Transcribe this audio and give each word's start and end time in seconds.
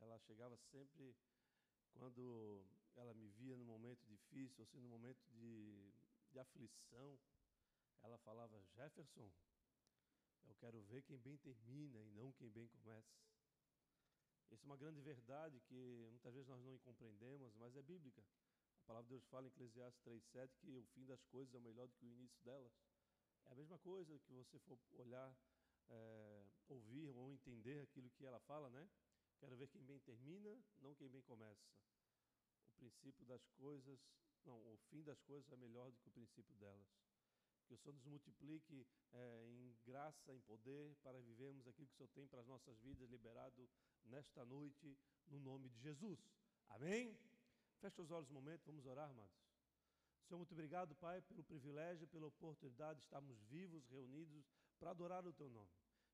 ela 0.00 0.18
chegava 0.20 0.56
sempre 0.56 1.14
quando 1.92 2.64
ela 2.96 3.14
me 3.14 3.28
via 3.30 3.56
no 3.56 3.64
momento 3.64 4.04
difícil, 4.06 4.56
ou 4.60 4.64
assim, 4.64 4.80
no 4.80 4.88
momento 4.88 5.20
de, 5.30 5.92
de 6.30 6.38
aflição, 6.38 7.18
ela 8.02 8.18
falava: 8.18 8.60
Jefferson, 8.74 9.30
eu 10.46 10.54
quero 10.56 10.82
ver 10.82 11.02
quem 11.02 11.18
bem 11.18 11.36
termina 11.38 12.02
e 12.02 12.10
não 12.10 12.32
quem 12.32 12.50
bem 12.50 12.68
começa. 12.68 13.16
Essa 14.50 14.64
é 14.64 14.66
uma 14.66 14.76
grande 14.76 15.00
verdade 15.00 15.60
que 15.60 16.06
muitas 16.10 16.32
vezes 16.32 16.48
nós 16.48 16.62
não 16.64 16.78
compreendemos, 16.78 17.54
mas 17.56 17.76
é 17.76 17.82
bíblica. 17.82 18.24
A 18.82 18.86
palavra 18.86 19.06
de 19.06 19.10
Deus 19.10 19.26
fala 19.26 19.46
em 19.46 19.50
Eclesiastes 19.50 20.02
3,7 20.02 20.56
que 20.56 20.74
o 20.74 20.84
fim 20.94 21.04
das 21.04 21.22
coisas 21.24 21.54
é 21.54 21.60
melhor 21.60 21.86
do 21.86 21.94
que 21.94 22.06
o 22.06 22.10
início 22.10 22.42
delas. 22.42 22.72
É 23.44 23.52
a 23.52 23.54
mesma 23.54 23.78
coisa 23.78 24.18
que 24.20 24.32
você 24.32 24.58
for 24.60 24.78
olhar, 24.92 25.36
é, 25.90 26.46
ouvir 26.68 27.10
ou 27.10 27.30
entender 27.30 27.82
aquilo 27.82 28.10
que 28.10 28.24
ela 28.24 28.40
fala, 28.40 28.70
né? 28.70 28.88
Quero 29.38 29.56
ver 29.56 29.68
quem 29.68 29.82
bem 29.82 29.98
termina, 30.00 30.56
não 30.80 30.94
quem 30.94 31.08
bem 31.08 31.22
começa. 31.22 31.68
O 32.66 32.72
princípio 32.72 33.24
das 33.26 33.46
coisas, 33.50 34.00
não, 34.44 34.56
o 34.72 34.76
fim 34.90 35.02
das 35.02 35.20
coisas 35.22 35.50
é 35.52 35.56
melhor 35.56 35.90
do 35.90 35.98
que 35.98 36.08
o 36.08 36.12
princípio 36.12 36.54
delas. 36.56 36.86
Que 37.66 37.74
o 37.74 37.76
Senhor 37.76 37.94
nos 37.94 38.06
multiplique 38.06 38.86
é, 39.12 39.46
em 39.46 39.76
graça, 39.84 40.34
em 40.34 40.40
poder, 40.40 40.96
para 41.02 41.20
vivermos 41.20 41.66
aquilo 41.66 41.86
que 41.86 41.94
o 41.94 41.96
Senhor 41.96 42.08
tem 42.08 42.26
para 42.26 42.40
as 42.40 42.46
nossas 42.46 42.78
vidas, 42.80 43.08
liberado 43.10 43.68
nesta 44.04 44.44
noite, 44.44 44.98
no 45.26 45.38
nome 45.38 45.68
de 45.68 45.78
Jesus. 45.80 46.18
Amém? 46.68 47.16
Feche 47.80 48.00
os 48.00 48.10
olhos 48.10 48.30
um 48.30 48.34
momento, 48.34 48.64
vamos 48.66 48.86
orar, 48.86 49.10
amados. 49.10 49.38
Senhor, 50.26 50.38
muito 50.38 50.52
obrigado, 50.52 50.94
Pai, 50.96 51.22
pelo 51.22 51.44
privilégio, 51.44 52.06
pela 52.08 52.26
oportunidade 52.26 52.98
de 52.98 53.04
estarmos 53.04 53.40
vivos, 53.44 53.86
reunidos, 53.88 54.44
para 54.78 54.90
adorar 54.90 55.26
o 55.26 55.32
Teu 55.32 55.48
nome. 55.48 55.70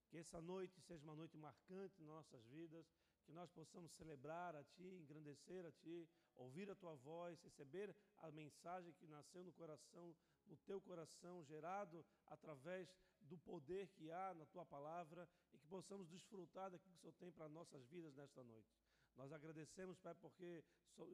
Que 0.09 0.19
essa 0.19 0.41
noite 0.41 0.81
seja 0.83 1.03
uma 1.05 1.17
noite 1.17 1.37
marcante 1.37 2.01
nas 2.03 2.15
nossas 2.15 2.45
vidas, 2.47 2.87
que 3.25 3.33
nós 3.33 3.51
possamos 3.51 3.93
celebrar 3.93 4.55
a 4.55 4.65
Ti, 4.65 4.85
engrandecer 4.85 5.65
a 5.67 5.73
Ti, 5.73 6.09
ouvir 6.37 6.71
a 6.71 6.75
Tua 6.75 6.95
voz, 6.97 7.41
receber 7.43 7.95
a 8.19 8.31
mensagem 8.31 8.93
que 8.95 9.07
nasceu 9.07 9.43
no 9.43 9.53
coração, 9.53 10.15
no 10.47 10.57
Teu 10.59 10.81
coração, 10.81 11.43
gerado 11.45 12.05
através 12.27 12.89
do 13.21 13.39
poder 13.39 13.89
que 13.89 14.11
há 14.11 14.35
na 14.35 14.47
Tua 14.47 14.67
palavra 14.67 15.29
e 15.53 15.59
que 15.59 15.67
possamos 15.67 16.09
desfrutar 16.09 16.71
daquilo 16.71 16.95
que 16.95 16.99
o 16.99 17.01
Senhor 17.01 17.15
tem 17.19 17.33
para 17.33 17.49
nossas 17.49 17.87
vidas 17.87 18.15
nesta 18.15 18.43
noite. 18.43 18.69
Nós 19.17 19.33
agradecemos, 19.33 19.99
Pai, 19.99 20.15
porque 20.17 20.65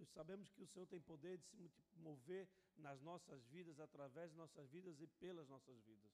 sabemos 0.06 0.50
que 0.50 0.62
o 0.62 0.66
Senhor 0.66 0.86
tem 0.86 1.00
poder 1.00 1.38
de 1.38 1.44
se 1.68 1.70
mover 1.98 2.48
nas 2.76 3.00
nossas 3.00 3.46
vidas, 3.46 3.78
através 3.78 4.30
de 4.30 4.36
nossas 4.36 4.70
vidas 4.70 5.00
e 5.00 5.06
pelas 5.06 5.48
nossas 5.48 5.78
vidas 5.82 6.10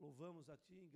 louvamos 0.00 0.48
a 0.48 0.56
Ti, 0.56 0.90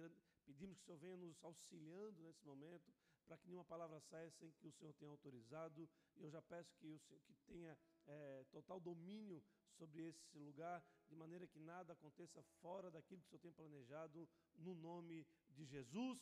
pedimos 0.46 0.78
que 0.78 0.82
o 0.82 0.86
Senhor 0.86 0.98
venha 0.98 1.16
nos 1.16 1.36
auxiliando 1.44 2.22
nesse 2.22 2.44
momento, 2.44 2.92
para 3.26 3.36
que 3.38 3.46
nenhuma 3.46 3.64
palavra 3.64 4.00
saia 4.00 4.30
sem 4.30 4.50
que 4.52 4.66
o 4.68 4.72
Senhor 4.72 4.92
tenha 4.94 5.10
autorizado. 5.10 5.88
E 6.16 6.22
eu 6.22 6.30
já 6.30 6.42
peço 6.42 6.74
que 6.76 6.86
o 6.86 6.98
Senhor 6.98 7.20
que 7.20 7.34
tenha 7.46 7.76
é, 8.06 8.44
total 8.50 8.80
domínio 8.80 9.42
sobre 9.78 10.08
esse 10.08 10.38
lugar, 10.38 10.82
de 11.08 11.16
maneira 11.16 11.46
que 11.46 11.58
nada 11.58 11.92
aconteça 11.92 12.42
fora 12.60 12.90
daquilo 12.90 13.20
que 13.22 13.26
o 13.26 13.30
Senhor 13.30 13.40
tem 13.40 13.52
planejado, 13.52 14.28
no 14.56 14.74
nome 14.74 15.26
de 15.50 15.64
Jesus. 15.64 16.18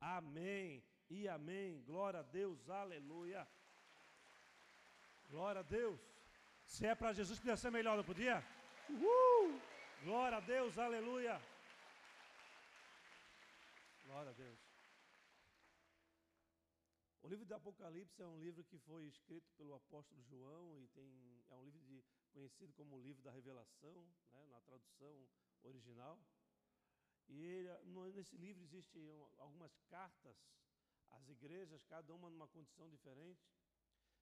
Amém 0.00 0.82
e 1.08 1.28
amém. 1.28 1.82
Glória 1.82 2.20
a 2.20 2.22
Deus, 2.22 2.68
aleluia. 2.68 3.46
Glória 5.28 5.60
a 5.60 5.64
Deus. 5.64 6.00
Se 6.64 6.86
é 6.86 6.94
para 6.94 7.12
Jesus, 7.12 7.38
podia 7.38 7.56
ser 7.56 7.70
melhor, 7.70 7.96
não 7.96 8.04
podia? 8.04 8.44
Uhul! 8.88 9.60
Glória 10.02 10.38
a 10.38 10.40
Deus, 10.40 10.78
aleluia. 10.78 11.40
Glória 14.04 14.30
a 14.30 14.34
Deus. 14.34 14.65
O 17.26 17.28
livro 17.28 17.44
do 17.44 17.56
Apocalipse 17.56 18.22
é 18.22 18.26
um 18.28 18.38
livro 18.38 18.62
que 18.62 18.78
foi 18.78 19.08
escrito 19.08 19.50
pelo 19.56 19.74
apóstolo 19.74 20.22
João 20.22 20.78
e 20.78 20.86
tem, 20.86 21.42
é 21.50 21.56
um 21.56 21.64
livro 21.64 21.80
de, 21.80 22.00
conhecido 22.32 22.72
como 22.74 22.94
o 22.94 23.02
livro 23.02 23.20
da 23.20 23.32
revelação, 23.32 24.08
né, 24.30 24.46
na 24.46 24.60
tradução 24.60 25.28
original. 25.64 26.20
E 27.26 27.42
ele, 27.42 27.68
nesse 28.12 28.36
livro 28.36 28.62
existem 28.62 29.10
algumas 29.38 29.76
cartas 29.88 30.36
às 31.10 31.28
igrejas, 31.28 31.82
cada 31.82 32.14
uma 32.14 32.30
numa 32.30 32.46
condição 32.46 32.88
diferente. 32.88 33.44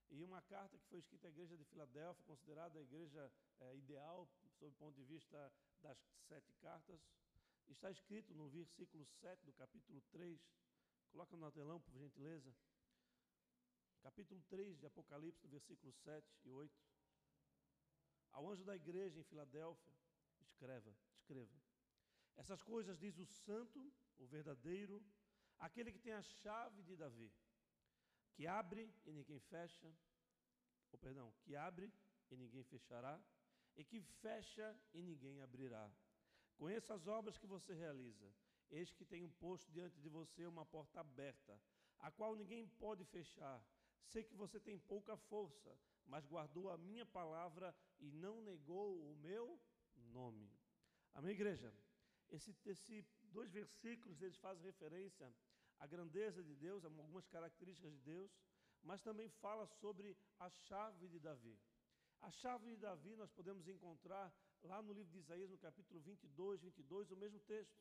E 0.08 0.24
uma 0.24 0.40
carta 0.40 0.78
que 0.78 0.86
foi 0.86 1.00
escrita 1.00 1.28
à 1.28 1.30
igreja 1.30 1.58
de 1.58 1.64
Filadélfia, 1.66 2.24
considerada 2.24 2.78
a 2.78 2.82
igreja 2.82 3.30
é, 3.60 3.76
ideal, 3.76 4.26
sob 4.58 4.70
o 4.70 4.78
ponto 4.78 4.96
de 4.96 5.04
vista 5.04 5.52
das 5.82 5.98
sete 6.26 6.54
cartas. 6.54 7.06
Está 7.68 7.90
escrito 7.90 8.32
no 8.32 8.48
versículo 8.48 9.04
7 9.04 9.44
do 9.44 9.52
capítulo 9.52 10.00
3. 10.10 10.40
Coloca 11.12 11.36
no 11.36 11.52
telão, 11.52 11.78
por 11.82 11.92
gentileza. 11.92 12.50
Capítulo 14.04 14.42
3 14.50 14.78
de 14.78 14.84
Apocalipse, 14.84 15.42
no 15.44 15.50
versículo 15.50 15.90
7 15.90 16.38
e 16.44 16.50
8. 16.50 16.70
Ao 18.32 18.46
anjo 18.50 18.62
da 18.62 18.76
igreja 18.76 19.18
em 19.18 19.22
Filadélfia, 19.22 19.94
escreva, 20.42 20.94
escreva. 21.14 21.56
Essas 22.36 22.62
coisas 22.62 22.98
diz 22.98 23.16
o 23.18 23.24
santo, 23.24 23.90
o 24.18 24.26
verdadeiro, 24.26 25.02
aquele 25.58 25.90
que 25.90 25.98
tem 25.98 26.12
a 26.12 26.20
chave 26.22 26.82
de 26.82 26.94
Davi, 26.96 27.32
que 28.34 28.46
abre 28.46 28.94
e 29.06 29.10
ninguém 29.10 29.40
fecha, 29.40 29.90
ou 30.92 30.98
perdão, 30.98 31.32
que 31.40 31.56
abre 31.56 31.90
e 32.30 32.36
ninguém 32.36 32.62
fechará, 32.62 33.18
e 33.74 33.82
que 33.82 34.02
fecha 34.02 34.78
e 34.92 35.00
ninguém 35.00 35.40
abrirá. 35.40 35.90
Conheça 36.58 36.92
as 36.92 37.06
obras 37.06 37.38
que 37.38 37.46
você 37.46 37.72
realiza. 37.72 38.30
Eis 38.70 38.92
que 38.92 39.06
tenho 39.06 39.30
posto 39.30 39.72
diante 39.72 39.98
de 39.98 40.10
você 40.10 40.44
uma 40.46 40.66
porta 40.66 41.00
aberta, 41.00 41.58
a 42.00 42.10
qual 42.10 42.36
ninguém 42.36 42.68
pode 42.68 43.02
fechar. 43.06 43.64
Sei 44.04 44.22
que 44.22 44.34
você 44.34 44.60
tem 44.60 44.78
pouca 44.78 45.16
força, 45.16 45.76
mas 46.06 46.26
guardou 46.26 46.70
a 46.70 46.76
minha 46.76 47.06
palavra 47.06 47.74
e 47.98 48.10
não 48.10 48.40
negou 48.42 48.98
o 49.10 49.16
meu 49.16 49.58
nome. 50.12 50.50
Amém, 51.14 51.32
igreja? 51.32 51.72
Esse, 52.30 52.54
esse 52.66 53.06
dois 53.32 53.50
versículos 53.50 54.20
eles 54.22 54.38
fazem 54.38 54.64
referência 54.64 55.32
à 55.78 55.86
grandeza 55.86 56.42
de 56.42 56.54
Deus, 56.54 56.84
a 56.84 56.88
algumas 56.88 57.26
características 57.28 57.92
de 57.92 58.00
Deus, 58.00 58.30
mas 58.82 59.02
também 59.02 59.28
fala 59.28 59.66
sobre 59.66 60.16
a 60.38 60.48
chave 60.50 61.08
de 61.08 61.18
Davi. 61.18 61.58
A 62.20 62.30
chave 62.30 62.66
de 62.70 62.76
Davi 62.76 63.16
nós 63.16 63.30
podemos 63.30 63.68
encontrar 63.68 64.32
lá 64.62 64.80
no 64.82 64.92
livro 64.92 65.12
de 65.12 65.18
Isaías, 65.18 65.50
no 65.50 65.58
capítulo 65.58 66.00
22, 66.00 66.62
22, 66.62 67.10
o 67.10 67.16
mesmo 67.16 67.38
texto, 67.40 67.78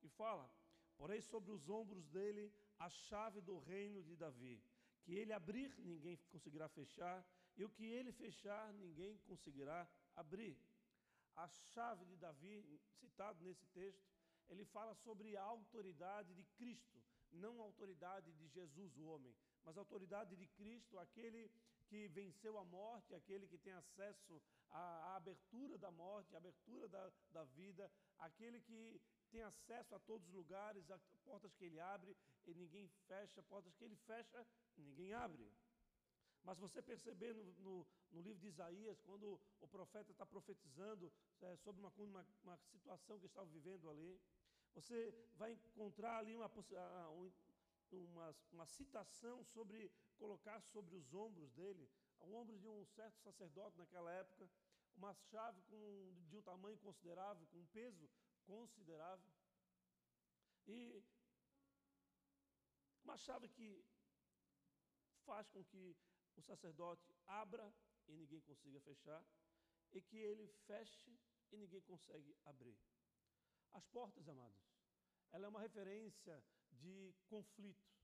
que 0.00 0.08
fala: 0.08 0.50
Porém, 0.96 1.20
sobre 1.20 1.50
os 1.52 1.68
ombros 1.68 2.06
dele 2.08 2.52
a 2.78 2.88
chave 2.88 3.40
do 3.40 3.58
reino 3.58 4.02
de 4.02 4.16
Davi, 4.16 4.62
que 5.04 5.12
ele 5.14 5.32
abrir, 5.32 5.70
ninguém 5.78 6.16
conseguirá 6.32 6.68
fechar, 6.68 7.24
e 7.56 7.64
o 7.64 7.68
que 7.68 7.84
ele 7.84 8.12
fechar, 8.12 8.72
ninguém 8.74 9.18
conseguirá 9.18 9.86
abrir. 10.16 10.56
A 11.36 11.46
chave 11.48 12.04
de 12.06 12.16
Davi, 12.16 12.80
citado 13.00 13.42
nesse 13.44 13.66
texto, 13.66 14.08
ele 14.48 14.64
fala 14.64 14.94
sobre 14.94 15.36
a 15.36 15.42
autoridade 15.42 16.34
de 16.34 16.44
Cristo, 16.56 17.02
não 17.32 17.60
a 17.60 17.64
autoridade 17.64 18.32
de 18.32 18.48
Jesus, 18.48 18.96
o 18.96 19.04
homem, 19.04 19.34
mas 19.64 19.76
a 19.76 19.80
autoridade 19.80 20.36
de 20.36 20.46
Cristo, 20.46 20.98
aquele 20.98 21.50
que 21.86 22.08
venceu 22.08 22.58
a 22.58 22.64
morte, 22.64 23.14
aquele 23.14 23.46
que 23.46 23.58
tem 23.58 23.72
acesso 23.72 24.40
à, 24.70 25.12
à 25.12 25.16
abertura 25.16 25.76
da 25.78 25.90
morte, 25.90 26.34
à 26.34 26.38
abertura 26.38 26.88
da, 26.88 27.12
da 27.30 27.44
vida, 27.44 27.90
aquele 28.18 28.60
que 28.60 29.00
tem 29.34 29.42
acesso 29.42 29.92
a 29.96 29.98
todos 29.98 30.28
os 30.28 30.32
lugares, 30.32 30.88
a 30.92 30.98
portas 31.24 31.52
que 31.56 31.64
ele 31.64 31.80
abre 31.80 32.16
e 32.46 32.54
ninguém 32.54 32.86
fecha, 33.08 33.42
portas 33.42 33.74
que 33.74 33.84
ele 33.84 33.96
fecha, 33.96 34.46
ninguém 34.76 35.12
abre. 35.12 35.50
Mas 36.44 36.56
você 36.56 36.80
perceber 36.80 37.34
no, 37.34 37.42
no, 37.64 37.86
no, 38.12 38.20
livro 38.20 38.38
de 38.38 38.46
Isaías, 38.46 39.00
quando 39.00 39.40
o 39.60 39.66
profeta 39.66 40.12
está 40.12 40.24
profetizando 40.24 41.12
é, 41.40 41.56
sobre 41.56 41.80
uma, 41.80 41.92
uma, 41.96 42.24
uma, 42.44 42.56
situação 42.56 43.18
que 43.18 43.26
estava 43.26 43.46
vivendo 43.46 43.90
ali, 43.90 44.20
você 44.72 45.12
vai 45.36 45.52
encontrar 45.52 46.18
ali 46.18 46.36
uma, 46.36 46.48
uma, 47.90 48.36
uma 48.52 48.66
citação 48.66 49.42
sobre 49.42 49.90
colocar 50.16 50.60
sobre 50.60 50.94
os 50.94 51.12
ombros 51.12 51.50
dele, 51.54 51.90
o 52.20 52.34
ombro 52.34 52.56
de 52.56 52.68
um 52.68 52.84
certo 52.84 53.18
sacerdote 53.18 53.76
naquela 53.76 54.12
época, 54.12 54.48
uma 54.96 55.12
chave 55.12 55.60
com, 55.62 56.14
de 56.28 56.36
um 56.36 56.42
tamanho 56.42 56.78
considerável, 56.78 57.44
com 57.48 57.58
um 57.58 57.66
peso 57.66 58.08
considerável. 58.46 59.32
E 60.66 61.02
uma 63.02 63.16
chave 63.18 63.48
que 63.48 63.84
faz 65.24 65.48
com 65.48 65.64
que 65.64 65.96
o 66.36 66.42
sacerdote 66.42 67.14
abra 67.26 67.72
e 68.08 68.12
ninguém 68.12 68.40
consiga 68.40 68.80
fechar, 68.80 69.24
e 69.92 70.00
que 70.00 70.16
ele 70.16 70.46
feche 70.66 71.18
e 71.52 71.56
ninguém 71.56 71.80
consegue 71.82 72.36
abrir. 72.44 72.78
As 73.72 73.86
portas, 73.86 74.28
amados, 74.28 74.62
ela 75.32 75.46
é 75.46 75.48
uma 75.48 75.60
referência 75.60 76.42
de 76.72 77.14
conflito. 77.28 77.94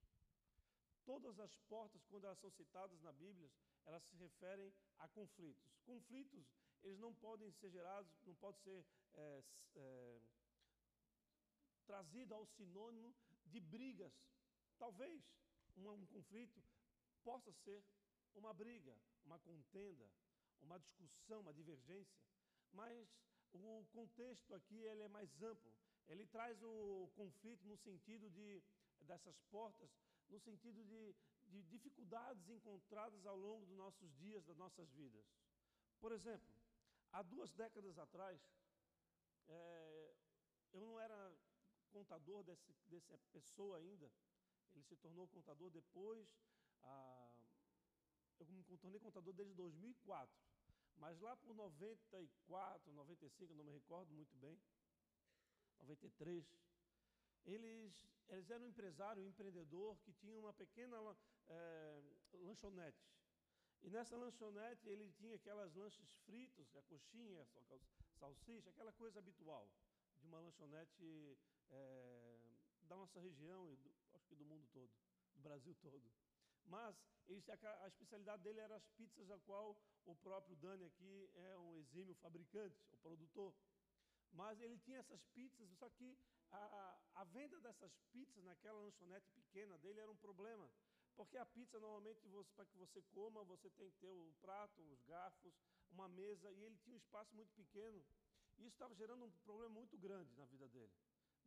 Todas 1.04 1.38
as 1.40 1.56
portas, 1.68 2.04
quando 2.04 2.24
elas 2.24 2.38
são 2.38 2.50
citadas 2.50 3.00
na 3.02 3.12
Bíblia, 3.12 3.50
elas 3.84 4.02
se 4.04 4.14
referem 4.16 4.72
a 4.98 5.08
conflitos. 5.08 5.70
Conflitos, 5.84 6.46
eles 6.82 6.98
não 6.98 7.14
podem 7.14 7.50
ser 7.52 7.70
gerados, 7.70 8.12
não 8.24 8.34
pode 8.36 8.58
ser 8.60 8.84
é, 9.14 9.44
é, 9.74 10.20
trazido 11.86 12.34
ao 12.34 12.46
sinônimo 12.46 13.14
de 13.46 13.60
brigas. 13.60 14.12
Talvez 14.78 15.22
um, 15.76 15.90
um 15.90 16.06
conflito 16.06 16.62
possa 17.22 17.52
ser 17.52 17.84
uma 18.34 18.54
briga, 18.54 18.96
uma 19.24 19.38
contenda, 19.38 20.10
uma 20.60 20.78
discussão, 20.78 21.40
uma 21.40 21.52
divergência, 21.52 22.18
mas 22.72 23.08
o 23.52 23.84
contexto 23.92 24.54
aqui 24.54 24.76
ele 24.76 25.02
é 25.02 25.08
mais 25.08 25.42
amplo. 25.42 25.72
Ele 26.08 26.26
traz 26.26 26.60
o 26.62 27.10
conflito 27.14 27.66
no 27.66 27.76
sentido 27.76 28.30
de 28.30 28.62
dessas 29.00 29.38
portas, 29.50 29.90
no 30.28 30.38
sentido 30.38 30.84
de, 30.84 31.14
de 31.46 31.62
dificuldades 31.64 32.48
encontradas 32.48 33.24
ao 33.26 33.36
longo 33.36 33.66
dos 33.66 33.76
nossos 33.76 34.12
dias, 34.16 34.44
das 34.44 34.56
nossas 34.56 34.90
vidas. 34.92 35.24
Por 36.00 36.12
exemplo, 36.12 36.59
há 37.12 37.22
duas 37.22 37.52
décadas 37.52 37.98
atrás, 37.98 38.40
é, 39.48 40.14
eu 40.72 40.80
não 40.80 40.98
era 41.00 41.36
contador 41.90 42.42
desse, 42.44 42.72
dessa 42.86 43.18
pessoa 43.32 43.78
ainda. 43.78 44.10
Ele 44.74 44.84
se 44.84 44.96
tornou 44.96 45.26
contador 45.28 45.70
depois. 45.70 46.28
Eu 48.38 48.46
me 48.46 48.78
tornei 48.78 49.00
contador 49.00 49.34
desde 49.34 49.54
2004. 49.54 50.34
Mas 50.96 51.18
lá 51.20 51.36
por 51.36 51.54
94, 51.54 52.92
95, 52.92 53.54
não 53.54 53.64
me 53.64 53.72
recordo 53.72 54.12
muito 54.12 54.36
bem, 54.36 54.60
93, 55.78 56.46
eles, 57.46 58.06
eles 58.28 58.50
eram 58.50 58.66
um 58.66 58.68
empresário, 58.68 59.22
um 59.22 59.26
empreendedor 59.26 59.98
que 60.00 60.12
tinha 60.12 60.38
uma 60.38 60.52
pequena 60.52 60.96
é, 61.48 62.02
lanchonete. 62.34 63.02
E 63.82 63.90
nessa 63.90 64.16
lanchonete 64.16 64.88
ele 64.88 65.10
tinha 65.12 65.36
aquelas 65.36 65.74
lanches 65.74 66.14
fritos, 66.26 66.76
a 66.76 66.82
coxinha, 66.82 67.46
salsicha, 68.18 68.70
aquela 68.70 68.92
coisa 68.92 69.18
habitual 69.18 69.70
de 70.20 70.26
uma 70.26 70.38
lanchonete 70.38 71.38
é, 71.70 72.38
da 72.82 72.96
nossa 72.96 73.18
região 73.20 73.70
e 73.70 73.76
do, 73.76 73.90
acho 74.14 74.26
que 74.26 74.34
do 74.34 74.44
mundo 74.44 74.66
todo, 74.72 74.90
do 75.34 75.40
Brasil 75.40 75.74
todo. 75.80 76.02
Mas 76.66 76.94
a, 77.48 77.84
a, 77.84 77.88
especialidade 77.88 78.42
dele 78.42 78.60
era 78.60 78.76
as 78.76 78.86
pizzas, 78.90 79.30
a 79.30 79.38
qual 79.40 79.76
o 80.04 80.14
próprio 80.16 80.56
Dani 80.56 80.84
aqui 80.84 81.30
é 81.34 81.56
um 81.58 81.76
exímio 81.78 82.14
fabricante, 82.16 82.84
o 82.92 82.96
produtor. 82.98 83.54
Mas 84.32 84.60
ele 84.60 84.78
tinha 84.78 84.98
essas 84.98 85.24
pizzas, 85.34 85.68
só 85.78 85.88
que 85.90 86.16
a, 86.50 87.00
a 87.14 87.24
venda 87.24 87.60
dessas 87.60 87.92
pizzas 88.12 88.44
naquela 88.44 88.80
lanchonete 88.80 89.28
pequena 89.30 89.78
dele 89.78 90.00
era 90.00 90.10
um 90.10 90.16
problema. 90.16 90.70
Porque 91.20 91.36
a 91.36 91.44
pizza, 91.44 91.78
normalmente, 91.78 92.26
para 92.56 92.64
que 92.64 92.78
você 92.78 93.02
coma, 93.12 93.44
você 93.44 93.68
tem 93.68 93.90
que 93.90 93.98
ter 93.98 94.08
o 94.08 94.32
prato, 94.40 94.80
os 94.90 95.02
garfos, 95.02 95.52
uma 95.90 96.08
mesa, 96.08 96.50
e 96.50 96.64
ele 96.64 96.78
tinha 96.78 96.94
um 96.94 96.96
espaço 96.96 97.36
muito 97.36 97.52
pequeno. 97.52 98.02
E 98.56 98.64
isso 98.64 98.74
estava 98.74 98.94
gerando 98.94 99.26
um 99.26 99.30
problema 99.44 99.68
muito 99.68 99.98
grande 99.98 100.34
na 100.34 100.46
vida 100.46 100.66
dele, 100.68 100.90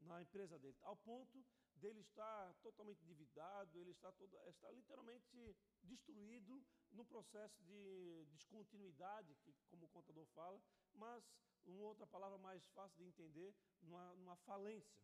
na 0.02 0.22
empresa 0.22 0.60
dele, 0.60 0.78
ao 0.84 0.96
ponto 0.98 1.44
dele 1.74 2.02
estar 2.02 2.54
totalmente 2.62 3.02
endividado, 3.02 3.80
ele 3.80 3.90
está, 3.90 4.12
todo, 4.12 4.38
está 4.48 4.70
literalmente 4.70 5.58
destruído 5.82 6.64
no 6.92 7.04
processo 7.04 7.60
de 7.64 8.28
descontinuidade, 8.30 9.34
que, 9.42 9.52
como 9.72 9.88
o 9.88 9.90
contador 9.90 10.28
fala, 10.36 10.62
mas, 10.94 11.24
uma 11.66 11.82
outra 11.88 12.06
palavra 12.06 12.38
mais 12.38 12.64
fácil 12.68 12.96
de 13.00 13.06
entender, 13.06 13.56
numa, 13.82 14.14
numa 14.14 14.36
falência. 14.36 15.04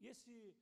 E 0.00 0.08
esse 0.08 0.54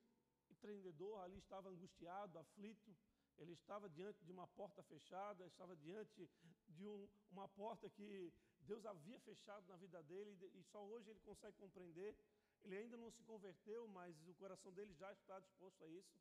empreendedor 0.63 1.21
ali 1.21 1.39
estava 1.39 1.69
angustiado, 1.69 2.39
aflito, 2.39 2.97
ele 3.39 3.53
estava 3.53 3.89
diante 3.89 4.25
de 4.25 4.31
uma 4.31 4.47
porta 4.47 4.83
fechada, 4.85 5.45
estava 5.47 5.75
diante 5.77 6.31
de 6.69 6.87
um, 6.87 7.09
uma 7.31 7.49
porta 7.49 7.91
que 7.91 8.33
Deus 8.61 8.87
havia 8.87 9.19
fechado 9.21 9.67
na 9.67 9.77
vida 9.77 10.01
dele 10.05 10.33
e 10.55 10.63
só 10.63 10.85
hoje 10.85 11.11
ele 11.11 11.21
consegue 11.21 11.57
compreender. 11.57 12.17
Ele 12.63 12.77
ainda 12.77 12.97
não 12.97 13.11
se 13.11 13.23
converteu, 13.25 13.89
mas 13.89 14.15
o 14.29 14.35
coração 14.35 14.73
dele 14.73 14.95
já 14.95 15.13
está 15.13 15.41
disposto 15.41 15.83
a 15.83 15.89
isso. 15.89 16.15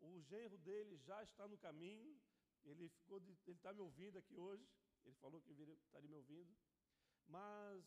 O 0.00 0.18
genro 0.22 0.56
dele 0.58 0.96
já 0.96 1.22
está 1.22 1.46
no 1.46 1.58
caminho. 1.58 2.18
Ele 2.64 2.88
ficou, 2.88 3.20
de, 3.20 3.36
ele 3.46 3.56
está 3.56 3.74
me 3.74 3.80
ouvindo 3.80 4.16
aqui 4.16 4.38
hoje. 4.38 4.66
Ele 5.04 5.16
falou 5.16 5.40
que 5.42 5.52
estaria 5.52 6.08
me 6.08 6.16
ouvindo. 6.16 6.56
Mas 7.28 7.84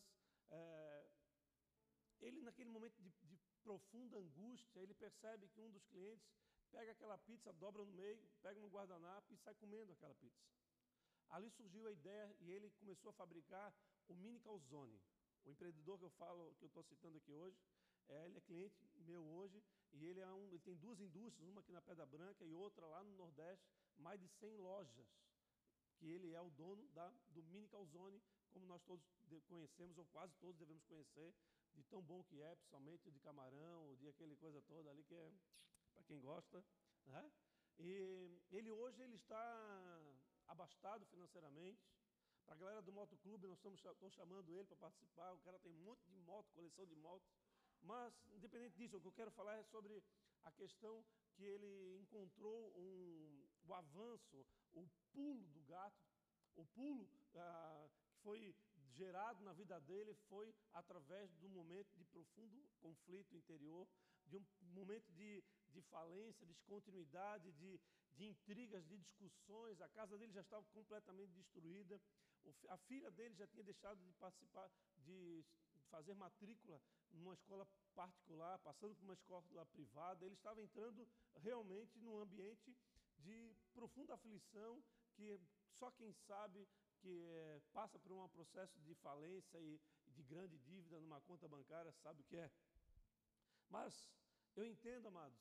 é, 0.50 1.08
ele 2.20 2.40
naquele 2.42 2.70
momento 2.70 2.96
de, 3.02 3.10
de 3.24 3.35
profunda 3.66 4.16
angústia, 4.16 4.80
ele 4.80 4.94
percebe 4.94 5.48
que 5.48 5.60
um 5.60 5.70
dos 5.70 5.84
clientes 5.86 6.24
pega 6.70 6.92
aquela 6.92 7.18
pizza, 7.18 7.52
dobra 7.52 7.84
no 7.84 7.92
meio, 7.92 8.22
pega 8.40 8.60
um 8.60 8.68
guardanapo 8.68 9.34
e 9.34 9.36
sai 9.38 9.54
comendo 9.56 9.92
aquela 9.92 10.14
pizza. 10.14 10.46
Ali 11.30 11.50
surgiu 11.50 11.86
a 11.86 11.90
ideia 11.90 12.36
e 12.38 12.50
ele 12.52 12.70
começou 12.80 13.10
a 13.10 13.12
fabricar 13.12 13.74
o 14.06 14.14
mini 14.14 14.38
calzone. 14.38 15.00
O 15.44 15.50
empreendedor 15.50 15.98
que 15.98 16.04
eu 16.04 16.10
falo, 16.10 16.54
que 16.58 16.64
eu 16.64 16.68
estou 16.68 16.84
citando 16.84 17.18
aqui 17.18 17.32
hoje, 17.32 17.58
é, 18.08 18.26
ele 18.26 18.38
é 18.38 18.40
cliente 18.40 18.76
meu 19.08 19.24
hoje 19.36 19.60
e 19.92 20.04
ele, 20.04 20.20
é 20.20 20.32
um, 20.32 20.46
ele 20.46 20.60
tem 20.60 20.76
duas 20.76 21.00
indústrias, 21.00 21.48
uma 21.48 21.60
aqui 21.60 21.72
na 21.72 21.82
Pedra 21.82 22.06
Branca 22.06 22.44
e 22.44 22.52
outra 22.54 22.86
lá 22.86 23.02
no 23.02 23.16
Nordeste, 23.16 23.66
mais 23.96 24.20
de 24.20 24.28
100 24.28 24.56
lojas, 24.58 25.06
que 25.96 26.06
ele 26.06 26.32
é 26.32 26.40
o 26.40 26.50
dono 26.50 26.86
da, 26.90 27.08
do 27.28 27.42
mini 27.42 27.66
calzone, 27.66 28.22
como 28.52 28.64
nós 28.66 28.82
todos 28.84 29.04
conhecemos, 29.48 29.98
ou 29.98 30.06
quase 30.06 30.32
todos 30.36 30.56
devemos 30.56 30.84
conhecer, 30.84 31.34
de 31.76 31.84
tão 31.84 32.02
bom 32.02 32.24
que 32.24 32.40
é, 32.40 32.54
principalmente 32.56 33.10
de 33.10 33.20
camarão, 33.20 33.94
de 33.96 34.08
aquele 34.08 34.34
coisa 34.36 34.60
toda 34.62 34.90
ali 34.90 35.04
que 35.04 35.14
é 35.14 35.32
para 35.92 36.02
quem 36.04 36.18
gosta, 36.20 36.64
né? 37.06 37.30
E 37.78 38.40
ele 38.50 38.70
hoje 38.70 39.02
ele 39.02 39.16
está 39.16 39.44
abastado 40.46 41.04
financeiramente. 41.06 41.86
Para 42.46 42.54
a 42.54 42.58
galera 42.58 42.82
do 42.82 42.92
motoclube, 42.92 43.46
nós 43.46 43.58
estamos 43.58 44.14
chamando 44.14 44.54
ele 44.54 44.66
para 44.66 44.76
participar. 44.76 45.32
O 45.32 45.40
cara 45.40 45.58
tem 45.58 45.72
um 45.72 45.84
monte 45.84 46.04
de 46.08 46.16
moto, 46.20 46.52
coleção 46.52 46.86
de 46.86 46.94
motos. 46.94 47.28
Mas, 47.82 48.14
independente 48.32 48.76
disso, 48.76 48.96
o 48.96 49.00
que 49.00 49.08
eu 49.08 49.12
quero 49.12 49.30
falar 49.32 49.56
é 49.56 49.64
sobre 49.64 50.02
a 50.44 50.52
questão 50.52 51.04
que 51.34 51.44
ele 51.44 51.98
encontrou 51.98 52.72
um, 52.76 53.46
o 53.66 53.74
avanço, 53.74 54.46
o 54.72 54.88
pulo 55.12 55.46
do 55.48 55.62
gato, 55.64 56.02
o 56.54 56.64
pulo 56.64 57.06
ah, 57.34 57.88
que 58.08 58.16
foi 58.22 58.54
gerado 58.94 59.42
na 59.42 59.52
vida 59.52 59.80
dele 59.80 60.14
foi 60.28 60.54
através 60.72 61.34
de 61.36 61.46
um 61.46 61.50
momento 61.50 61.92
de 61.96 62.04
profundo 62.04 62.68
conflito 62.80 63.36
interior, 63.36 63.88
de 64.26 64.36
um 64.36 64.44
momento 64.74 65.10
de, 65.12 65.42
de 65.68 65.80
falência, 65.82 66.46
de 66.46 66.52
descontinuidade, 66.54 67.52
de, 67.52 67.80
de 68.14 68.24
intrigas, 68.26 68.84
de 68.86 68.96
discussões. 68.96 69.80
A 69.80 69.88
casa 69.88 70.18
dele 70.18 70.32
já 70.32 70.40
estava 70.40 70.64
completamente 70.72 71.32
destruída. 71.32 72.00
A 72.68 72.76
filha 72.76 73.10
dele 73.10 73.34
já 73.34 73.46
tinha 73.46 73.64
deixado 73.64 74.00
de 74.02 74.12
participar, 74.14 74.70
de 74.98 75.44
fazer 75.90 76.14
matrícula 76.14 76.80
numa 77.12 77.34
escola 77.34 77.66
particular, 77.94 78.58
passando 78.60 78.94
por 78.94 79.04
uma 79.04 79.14
escola 79.14 79.42
privada. 79.66 80.24
Ele 80.24 80.34
estava 80.34 80.62
entrando 80.62 81.08
realmente 81.36 81.98
num 81.98 82.18
ambiente 82.18 82.76
de 83.18 83.56
profunda 83.72 84.14
aflição 84.14 84.82
que 85.14 85.40
só 85.78 85.90
quem 85.92 86.12
sabe 86.12 86.68
que 87.06 87.24
é, 87.24 87.60
passa 87.72 87.98
por 88.00 88.10
um 88.10 88.28
processo 88.28 88.80
de 88.80 88.92
falência 88.96 89.58
e 89.60 89.80
de 90.08 90.22
grande 90.24 90.58
dívida 90.58 90.98
numa 90.98 91.20
conta 91.20 91.46
bancária 91.46 91.92
sabe 91.92 92.20
o 92.20 92.24
que 92.24 92.36
é. 92.36 92.50
Mas 93.68 94.10
eu 94.56 94.64
entendo, 94.64 95.06
amados, 95.06 95.38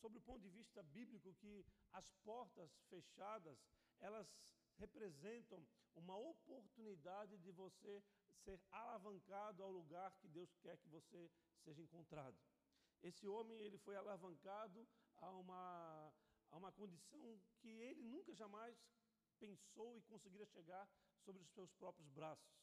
sobre 0.00 0.18
o 0.18 0.20
ponto 0.20 0.42
de 0.42 0.50
vista 0.50 0.82
bíblico, 0.82 1.32
que 1.34 1.64
as 1.92 2.06
portas 2.24 2.70
fechadas, 2.90 3.58
elas 4.00 4.28
representam 4.76 5.66
uma 5.94 6.16
oportunidade 6.16 7.38
de 7.38 7.50
você 7.52 8.02
ser 8.44 8.60
alavancado 8.70 9.62
ao 9.62 9.70
lugar 9.70 10.14
que 10.18 10.28
Deus 10.28 10.54
quer 10.56 10.76
que 10.76 10.88
você 10.88 11.30
seja 11.64 11.82
encontrado. 11.82 12.38
Esse 13.02 13.26
homem 13.26 13.58
ele 13.60 13.78
foi 13.78 13.96
alavancado 13.96 14.86
a 15.16 15.30
uma, 15.30 16.12
a 16.50 16.56
uma 16.56 16.72
condição 16.72 17.40
que 17.60 17.68
ele 17.68 18.02
nunca 18.02 18.34
jamais 18.34 18.76
pensou 19.38 19.96
e 19.96 20.02
conseguiria 20.02 20.46
chegar 20.46 20.88
sobre 21.24 21.42
os 21.42 21.50
seus 21.50 21.70
próprios 21.72 22.08
braços. 22.10 22.58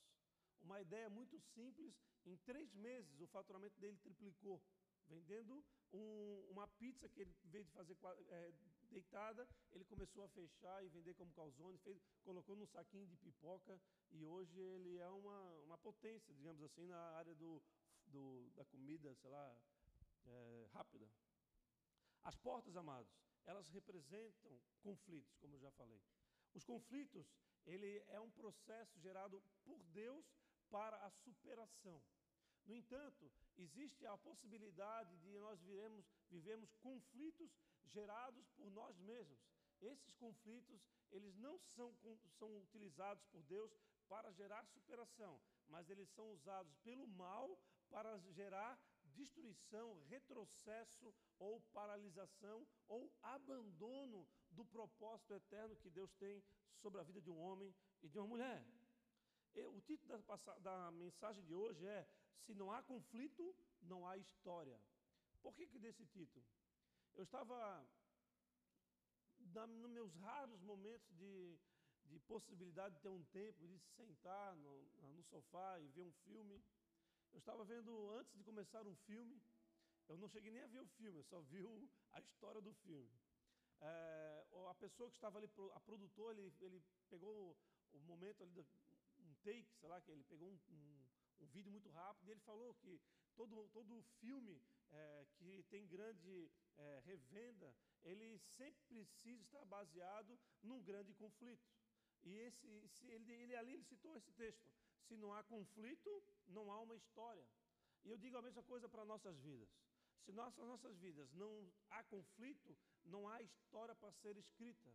Uma 0.62 0.82
ideia 0.82 1.10
muito 1.10 1.40
simples, 1.40 1.94
em 2.26 2.38
três 2.38 2.74
meses 2.74 3.20
o 3.20 3.28
faturamento 3.28 3.80
dele 3.80 3.98
triplicou, 3.98 4.62
vendendo 5.08 5.64
um, 5.94 6.48
uma 6.50 6.68
pizza 6.68 7.08
que 7.10 7.22
ele, 7.22 7.36
vez 7.44 7.66
de 7.66 7.72
fazer 7.72 7.96
é, 8.30 8.54
deitada, 8.90 9.48
ele 9.72 9.86
começou 9.86 10.24
a 10.24 10.30
fechar 10.30 10.84
e 10.84 10.90
vender 10.90 11.14
como 11.14 11.32
calzone, 11.34 11.78
fez, 11.80 12.02
colocou 12.24 12.56
num 12.56 12.66
saquinho 12.66 13.08
de 13.08 13.18
pipoca 13.18 13.80
e 14.12 14.26
hoje 14.26 14.60
ele 14.60 14.98
é 14.98 15.10
uma, 15.10 15.40
uma 15.66 15.78
potência, 15.78 16.34
digamos 16.34 16.62
assim, 16.64 16.86
na 16.88 17.00
área 17.18 17.36
do, 17.36 17.62
do 18.08 18.50
da 18.56 18.66
comida, 18.66 19.14
sei 19.16 19.30
lá, 19.30 19.56
é, 20.26 20.68
rápida. 20.74 21.08
As 22.24 22.36
portas, 22.36 22.76
amados, 22.76 23.12
elas 23.46 23.68
representam 23.70 24.60
conflitos, 24.82 25.36
como 25.38 25.56
eu 25.56 25.60
já 25.60 25.72
falei. 25.72 26.02
Os 26.56 26.64
conflitos, 26.64 27.28
ele 27.66 28.02
é 28.08 28.20
um 28.20 28.32
processo 28.32 28.98
gerado 29.00 29.44
por 29.66 29.84
Deus 30.02 30.26
para 30.70 30.96
a 31.06 31.12
superação. 31.12 32.02
No 32.66 32.74
entanto, 32.74 33.30
existe 33.58 34.06
a 34.08 34.18
possibilidade 34.18 35.18
de 35.18 35.38
nós 35.38 35.62
viremos, 35.62 36.06
vivemos 36.30 36.74
conflitos 36.76 37.52
gerados 37.84 38.48
por 38.52 38.72
nós 38.72 38.98
mesmos. 39.00 39.38
Esses 39.82 40.16
conflitos, 40.16 40.82
eles 41.12 41.36
não 41.36 41.60
são, 41.60 41.94
são 42.40 42.58
utilizados 42.58 43.26
por 43.26 43.44
Deus 43.44 43.72
para 44.08 44.32
gerar 44.32 44.66
superação, 44.66 45.42
mas 45.68 45.90
eles 45.90 46.10
são 46.10 46.32
usados 46.32 46.74
pelo 46.78 47.06
mal 47.06 47.60
para 47.90 48.18
gerar 48.32 48.80
destruição, 49.14 50.00
retrocesso 50.08 51.14
ou 51.38 51.60
paralisação 51.74 52.66
ou 52.88 53.12
abandono 53.22 54.28
do 54.56 54.66
propósito 54.66 55.34
eterno 55.34 55.76
que 55.76 55.90
Deus 55.90 56.12
tem 56.14 56.44
sobre 56.82 57.00
a 57.00 57.04
vida 57.04 57.22
de 57.22 57.30
um 57.30 57.40
homem 57.40 57.74
e 58.02 58.08
de 58.08 58.18
uma 58.18 58.28
mulher. 58.28 58.66
O 59.74 59.82
título 59.82 60.18
da, 60.18 60.60
da, 60.60 60.92
mensagem 60.92 61.44
de 61.46 61.54
hoje 61.54 61.86
é: 61.86 62.08
Se 62.46 62.54
não 62.54 62.72
há 62.72 62.84
conflito, 62.84 63.56
não 63.82 64.06
há 64.08 64.18
história. 64.18 64.78
Por 65.42 65.54
que, 65.56 65.68
que 65.68 65.80
desse 65.80 66.06
título? 66.08 66.46
Eu 67.16 67.24
estava, 67.24 67.88
nos 69.68 69.92
meus 69.92 70.14
raros 70.16 70.62
momentos 70.62 71.10
de, 71.16 71.58
de 72.06 72.20
possibilidade 72.20 72.96
de 72.96 73.02
ter 73.02 73.10
um 73.10 73.24
tempo, 73.26 73.66
de 73.66 73.80
se 73.80 73.90
sentar 73.96 74.56
no, 74.58 74.84
no 75.16 75.24
sofá 75.24 75.80
e 75.80 75.88
ver 75.88 76.02
um 76.02 76.12
filme. 76.26 76.62
Eu 77.32 77.40
estava 77.40 77.64
vendo, 77.64 78.12
antes 78.12 78.36
de 78.36 78.44
começar 78.44 78.86
um 78.86 78.96
filme, 79.08 79.42
eu 80.10 80.18
não 80.18 80.28
cheguei 80.28 80.52
nem 80.52 80.64
a 80.64 80.68
ver 80.68 80.80
o 80.80 80.88
filme, 80.88 81.20
eu 81.20 81.24
só 81.24 81.40
vi 81.42 81.90
a 82.12 82.20
história 82.20 82.62
do 82.62 82.74
filme. 82.74 83.10
É, 83.88 84.46
a 84.68 84.76
pessoa 84.76 85.10
que 85.12 85.18
estava 85.18 85.38
ali, 85.38 85.50
a 85.74 85.80
produtora, 85.80 86.38
ele, 86.40 86.54
ele 86.60 86.84
pegou 87.10 87.56
o 87.94 88.00
momento 88.02 88.44
ali, 88.44 88.66
um 89.20 89.34
take, 89.44 89.72
sei 89.80 89.88
lá, 89.88 90.02
que 90.02 90.12
ele 90.12 90.24
pegou 90.24 90.50
um, 90.50 90.60
um, 90.70 91.06
um 91.42 91.46
vídeo 91.48 91.72
muito 91.72 91.90
rápido 91.90 92.28
e 92.28 92.32
ele 92.32 92.42
falou 92.42 92.74
que 92.76 93.00
todo, 93.36 93.70
todo 93.70 94.02
filme 94.20 94.60
é, 94.92 95.26
que 95.36 95.64
tem 95.70 95.86
grande 95.88 96.52
é, 96.78 97.02
revenda, 97.06 97.76
ele 98.04 98.40
sempre 98.40 98.82
precisa 98.88 99.44
estar 99.44 99.66
baseado 99.66 100.40
num 100.64 100.82
grande 100.82 101.14
conflito. 101.14 101.64
E 102.24 102.34
esse 102.40 102.68
ele, 103.08 103.32
ele, 103.32 103.56
ali 103.56 103.74
ele 103.74 103.84
citou 103.84 104.16
esse 104.16 104.32
texto: 104.32 104.68
se 105.08 105.16
não 105.16 105.32
há 105.34 105.44
conflito, 105.44 106.24
não 106.48 106.72
há 106.72 106.80
uma 106.82 106.96
história. 106.96 107.48
E 108.04 108.10
eu 108.10 108.18
digo 108.18 108.38
a 108.38 108.42
mesma 108.42 108.64
coisa 108.64 108.90
para 108.90 109.06
nossas 109.06 109.38
vidas. 109.40 109.70
Se 110.24 110.32
nossas 110.32 110.66
nossas 110.66 110.98
vidas 110.98 111.32
não 111.34 111.72
há 111.90 112.04
conflito, 112.04 112.76
não 113.06 113.28
há 113.28 113.42
história 113.42 113.96
para 113.96 114.12
ser 114.12 114.38
escrita. 114.38 114.92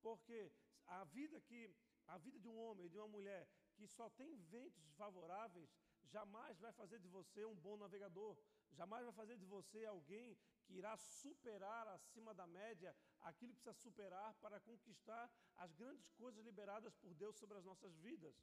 Porque 0.00 0.52
a 0.86 1.04
vida 1.04 1.40
que 1.40 1.74
a 2.06 2.18
vida 2.18 2.38
de 2.40 2.48
um 2.48 2.58
homem 2.58 2.88
de 2.88 2.98
uma 2.98 3.08
mulher 3.08 3.48
que 3.76 3.86
só 3.86 4.10
tem 4.10 4.36
ventos 4.54 4.90
favoráveis, 4.96 5.70
jamais 6.02 6.58
vai 6.58 6.72
fazer 6.72 6.98
de 6.98 7.08
você 7.08 7.44
um 7.44 7.54
bom 7.54 7.76
navegador, 7.76 8.36
jamais 8.72 9.04
vai 9.04 9.12
fazer 9.12 9.36
de 9.36 9.44
você 9.44 9.84
alguém 9.84 10.36
que 10.64 10.74
irá 10.74 10.96
superar 10.96 11.86
acima 11.88 12.34
da 12.34 12.46
média 12.46 12.94
aquilo 13.20 13.54
que 13.54 13.60
precisa 13.60 13.82
superar 13.82 14.34
para 14.34 14.60
conquistar 14.60 15.30
as 15.56 15.72
grandes 15.74 16.10
coisas 16.12 16.44
liberadas 16.44 16.94
por 16.96 17.14
Deus 17.14 17.36
sobre 17.36 17.58
as 17.58 17.64
nossas 17.64 17.96
vidas. 17.98 18.34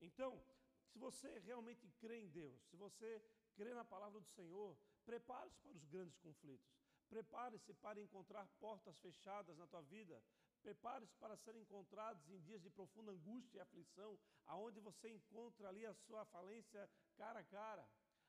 Então, 0.00 0.42
se 0.88 0.98
você 0.98 1.38
realmente 1.40 1.88
crê 2.00 2.20
em 2.20 2.28
Deus, 2.28 2.60
se 2.68 2.76
você 2.76 3.22
crê 3.54 3.72
na 3.72 3.84
palavra 3.84 4.20
do 4.20 4.28
Senhor, 4.28 4.76
prepare-se 5.04 5.58
para 5.60 5.72
os 5.72 5.84
grandes 5.84 6.18
conflitos. 6.18 6.81
Prepare-se 7.12 7.74
para 7.74 8.00
encontrar 8.00 8.48
portas 8.58 8.98
fechadas 8.98 9.58
na 9.58 9.66
tua 9.66 9.82
vida. 9.82 10.16
Prepare-se 10.62 11.14
para 11.16 11.36
serem 11.36 11.60
encontrados 11.60 12.26
em 12.30 12.40
dias 12.40 12.62
de 12.62 12.70
profunda 12.70 13.12
angústia 13.12 13.58
e 13.58 13.60
aflição, 13.60 14.18
aonde 14.46 14.80
você 14.80 15.10
encontra 15.10 15.68
ali 15.68 15.84
a 15.84 15.92
sua 15.92 16.24
falência 16.24 16.88
cara 17.18 17.40
a 17.40 17.44
cara. 17.44 17.86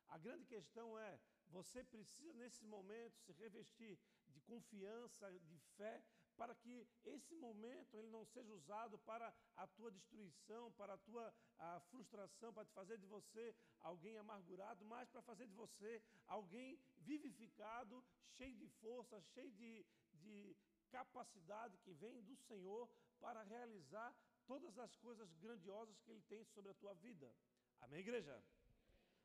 A 0.09 0.17
grande 0.17 0.45
questão 0.45 0.99
é, 0.99 1.17
você 1.47 1.81
precisa 1.81 2.33
nesse 2.33 2.65
momento 2.65 3.17
se 3.19 3.31
revestir 3.31 3.97
de 4.27 4.41
confiança, 4.41 5.31
de 5.31 5.57
fé, 5.77 6.03
para 6.37 6.55
que 6.55 6.87
esse 7.05 7.35
momento 7.35 7.95
ele 7.97 8.09
não 8.09 8.25
seja 8.25 8.53
usado 8.53 8.97
para 8.99 9.33
a 9.55 9.67
tua 9.67 9.91
destruição, 9.91 10.71
para 10.73 10.93
a 10.93 10.97
tua 10.97 11.33
a 11.59 11.79
frustração, 11.91 12.53
para 12.53 12.65
te 12.65 12.73
fazer 12.73 12.97
de 12.97 13.05
você 13.05 13.55
alguém 13.79 14.17
amargurado, 14.17 14.83
mas 14.85 15.09
para 15.09 15.21
fazer 15.21 15.47
de 15.47 15.53
você 15.53 16.01
alguém 16.27 16.79
vivificado, 16.97 18.03
cheio 18.37 18.55
de 18.55 18.67
força, 18.81 19.21
cheio 19.33 19.51
de, 19.51 19.85
de 20.13 20.55
capacidade 20.91 21.77
que 21.79 21.93
vem 21.93 22.21
do 22.23 22.35
Senhor 22.35 22.89
para 23.19 23.43
realizar 23.43 24.13
todas 24.45 24.77
as 24.77 24.95
coisas 24.97 25.31
grandiosas 25.35 25.99
que 26.01 26.11
Ele 26.11 26.21
tem 26.23 26.43
sobre 26.45 26.71
a 26.71 26.75
tua 26.75 26.93
vida. 26.95 27.33
Amém, 27.81 27.99
igreja? 27.99 28.43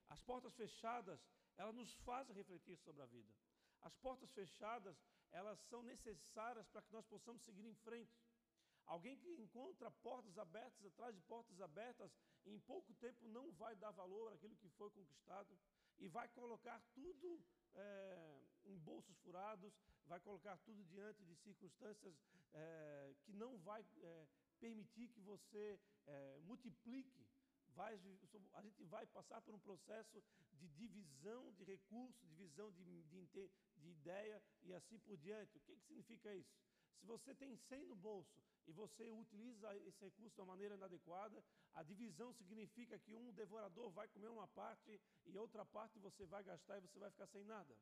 As 0.09 0.21
portas 0.23 0.55
fechadas, 0.55 1.21
elas 1.57 1.75
nos 1.75 1.93
fazem 2.09 2.35
refletir 2.35 2.77
sobre 2.79 3.03
a 3.03 3.07
vida. 3.07 3.33
As 3.83 3.95
portas 3.97 4.31
fechadas, 4.33 4.97
elas 5.33 5.59
são 5.69 5.83
necessárias 5.83 6.67
para 6.69 6.83
que 6.83 6.93
nós 6.93 7.07
possamos 7.07 7.43
seguir 7.43 7.65
em 7.65 7.75
frente. 7.75 8.13
Alguém 8.87 9.19
que 9.19 9.29
encontra 9.29 9.91
portas 9.91 10.39
abertas 10.39 10.85
atrás 10.87 11.15
de 11.15 11.21
portas 11.23 11.61
abertas, 11.61 12.11
em 12.47 12.59
pouco 12.61 12.95
tempo 12.95 13.29
não 13.29 13.53
vai 13.53 13.77
dar 13.77 13.91
valor 13.91 14.33
àquilo 14.33 14.57
que 14.57 14.69
foi 14.71 14.91
conquistado 14.91 15.59
e 15.99 16.09
vai 16.09 16.27
colocar 16.29 16.81
tudo 16.95 17.43
é, 17.75 18.41
em 18.65 18.79
bolsos 18.79 19.19
furados, 19.19 19.75
vai 20.07 20.19
colocar 20.21 20.57
tudo 20.59 20.83
diante 20.85 21.23
de 21.25 21.35
circunstâncias 21.37 22.15
é, 22.55 23.15
que 23.25 23.33
não 23.35 23.59
vai 23.59 23.85
é, 24.01 24.27
permitir 24.59 25.09
que 25.09 25.21
você 25.21 25.79
multiplique. 26.47 27.28
Vai, 27.79 27.95
a 28.55 28.63
gente 28.63 28.85
vai 28.87 29.07
passar 29.07 29.41
por 29.41 29.55
um 29.55 29.61
processo 29.61 30.21
de 30.53 30.69
divisão 30.71 31.53
de 31.53 31.63
recursos, 31.63 32.29
divisão 32.29 32.73
de, 32.73 33.05
de, 33.05 33.51
de 33.77 33.89
ideia 33.89 34.43
e 34.65 34.75
assim 34.75 34.99
por 34.99 35.17
diante. 35.17 35.57
O 35.57 35.61
que, 35.61 35.77
que 35.77 35.83
significa 35.83 36.35
isso? 36.35 36.59
Se 36.99 37.07
você 37.07 37.33
tem 37.37 37.57
100 37.57 37.87
no 37.87 37.95
bolso 37.95 38.43
e 38.67 38.73
você 38.73 39.09
utiliza 39.13 39.77
esse 39.87 40.05
recurso 40.05 40.35
de 40.35 40.41
uma 40.41 40.55
maneira 40.55 40.75
inadequada, 40.75 41.45
a 41.73 41.85
divisão 41.85 42.33
significa 42.33 42.99
que 42.99 43.15
um 43.15 43.33
devorador 43.33 43.91
vai 43.93 44.09
comer 44.09 44.29
uma 44.29 44.49
parte 44.49 45.01
e 45.25 45.39
outra 45.39 45.65
parte 45.65 46.01
você 46.01 46.27
vai 46.27 46.43
gastar 46.43 46.79
e 46.79 46.81
você 46.81 46.99
vai 46.99 47.13
ficar 47.13 47.29
sem 47.29 47.45
nada. 47.45 47.77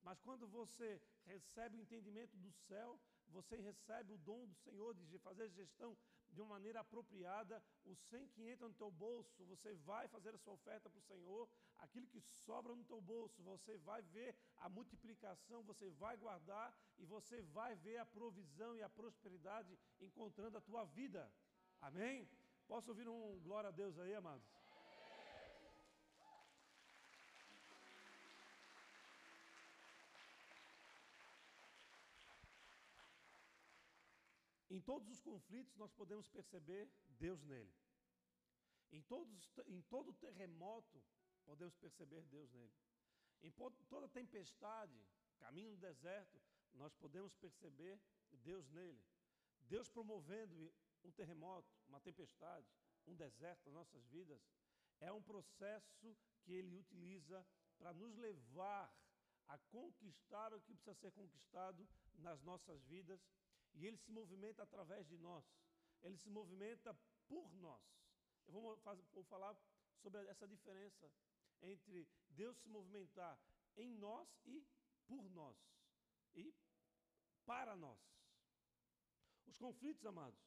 Mas 0.00 0.20
quando 0.20 0.46
você 0.46 1.02
recebe 1.26 1.76
o 1.76 1.80
entendimento 1.80 2.36
do 2.36 2.52
céu, 2.52 3.00
você 3.26 3.56
recebe 3.56 4.12
o 4.12 4.18
dom 4.18 4.46
do 4.46 4.54
Senhor 4.54 4.94
de 4.94 5.18
fazer 5.18 5.50
gestão 5.50 5.98
de 6.32 6.40
uma 6.40 6.50
maneira 6.50 6.80
apropriada, 6.80 7.62
o 7.84 7.94
100 7.94 8.28
que 8.28 8.46
entra 8.48 8.68
no 8.68 8.74
teu 8.74 8.90
bolso, 8.90 9.44
você 9.44 9.74
vai 9.74 10.06
fazer 10.08 10.34
a 10.34 10.38
sua 10.38 10.54
oferta 10.54 10.88
para 10.88 10.98
o 10.98 11.02
Senhor, 11.02 11.48
aquilo 11.78 12.06
que 12.06 12.20
sobra 12.20 12.74
no 12.74 12.84
teu 12.84 13.00
bolso, 13.00 13.42
você 13.42 13.76
vai 13.78 14.02
ver 14.02 14.36
a 14.58 14.68
multiplicação, 14.68 15.62
você 15.62 15.90
vai 15.90 16.16
guardar 16.16 16.74
e 16.98 17.04
você 17.04 17.42
vai 17.42 17.74
ver 17.76 17.98
a 17.98 18.06
provisão 18.06 18.76
e 18.76 18.82
a 18.82 18.88
prosperidade 18.88 19.78
encontrando 20.00 20.58
a 20.58 20.60
tua 20.60 20.84
vida. 20.84 21.32
Amém? 21.80 22.28
Posso 22.66 22.90
ouvir 22.90 23.08
um 23.08 23.40
glória 23.40 23.68
a 23.68 23.72
Deus 23.72 23.98
aí, 23.98 24.14
amados? 24.14 24.59
Em 34.80 34.82
todos 34.82 35.10
os 35.10 35.20
conflitos 35.20 35.76
nós 35.76 35.92
podemos 35.92 36.26
perceber 36.26 36.90
Deus 37.18 37.42
nele. 37.42 37.70
Em, 38.90 39.02
todos, 39.02 39.52
em 39.66 39.82
todo 39.82 40.14
terremoto 40.14 41.04
podemos 41.44 41.76
perceber 41.76 42.22
Deus 42.24 42.50
nele. 42.50 42.72
Em 43.42 43.52
toda 43.90 44.08
tempestade, 44.08 44.98
caminho 45.38 45.72
no 45.72 45.76
deserto, 45.76 46.40
nós 46.72 46.94
podemos 46.94 47.34
perceber 47.34 48.00
Deus 48.32 48.70
nele. 48.70 49.04
Deus 49.68 49.86
promovendo 49.90 50.72
um 51.04 51.12
terremoto, 51.12 51.70
uma 51.86 52.00
tempestade, 52.00 52.66
um 53.06 53.14
deserto 53.14 53.66
nas 53.66 53.74
nossas 53.74 54.06
vidas, 54.06 54.40
é 54.98 55.12
um 55.12 55.22
processo 55.22 56.16
que 56.40 56.54
ele 56.54 56.74
utiliza 56.78 57.46
para 57.76 57.92
nos 57.92 58.16
levar 58.16 58.90
a 59.46 59.58
conquistar 59.58 60.54
o 60.54 60.60
que 60.62 60.72
precisa 60.72 60.94
ser 60.94 61.12
conquistado 61.12 61.86
nas 62.14 62.40
nossas 62.42 62.82
vidas 62.86 63.20
e 63.74 63.86
ele 63.86 63.96
se 63.96 64.10
movimenta 64.10 64.62
através 64.62 65.06
de 65.06 65.16
nós. 65.18 65.44
Ele 66.02 66.16
se 66.16 66.30
movimenta 66.30 66.96
por 67.28 67.54
nós. 67.54 67.82
Eu 68.46 68.52
vou, 68.52 68.76
fazer, 68.78 69.04
vou 69.12 69.24
falar 69.24 69.56
sobre 69.98 70.26
essa 70.26 70.46
diferença 70.46 71.10
entre 71.62 72.08
Deus 72.30 72.56
se 72.58 72.68
movimentar 72.68 73.38
em 73.76 73.94
nós 73.94 74.28
e 74.44 74.64
por 75.06 75.28
nós. 75.30 75.56
E 76.34 76.54
para 77.44 77.76
nós. 77.76 77.98
Os 79.46 79.58
conflitos, 79.58 80.06
amados, 80.06 80.40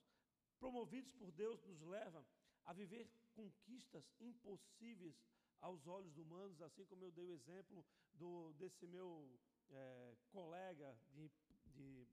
promovidos 0.60 1.14
por 1.14 1.32
Deus, 1.32 1.62
nos 1.66 1.82
levam 1.82 2.26
a 2.66 2.74
viver 2.74 3.10
conquistas 3.34 4.10
impossíveis 4.20 5.16
aos 5.60 5.88
olhos 5.88 6.18
humanos, 6.18 6.62
assim 6.62 6.86
como 6.86 7.04
eu 7.04 7.12
dei 7.12 7.26
o 7.26 7.34
exemplo 7.34 7.86
do, 8.14 8.54
desse 8.54 8.88
meu 8.88 9.40
é, 9.70 10.16
colega 10.30 10.98
de, 11.12 11.30
de 11.66 12.08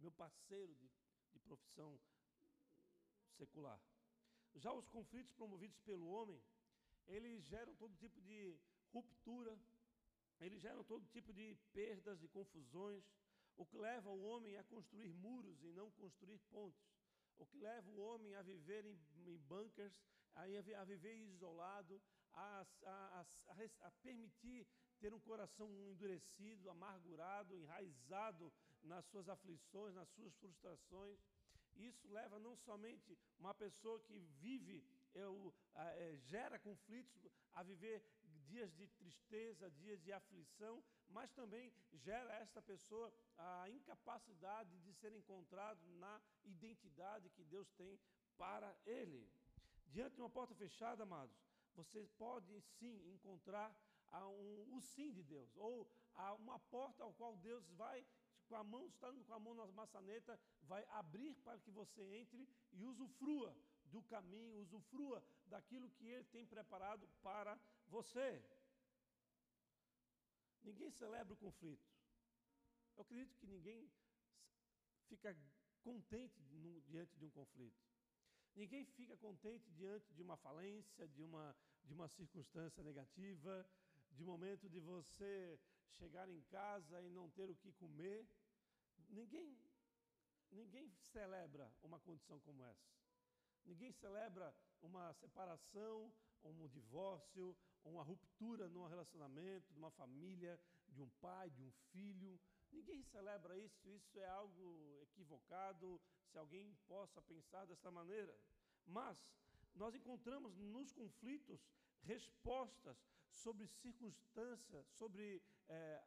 meu 0.00 0.12
parceiro 0.12 0.74
de, 0.74 0.90
de 1.32 1.38
profissão 1.40 1.98
secular. 3.36 3.80
Já 4.56 4.72
os 4.72 4.88
conflitos 4.88 5.32
promovidos 5.32 5.78
pelo 5.80 6.06
homem, 6.08 6.42
eles 7.06 7.44
geram 7.44 7.74
todo 7.76 7.94
tipo 7.96 8.20
de 8.20 8.58
ruptura, 8.92 9.58
eles 10.40 10.60
geram 10.60 10.82
todo 10.84 11.06
tipo 11.06 11.32
de 11.32 11.56
perdas, 11.72 12.18
de 12.18 12.28
confusões, 12.28 13.04
o 13.56 13.66
que 13.66 13.78
leva 13.78 14.10
o 14.10 14.22
homem 14.22 14.56
a 14.56 14.64
construir 14.64 15.12
muros 15.12 15.62
e 15.62 15.72
não 15.72 15.90
construir 15.92 16.38
pontes, 16.50 16.82
o 17.38 17.46
que 17.46 17.58
leva 17.58 17.90
o 17.90 18.00
homem 18.00 18.34
a 18.34 18.42
viver 18.42 18.84
em, 18.84 18.98
em 19.26 19.38
bunkers, 19.38 19.94
a, 20.34 20.42
a, 20.80 20.84
viver 20.84 21.14
isolado, 21.16 22.00
a, 22.32 22.66
a, 22.84 23.26
a, 23.80 23.90
permitir 24.02 24.66
ter 24.98 25.12
um 25.12 25.20
coração 25.20 25.68
endurecido, 25.90 26.70
amargurado, 26.70 27.54
enraizado 27.56 28.52
nas 28.82 29.04
suas 29.06 29.28
aflições, 29.28 29.94
nas 29.94 30.08
suas 30.10 30.34
frustrações. 30.36 31.18
Isso 31.76 32.08
leva 32.08 32.38
não 32.38 32.56
somente 32.56 33.16
uma 33.38 33.54
pessoa 33.54 34.00
que 34.00 34.18
vive, 34.18 34.84
eu, 35.14 35.54
é, 35.74 36.16
gera 36.16 36.58
conflitos, 36.58 37.26
a 37.52 37.62
viver 37.62 38.04
dias 38.50 38.72
de 38.74 38.86
tristeza, 38.88 39.70
dias 39.70 40.02
de 40.02 40.12
aflição, 40.12 40.82
mas 41.08 41.30
também 41.32 41.72
gera 41.92 42.32
esta 42.34 42.60
pessoa 42.60 43.12
a 43.38 43.70
incapacidade 43.70 44.78
de 44.80 44.92
ser 44.94 45.12
encontrado 45.12 45.80
na 45.98 46.20
identidade 46.44 47.30
que 47.30 47.44
Deus 47.44 47.70
tem 47.72 47.98
para 48.36 48.76
ele. 48.84 49.30
Diante 49.86 50.16
de 50.16 50.20
uma 50.20 50.30
porta 50.30 50.54
fechada, 50.54 51.02
amados, 51.02 51.36
você 51.74 52.06
pode 52.18 52.60
sim 52.60 53.12
encontrar 53.12 53.74
um, 54.12 54.76
o 54.76 54.80
sim 54.80 55.12
de 55.12 55.22
Deus, 55.22 55.56
ou 55.56 55.88
uma 56.38 56.58
porta 56.58 57.02
ao 57.04 57.12
qual 57.14 57.36
Deus 57.36 57.68
vai, 57.70 58.04
com 58.50 58.56
a 58.56 58.64
mão, 58.64 58.84
estando 58.84 59.24
com 59.24 59.34
a 59.34 59.38
mão 59.38 59.54
na 59.54 59.64
maçaneta, 59.66 60.38
vai 60.62 60.84
abrir 61.00 61.36
para 61.36 61.58
que 61.60 61.70
você 61.70 62.02
entre 62.20 62.48
e 62.72 62.84
usufrua 62.84 63.56
do 63.84 64.02
caminho, 64.02 64.60
usufrua 64.62 65.22
daquilo 65.46 65.88
que 65.90 66.06
Ele 66.06 66.24
tem 66.24 66.44
preparado 66.44 67.08
para 67.22 67.56
você. 67.86 68.42
Ninguém 70.64 70.90
celebra 70.90 71.32
o 71.32 71.36
conflito. 71.36 71.88
Eu 72.96 73.02
acredito 73.02 73.36
que 73.38 73.46
ninguém 73.46 73.88
fica 75.08 75.36
contente 75.82 76.42
no, 76.50 76.80
diante 76.82 77.16
de 77.16 77.24
um 77.24 77.30
conflito. 77.30 77.80
Ninguém 78.56 78.84
fica 78.84 79.16
contente 79.16 79.70
diante 79.70 80.12
de 80.12 80.22
uma 80.22 80.36
falência, 80.36 81.06
de 81.08 81.22
uma, 81.22 81.56
de 81.84 81.92
uma 81.92 82.08
circunstância 82.08 82.82
negativa, 82.82 83.64
de 84.10 84.24
momento 84.24 84.68
de 84.68 84.80
você 84.80 85.58
chegar 85.92 86.28
em 86.28 86.42
casa 86.42 87.00
e 87.02 87.08
não 87.08 87.30
ter 87.30 87.48
o 87.48 87.54
que 87.54 87.72
comer. 87.72 88.26
Ninguém, 89.10 89.58
ninguém 90.50 90.88
celebra 91.12 91.72
uma 91.82 91.98
condição 91.98 92.38
como 92.40 92.64
essa. 92.64 92.88
Ninguém 93.64 93.92
celebra 93.92 94.54
uma 94.80 95.12
separação, 95.14 96.12
um 96.44 96.68
divórcio, 96.68 97.56
uma 97.84 98.02
ruptura 98.02 98.68
num 98.68 98.86
relacionamento, 98.86 99.72
de 99.72 99.78
uma 99.78 99.90
família, 99.90 100.58
de 100.88 101.02
um 101.02 101.08
pai, 101.20 101.50
de 101.50 101.62
um 101.62 101.72
filho. 101.90 102.40
Ninguém 102.70 103.02
celebra 103.02 103.58
isso, 103.58 103.90
isso 103.90 104.18
é 104.18 104.26
algo 104.28 104.98
equivocado, 105.02 106.00
se 106.30 106.38
alguém 106.38 106.74
possa 106.86 107.20
pensar 107.22 107.66
desta 107.66 107.90
maneira. 107.90 108.34
Mas 108.86 109.18
nós 109.74 109.94
encontramos 109.94 110.56
nos 110.56 110.92
conflitos 110.92 111.60
respostas 112.02 112.96
sobre 113.28 113.66
circunstâncias, 113.66 114.86
sobre, 114.92 115.42
é, 115.68 116.02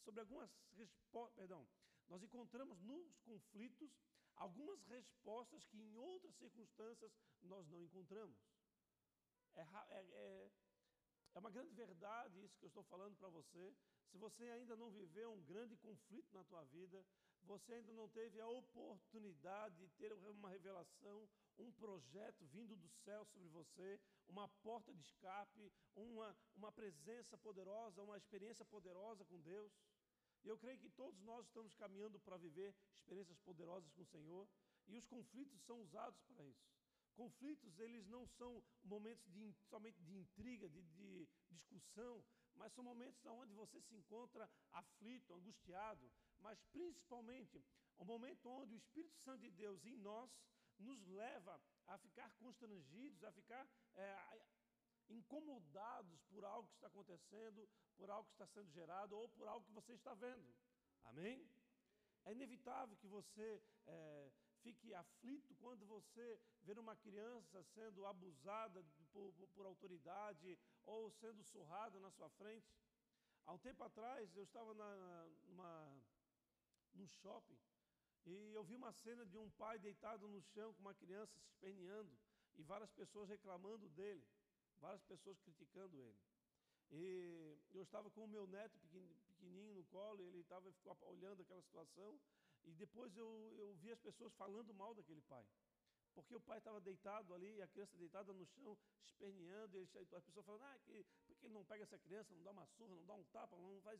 sobre 0.00 0.20
algumas 0.20 0.50
perdão, 1.34 1.66
nós 2.12 2.22
encontramos 2.22 2.78
nos 2.82 3.18
conflitos 3.20 3.90
algumas 4.36 4.84
respostas 4.84 5.64
que 5.64 5.78
em 5.78 5.96
outras 5.96 6.34
circunstâncias 6.34 7.10
nós 7.40 7.66
não 7.70 7.82
encontramos. 7.82 8.38
É, 9.54 9.62
é, 9.62 10.00
é, 10.24 10.50
é 11.34 11.38
uma 11.38 11.50
grande 11.50 11.72
verdade 11.72 12.44
isso 12.44 12.58
que 12.58 12.66
eu 12.66 12.68
estou 12.74 12.84
falando 12.84 13.16
para 13.16 13.30
você. 13.30 13.74
Se 14.10 14.18
você 14.18 14.44
ainda 14.50 14.76
não 14.76 14.90
viveu 14.90 15.32
um 15.32 15.42
grande 15.44 15.74
conflito 15.78 16.34
na 16.34 16.44
tua 16.44 16.62
vida, 16.66 17.02
você 17.44 17.72
ainda 17.72 17.94
não 17.94 18.10
teve 18.10 18.38
a 18.40 18.46
oportunidade 18.46 19.74
de 19.76 19.88
ter 19.92 20.12
uma 20.12 20.50
revelação, 20.50 21.26
um 21.58 21.72
projeto 21.72 22.44
vindo 22.46 22.76
do 22.76 22.90
céu 22.90 23.24
sobre 23.24 23.48
você, 23.48 23.98
uma 24.28 24.48
porta 24.62 24.92
de 24.92 25.00
escape, 25.00 25.72
uma, 25.96 26.36
uma 26.54 26.70
presença 26.70 27.38
poderosa, 27.38 28.02
uma 28.02 28.18
experiência 28.18 28.66
poderosa 28.66 29.24
com 29.24 29.40
Deus. 29.40 29.72
E 30.44 30.48
eu 30.48 30.58
creio 30.58 30.78
que 30.78 30.90
todos 30.90 31.20
nós 31.22 31.46
estamos 31.46 31.74
caminhando 31.74 32.18
para 32.20 32.36
viver 32.36 32.74
experiências 32.96 33.38
poderosas 33.40 33.90
com 33.92 34.02
o 34.02 34.06
Senhor, 34.06 34.48
e 34.88 34.96
os 34.96 35.06
conflitos 35.06 35.60
são 35.62 35.80
usados 35.80 36.20
para 36.24 36.44
isso. 36.44 36.72
Conflitos, 37.14 37.78
eles 37.78 38.06
não 38.06 38.26
são 38.26 38.64
momentos 38.82 39.30
de, 39.30 39.52
somente 39.68 40.02
de 40.02 40.16
intriga, 40.16 40.68
de, 40.68 40.82
de 40.82 41.28
discussão, 41.50 42.24
mas 42.54 42.72
são 42.72 42.82
momentos 42.82 43.24
onde 43.26 43.52
você 43.54 43.80
se 43.80 43.94
encontra 43.94 44.50
aflito, 44.72 45.34
angustiado, 45.34 46.10
mas 46.40 46.60
principalmente 46.72 47.62
o 47.98 48.04
momento 48.04 48.48
onde 48.48 48.74
o 48.74 48.76
Espírito 48.76 49.16
Santo 49.18 49.40
de 49.40 49.50
Deus 49.50 49.84
em 49.84 49.96
nós 49.96 50.30
nos 50.78 51.06
leva 51.06 51.60
a 51.86 51.98
ficar 51.98 52.32
constrangidos, 52.36 53.22
a 53.22 53.30
ficar 53.32 53.68
é, 53.94 54.42
incomodados 55.08 56.22
por 56.24 56.44
algo 56.44 56.68
que 56.68 56.74
está 56.74 56.86
acontecendo, 56.86 57.68
por 57.96 58.10
algo 58.10 58.28
que 58.28 58.34
está 58.34 58.46
sendo 58.46 58.70
gerado 58.70 59.16
ou 59.16 59.28
por 59.28 59.46
algo 59.48 59.64
que 59.66 59.72
você 59.72 59.92
está 59.94 60.14
vendo. 60.14 60.54
Amém? 61.04 61.48
É 62.24 62.32
inevitável 62.32 62.96
que 62.96 63.08
você 63.08 63.62
é, 63.86 64.32
fique 64.62 64.94
aflito 64.94 65.54
quando 65.56 65.84
você 65.86 66.40
vê 66.62 66.72
uma 66.78 66.96
criança 66.96 67.62
sendo 67.74 68.06
abusada 68.06 68.84
por, 69.12 69.32
por 69.54 69.66
autoridade 69.66 70.58
ou 70.84 71.10
sendo 71.10 71.42
surrada 71.42 71.98
na 72.00 72.10
sua 72.10 72.30
frente. 72.30 72.72
Há 73.44 73.52
um 73.52 73.58
tempo 73.58 73.82
atrás, 73.82 74.34
eu 74.36 74.44
estava 74.44 74.72
na, 74.74 75.26
numa, 75.48 76.00
num 76.94 77.08
shopping 77.08 77.58
e 78.24 78.52
eu 78.54 78.62
vi 78.62 78.76
uma 78.76 78.92
cena 78.92 79.26
de 79.26 79.36
um 79.36 79.50
pai 79.50 79.78
deitado 79.80 80.28
no 80.28 80.40
chão 80.40 80.72
com 80.74 80.80
uma 80.80 80.94
criança 80.94 81.32
se 81.40 81.48
esperneando 81.48 82.16
e 82.54 82.62
várias 82.62 82.90
pessoas 82.92 83.28
reclamando 83.28 83.88
dele, 83.90 84.24
várias 84.82 85.02
pessoas 85.04 85.38
criticando 85.38 86.02
ele. 86.02 86.20
E 86.90 87.56
eu 87.72 87.82
estava 87.84 88.10
com 88.10 88.24
o 88.24 88.28
meu 88.28 88.46
neto 88.46 88.78
pequenininho 89.26 89.74
no 89.74 89.84
colo, 89.84 90.22
ele 90.22 90.40
estava 90.40 90.70
ficou 90.72 90.96
olhando 91.14 91.40
aquela 91.40 91.62
situação, 91.62 92.20
e 92.64 92.72
depois 92.74 93.16
eu, 93.16 93.30
eu 93.58 93.74
vi 93.76 93.90
as 93.90 94.00
pessoas 94.00 94.34
falando 94.34 94.74
mal 94.74 94.94
daquele 94.94 95.22
pai. 95.22 95.46
Porque 96.14 96.34
o 96.34 96.40
pai 96.40 96.58
estava 96.58 96.80
deitado 96.80 97.32
ali, 97.32 97.62
a 97.62 97.68
criança 97.68 97.96
deitada 97.96 98.32
no 98.34 98.44
chão, 98.44 98.76
esperneando, 99.06 99.76
e 99.76 99.80
ele, 99.80 99.88
as 100.14 100.24
pessoas 100.24 100.44
falando, 100.44 100.62
ah, 100.62 100.78
que, 100.80 101.06
por 101.26 101.36
que 101.38 101.46
ele 101.46 101.54
não 101.54 101.64
pega 101.64 101.84
essa 101.84 101.98
criança, 101.98 102.34
não 102.34 102.42
dá 102.42 102.50
uma 102.50 102.66
surra, 102.66 102.94
não 102.94 103.06
dá 103.06 103.14
um 103.14 103.24
tapa, 103.24 103.56
não 103.56 103.80
faz 103.80 103.98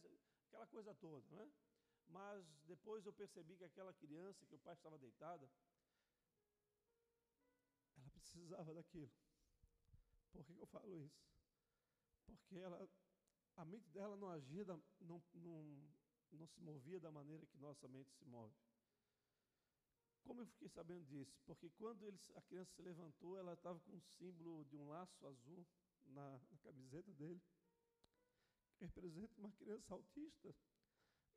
aquela 0.48 0.66
coisa 0.66 0.94
toda, 0.96 1.26
né? 1.34 1.50
Mas 2.08 2.44
depois 2.64 3.06
eu 3.06 3.12
percebi 3.12 3.56
que 3.56 3.64
aquela 3.64 3.94
criança, 3.94 4.44
que 4.44 4.54
o 4.54 4.58
pai 4.58 4.74
estava 4.74 4.98
deitada, 4.98 5.50
ela 7.96 8.10
precisava 8.10 8.74
daquilo. 8.74 9.10
Por 10.32 10.44
que 10.44 10.58
eu 10.58 10.66
falo 10.66 10.98
isso? 10.98 11.22
Porque 12.26 12.56
ela, 12.56 12.88
a 13.56 13.64
mente 13.64 13.88
dela 13.90 14.16
não 14.16 14.30
agia, 14.30 14.64
da, 14.64 14.78
não, 15.00 15.22
não, 15.34 15.90
não 16.32 16.46
se 16.46 16.60
movia 16.60 16.98
da 16.98 17.10
maneira 17.10 17.46
que 17.46 17.58
nossa 17.58 17.86
mente 17.88 18.10
se 18.14 18.24
move. 18.24 18.54
Como 20.24 20.40
eu 20.40 20.46
fiquei 20.46 20.68
sabendo 20.68 21.04
disso? 21.04 21.36
Porque 21.44 21.68
quando 21.70 22.06
ele, 22.06 22.18
a 22.36 22.42
criança 22.42 22.72
se 22.74 22.82
levantou, 22.82 23.36
ela 23.36 23.54
estava 23.54 23.78
com 23.80 23.92
um 23.92 24.00
símbolo 24.00 24.64
de 24.64 24.76
um 24.76 24.88
laço 24.88 25.26
azul 25.26 25.66
na, 26.06 26.40
na 26.50 26.58
camiseta 26.58 27.12
dele, 27.12 27.42
que 28.76 28.84
representa 28.84 29.38
uma 29.38 29.52
criança 29.52 29.92
autista. 29.92 30.54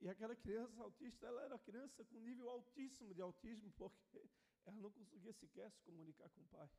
E 0.02 0.10
aquela 0.10 0.36
criança 0.36 0.82
autista, 0.82 1.26
ela 1.26 1.42
era 1.44 1.58
criança 1.60 2.04
com 2.06 2.20
nível 2.20 2.50
altíssimo 2.50 3.14
de 3.14 3.22
autismo, 3.22 3.72
porque 3.72 4.30
ela 4.66 4.76
não 4.78 4.92
conseguia 4.92 5.34
sequer 5.34 5.72
se 5.72 5.82
comunicar 5.82 6.30
com 6.30 6.42
o 6.42 6.46
pai. 6.46 6.70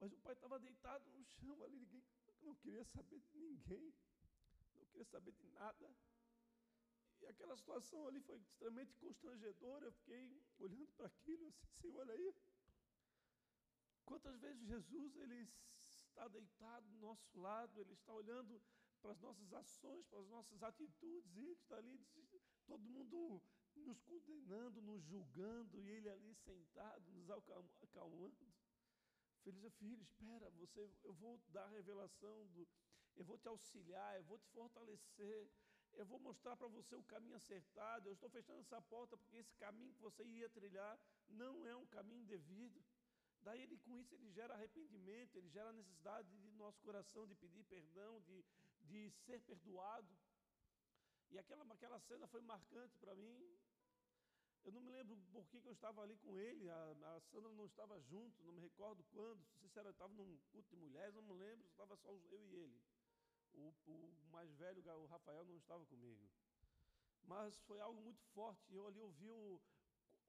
Mas 0.00 0.12
o 0.12 0.18
pai 0.18 0.32
estava 0.32 0.58
deitado 0.58 1.10
no 1.10 1.24
chão 1.24 1.62
ali, 1.64 1.78
ninguém 1.80 2.02
não 2.42 2.54
queria 2.54 2.84
saber 2.84 3.20
de 3.20 3.38
ninguém, 3.38 3.92
não 4.76 4.84
queria 4.86 5.04
saber 5.04 5.32
de 5.32 5.46
nada. 5.48 5.94
E 7.20 7.26
aquela 7.26 7.56
situação 7.56 8.06
ali 8.06 8.20
foi 8.20 8.38
extremamente 8.38 8.94
constrangedora. 8.94 9.86
Eu 9.86 9.92
fiquei 9.92 10.40
olhando 10.58 10.86
para 10.92 11.06
aquilo, 11.06 11.46
assim, 11.48 11.66
Senhor, 11.80 11.98
olha 11.98 12.14
aí. 12.14 12.34
Quantas 14.04 14.38
vezes 14.38 14.66
Jesus 14.66 15.16
ele 15.16 15.50
está 15.92 16.28
deitado 16.28 16.88
do 16.88 16.98
nosso 16.98 17.38
lado, 17.38 17.80
ele 17.80 17.92
está 17.92 18.12
olhando 18.12 18.62
para 19.00 19.12
as 19.12 19.20
nossas 19.20 19.52
ações, 19.52 20.06
para 20.06 20.20
as 20.20 20.28
nossas 20.28 20.62
atitudes, 20.62 21.36
e 21.36 21.40
ele 21.40 21.52
está 21.52 21.76
ali, 21.76 22.00
todo 22.66 22.88
mundo 22.88 23.42
nos 23.76 24.00
condenando, 24.00 24.80
nos 24.82 25.02
julgando, 25.04 25.80
e 25.80 25.88
ele 25.90 26.08
ali 26.08 26.34
sentado, 26.34 27.10
nos 27.12 27.30
acalmando. 27.82 28.52
Filho, 29.42 29.70
filho, 29.70 30.02
espera, 30.02 30.50
você, 30.50 30.90
eu 31.04 31.14
vou 31.14 31.40
dar 31.48 31.64
a 31.64 31.68
revelação, 31.68 32.46
do, 32.48 32.66
eu 33.16 33.24
vou 33.24 33.38
te 33.38 33.48
auxiliar, 33.48 34.16
eu 34.16 34.24
vou 34.24 34.38
te 34.38 34.48
fortalecer, 34.50 35.48
eu 35.94 36.04
vou 36.04 36.18
mostrar 36.18 36.56
para 36.56 36.68
você 36.68 36.94
o 36.94 37.02
caminho 37.02 37.36
acertado. 37.36 38.08
Eu 38.08 38.12
estou 38.14 38.30
fechando 38.30 38.60
essa 38.60 38.80
porta 38.82 39.16
porque 39.16 39.36
esse 39.36 39.54
caminho 39.56 39.94
que 39.94 40.00
você 40.00 40.24
ia 40.24 40.48
trilhar 40.50 40.98
não 41.28 41.66
é 41.66 41.74
um 41.74 41.86
caminho 41.86 42.24
devido. 42.24 42.84
Daí 43.42 43.62
ele 43.62 43.78
com 43.78 43.96
isso 43.96 44.14
ele 44.14 44.30
gera 44.30 44.54
arrependimento, 44.54 45.36
ele 45.36 45.48
gera 45.48 45.70
a 45.70 45.72
necessidade 45.72 46.28
de 46.38 46.50
nosso 46.52 46.80
coração 46.82 47.26
de 47.26 47.34
pedir 47.34 47.64
perdão, 47.64 48.20
de, 48.22 48.44
de 48.82 49.10
ser 49.24 49.40
perdoado. 49.40 50.16
E 51.30 51.38
aquela, 51.38 51.64
aquela 51.72 51.98
cena 52.00 52.26
foi 52.26 52.40
marcante 52.42 52.96
para 52.98 53.14
mim. 53.14 53.58
Eu 54.68 54.72
não 54.72 54.82
me 54.82 54.90
lembro 54.90 55.16
por 55.32 55.46
que, 55.46 55.56
eu 55.64 55.72
estava 55.72 56.02
ali 56.02 56.14
com 56.18 56.38
ele, 56.38 56.68
a, 56.68 57.16
a, 57.16 57.20
Sandra 57.22 57.50
não 57.52 57.64
estava 57.64 57.98
junto, 58.02 58.44
não 58.44 58.52
me 58.52 58.60
recordo 58.60 59.02
quando, 59.04 59.42
se 59.66 59.78
era, 59.78 59.88
estava 59.88 60.12
num 60.12 60.36
culto 60.50 60.68
de 60.68 60.76
mulheres, 60.76 61.14
não 61.14 61.22
me 61.22 61.32
lembro, 61.32 61.66
estava 61.68 61.96
só 61.96 62.10
eu 62.12 62.44
e 62.44 62.54
ele. 62.54 62.78
O, 63.54 63.72
o 63.86 64.14
mais 64.30 64.52
velho, 64.56 64.84
o 64.86 65.06
Rafael, 65.06 65.46
não 65.46 65.56
estava 65.56 65.86
comigo. 65.86 66.22
mas 67.22 67.58
foi 67.60 67.80
algo 67.80 67.98
muito 67.98 68.20
forte. 68.34 68.70
Eu 68.70 68.86
ali 68.86 69.00
ouvi 69.00 69.30
o, 69.30 69.58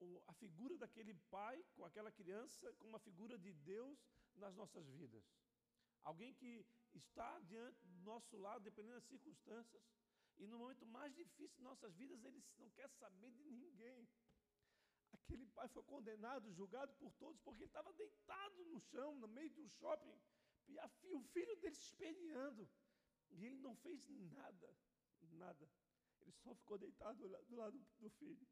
o, 0.00 0.22
a 0.26 0.32
figura 0.32 0.74
daquele 0.78 1.12
pai 1.30 1.62
com 1.76 1.84
aquela 1.84 2.10
criança, 2.10 2.72
com 2.78 2.88
uma 2.88 2.98
figura 2.98 3.38
de 3.38 3.52
Deus 3.52 3.98
nas 4.36 4.56
nossas 4.56 4.88
vidas. 4.88 5.22
Alguém 6.02 6.32
que 6.32 6.64
está 6.94 7.38
diante 7.40 7.84
do 7.84 8.00
nosso 8.04 8.38
lado, 8.38 8.62
dependendo 8.62 8.94
das 8.94 9.04
circunstâncias, 9.04 9.82
e 10.38 10.46
no 10.46 10.58
momento 10.58 10.86
mais 10.86 11.14
difícil 11.14 11.58
de 11.58 11.62
nossas 11.62 11.94
vidas, 11.94 12.24
ele 12.24 12.42
não 12.58 12.70
quer 12.70 12.88
saber 12.88 13.30
de 13.32 13.50
ninguém. 13.50 14.08
Aquele 15.12 15.46
pai 15.46 15.68
foi 15.68 15.82
condenado, 15.84 16.52
julgado 16.52 16.92
por 16.94 17.12
todos, 17.14 17.40
porque 17.40 17.62
ele 17.62 17.70
estava 17.70 17.92
deitado 17.92 18.64
no 18.66 18.80
chão, 18.80 19.14
no 19.16 19.28
meio 19.28 19.50
de 19.50 19.60
um 19.60 19.68
shopping, 19.68 20.18
e 20.68 20.78
a, 20.78 20.90
o 21.12 21.22
filho 21.32 21.56
dele 21.56 21.74
se. 21.74 22.04
E 23.32 23.44
ele 23.44 23.60
não 23.60 23.76
fez 23.76 24.08
nada, 24.32 24.76
nada. 25.32 25.68
Ele 26.20 26.32
só 26.32 26.54
ficou 26.54 26.78
deitado 26.78 27.28
do 27.48 27.56
lado 27.56 27.78
do 27.98 28.10
filho. 28.10 28.46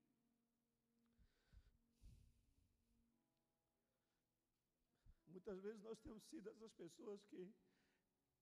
Muitas 5.27 5.61
vezes 5.61 5.83
nós 5.83 5.99
temos 6.01 6.23
sido 6.25 6.49
essas 6.51 6.73
pessoas 6.73 7.23
que 7.25 7.55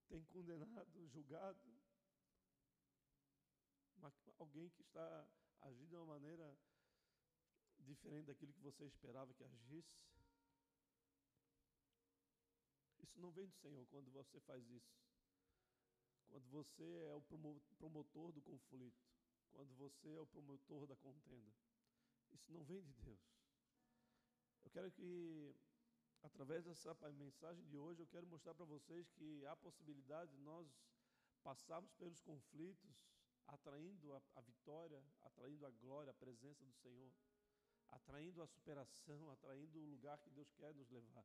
têm 0.08 0.24
condenado, 0.24 1.06
julgado, 1.08 1.60
alguém 4.38 4.68
que 4.70 4.82
está 4.82 5.28
agindo 5.60 5.88
de 5.88 5.96
uma 5.96 6.06
maneira 6.06 6.56
diferente 7.86 8.26
daquilo 8.26 8.52
que 8.52 8.60
você 8.60 8.84
esperava 8.84 9.32
que 9.34 9.44
agisse. 9.44 9.96
Isso 12.98 13.20
não 13.20 13.30
vem 13.30 13.46
do 13.46 13.54
Senhor 13.54 13.86
quando 13.86 14.10
você 14.10 14.40
faz 14.40 14.68
isso. 14.68 14.94
Quando 16.28 16.46
você 16.48 16.84
é 17.08 17.14
o 17.14 17.22
promotor 17.78 18.32
do 18.32 18.42
conflito, 18.42 19.00
quando 19.52 19.74
você 19.76 20.08
é 20.14 20.20
o 20.20 20.26
promotor 20.26 20.86
da 20.86 20.96
contenda. 20.96 21.54
Isso 22.32 22.52
não 22.52 22.64
vem 22.64 22.82
de 22.82 22.92
Deus. 22.92 23.20
Eu 24.64 24.70
quero 24.70 24.90
que, 24.90 25.54
através 26.22 26.64
dessa 26.64 26.94
mensagem 27.12 27.64
de 27.66 27.78
hoje, 27.78 28.02
eu 28.02 28.06
quero 28.08 28.26
mostrar 28.26 28.54
para 28.54 28.64
vocês 28.64 29.08
que 29.12 29.46
há 29.46 29.56
possibilidade 29.56 30.32
de 30.32 30.38
nós 30.38 30.68
passarmos 31.42 31.92
pelos 31.94 32.20
conflitos, 32.20 32.90
atraindo 33.46 34.12
a, 34.12 34.22
a 34.34 34.40
vitória, 34.40 35.02
atraindo 35.22 35.64
a 35.64 35.70
glória, 35.70 36.10
a 36.10 36.14
presença 36.14 36.64
do 36.64 36.74
Senhor 36.74 37.12
atraindo 37.90 38.42
a 38.42 38.46
superação, 38.46 39.30
atraindo 39.30 39.78
o 39.78 39.90
lugar 39.90 40.18
que 40.18 40.30
Deus 40.30 40.50
quer 40.52 40.74
nos 40.74 40.90
levar. 40.90 41.24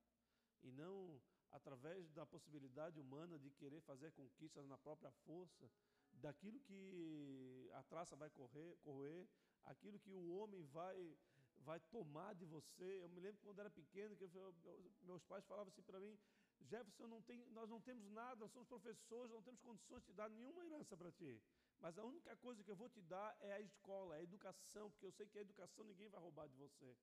E 0.63 0.71
não 0.71 1.21
através 1.51 2.09
da 2.11 2.25
possibilidade 2.25 2.99
humana 2.99 3.37
de 3.37 3.49
querer 3.51 3.81
fazer 3.81 4.11
conquistas 4.13 4.65
na 4.67 4.77
própria 4.77 5.11
força, 5.25 5.69
daquilo 6.13 6.59
que 6.61 7.69
a 7.73 7.83
traça 7.83 8.15
vai 8.15 8.29
correr, 8.29 8.77
correr 8.77 9.27
aquilo 9.65 9.99
que 9.99 10.13
o 10.13 10.33
homem 10.35 10.63
vai 10.65 11.17
vai 11.63 11.79
tomar 11.79 12.33
de 12.33 12.45
você. 12.45 13.03
Eu 13.03 13.09
me 13.09 13.19
lembro 13.19 13.39
quando 13.43 13.59
era 13.59 13.69
pequeno 13.69 14.15
que 14.15 14.23
eu, 14.23 14.55
meus 15.03 15.23
pais 15.23 15.45
falavam 15.45 15.69
assim 15.69 15.83
para 15.83 15.99
mim, 15.99 16.17
Jefferson, 16.59 17.07
não 17.07 17.21
tem, 17.21 17.45
nós 17.51 17.69
não 17.69 17.79
temos 17.79 18.09
nada, 18.09 18.35
nós 18.35 18.51
somos 18.51 18.67
professores, 18.67 19.31
não 19.31 19.41
temos 19.41 19.61
condições 19.61 20.03
de 20.03 20.13
dar 20.13 20.29
nenhuma 20.29 20.65
herança 20.65 20.97
para 20.97 21.11
ti. 21.11 21.39
Mas 21.81 21.97
a 21.97 22.03
única 22.03 22.35
coisa 22.37 22.63
que 22.63 22.69
eu 22.69 22.75
vou 22.75 22.87
te 22.87 23.01
dar 23.01 23.35
é 23.39 23.53
a 23.53 23.59
escola, 23.59 24.15
é 24.15 24.19
a 24.19 24.23
educação, 24.23 24.89
porque 24.91 25.05
eu 25.05 25.11
sei 25.11 25.27
que 25.27 25.39
a 25.39 25.41
educação 25.41 25.83
ninguém 25.83 26.07
vai 26.09 26.21
roubar 26.21 26.47
de 26.47 26.55
você. 26.55 26.95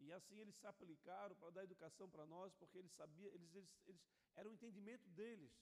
E 0.00 0.10
assim 0.12 0.40
eles 0.40 0.56
se 0.56 0.66
aplicaram 0.66 1.36
para 1.36 1.50
dar 1.50 1.64
educação 1.64 2.08
para 2.08 2.26
nós, 2.26 2.52
porque 2.54 2.78
eles 2.78 2.92
sabiam, 2.92 3.32
eles, 3.32 3.54
eles, 3.54 3.78
eles 3.86 4.02
era 4.34 4.48
o 4.48 4.52
entendimento 4.52 5.08
deles. 5.10 5.52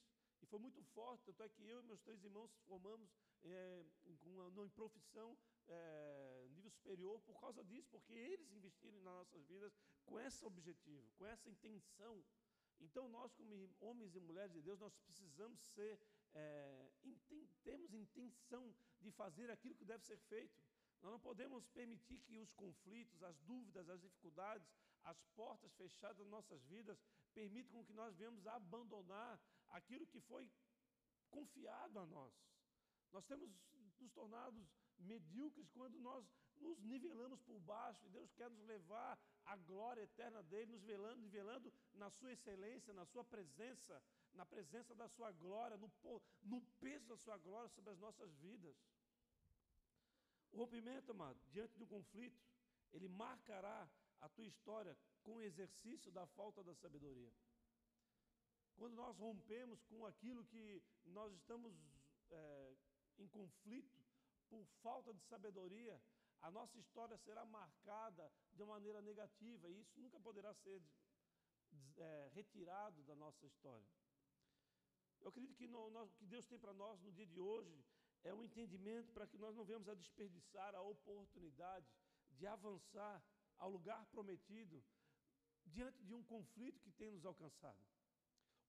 E 0.41 0.47
foi 0.47 0.59
muito 0.59 0.83
forte, 0.83 1.25
tanto 1.25 1.43
é 1.43 1.49
que 1.49 1.69
eu 1.69 1.81
e 1.81 1.83
meus 1.85 2.01
três 2.01 2.23
irmãos 2.23 2.53
formamos 2.67 3.11
é, 3.43 3.85
em, 4.05 4.65
em 4.65 4.69
profissão 4.71 5.37
é, 5.69 6.49
nível 6.51 6.71
superior 6.71 7.21
por 7.23 7.41
causa 7.41 7.65
disso, 7.65 7.89
porque 7.91 8.13
eles 8.13 8.51
investiram 8.53 9.01
nas 9.01 9.15
nossas 9.15 9.45
vidas 9.47 9.73
com 10.05 10.19
esse 10.19 10.45
objetivo, 10.45 11.11
com 11.17 11.27
essa 11.27 11.49
intenção. 11.49 12.25
Então 12.81 13.09
nós, 13.09 13.33
como 13.35 13.71
homens 13.81 14.15
e 14.15 14.21
mulheres 14.21 14.53
de 14.53 14.63
Deus, 14.63 14.79
nós 14.81 14.95
precisamos 14.97 15.61
ser 15.61 16.01
é, 16.35 16.91
temos 17.63 17.93
intenção 17.93 18.75
de 19.01 19.11
fazer 19.13 19.51
aquilo 19.51 19.75
que 19.75 19.85
deve 19.85 20.05
ser 20.05 20.19
feito. 20.19 20.55
Nós 21.03 21.13
não 21.13 21.21
podemos 21.21 21.67
permitir 21.69 22.19
que 22.21 22.39
os 22.39 22.53
conflitos, 22.53 23.23
as 23.23 23.37
dúvidas, 23.41 23.89
as 23.89 24.01
dificuldades, 24.01 24.69
as 25.05 25.21
portas 25.35 25.75
fechadas 25.75 26.19
das 26.19 26.29
nossas 26.29 26.63
vidas 26.65 26.99
permitam 27.35 27.85
que 27.85 27.93
nós 27.93 28.15
venhamos 28.17 28.47
abandonar 28.47 29.41
aquilo 29.71 30.07
que 30.07 30.21
foi 30.21 30.49
confiado 31.31 31.99
a 31.99 32.07
nós. 32.07 32.33
Nós 33.11 33.25
temos 33.25 33.51
nos 33.99 34.13
tornado 34.13 34.65
medíocres 34.99 35.69
quando 35.71 35.99
nós 36.01 36.25
nos 36.61 36.79
nivelamos 36.83 37.41
por 37.43 37.59
baixo 37.61 38.07
e 38.07 38.11
Deus 38.11 38.33
quer 38.33 38.49
nos 38.49 38.65
levar 38.67 39.19
à 39.45 39.57
glória 39.57 40.03
eterna 40.03 40.43
dele, 40.45 40.73
nos 40.73 40.83
velando, 40.83 41.21
nivelando 41.21 41.73
na 41.95 42.09
sua 42.11 42.33
excelência, 42.33 42.93
na 42.95 43.05
sua 43.07 43.25
presença, 43.25 44.01
na 44.35 44.47
presença 44.47 44.95
da 44.95 45.09
Sua 45.09 45.31
glória, 45.33 45.77
no, 45.77 45.91
no 46.43 46.61
peso 46.81 47.07
da 47.07 47.17
Sua 47.17 47.37
glória 47.39 47.69
sobre 47.71 47.91
as 47.91 47.99
nossas 47.99 48.35
vidas. 48.37 48.77
O 50.53 50.59
rompimento, 50.59 51.13
amado, 51.13 51.41
diante 51.51 51.77
de 51.77 51.83
um 51.83 51.87
conflito, 51.87 52.41
ele 52.93 53.09
marcará 53.09 53.89
a 54.21 54.29
tua 54.29 54.47
história 54.47 54.97
com 55.23 55.37
o 55.37 55.43
exercício 55.43 56.13
da 56.13 56.27
falta 56.27 56.63
da 56.63 56.75
sabedoria. 56.75 57.33
Quando 58.77 58.95
nós 58.95 59.17
rompemos 59.17 59.83
com 59.85 60.05
aquilo 60.07 60.45
que 60.45 60.83
nós 61.07 61.33
estamos 61.33 61.75
é, 62.31 62.77
em 63.19 63.29
conflito 63.29 63.97
por 64.49 64.65
falta 64.83 65.13
de 65.15 65.23
sabedoria, 65.23 66.01
a 66.43 66.51
nossa 66.51 66.79
história 66.79 67.17
será 67.19 67.45
marcada 67.45 68.31
de 68.53 68.63
uma 68.63 68.75
maneira 68.75 69.01
negativa 69.01 69.71
e 69.71 69.81
isso 69.81 70.01
nunca 70.01 70.19
poderá 70.21 70.53
ser 70.55 70.83
é, 71.97 72.31
retirado 72.35 73.03
da 73.05 73.15
nossa 73.15 73.47
história. 73.47 73.87
Eu 75.23 75.29
acredito 75.29 75.55
que 75.55 75.67
o 75.67 76.09
que 76.19 76.27
Deus 76.27 76.47
tem 76.47 76.59
para 76.59 76.75
nós 76.75 77.01
no 77.01 77.13
dia 77.13 77.27
de 77.27 77.39
hoje 77.39 77.85
é 78.25 78.35
um 78.35 78.43
entendimento 78.43 79.13
para 79.13 79.27
que 79.27 79.39
nós 79.39 79.55
não 79.55 79.65
venhamos 79.65 79.89
a 79.89 79.95
desperdiçar 79.95 80.75
a 80.75 80.83
oportunidade 80.83 81.87
de 82.31 82.47
avançar 82.47 83.23
ao 83.57 83.71
lugar 83.71 84.05
prometido 84.07 84.83
diante 85.65 86.03
de 86.03 86.13
um 86.13 86.25
conflito 86.25 86.81
que 86.81 86.91
tem 86.91 87.11
nos 87.11 87.25
alcançado. 87.25 87.81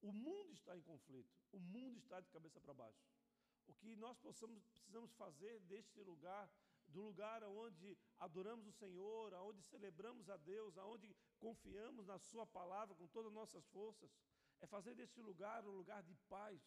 O 0.02 0.12
mundo 0.12 0.54
está 0.54 0.78
em 0.78 0.82
conflito, 0.82 1.34
o 1.52 1.60
mundo 1.60 1.98
está 1.98 2.20
de 2.20 2.30
cabeça 2.30 2.60
para 2.60 2.74
baixo. 2.74 3.04
O 3.66 3.74
que 3.74 3.96
nós 3.96 4.18
possamos, 4.20 4.64
precisamos 4.68 5.12
fazer 5.14 5.60
deste 5.62 6.02
lugar, 6.02 6.52
do 6.88 7.02
lugar 7.02 7.42
onde 7.44 7.98
adoramos 8.20 8.68
o 8.68 8.72
Senhor, 8.72 9.34
onde 9.34 9.64
celebramos 9.64 10.30
a 10.30 10.38
Deus, 10.38 10.78
onde 10.78 11.16
confiamos 11.40 12.06
na 12.06 12.20
Sua 12.20 12.46
palavra 12.46 12.94
com 12.96 13.08
todas 13.08 13.30
as 13.30 13.34
nossas 13.34 13.66
forças, 13.68 14.12
é 14.64 14.68
fazer 14.68 14.96
deste 14.96 15.20
lugar 15.20 15.66
um 15.68 15.72
lugar 15.72 16.02
de 16.04 16.16
paz, 16.30 16.58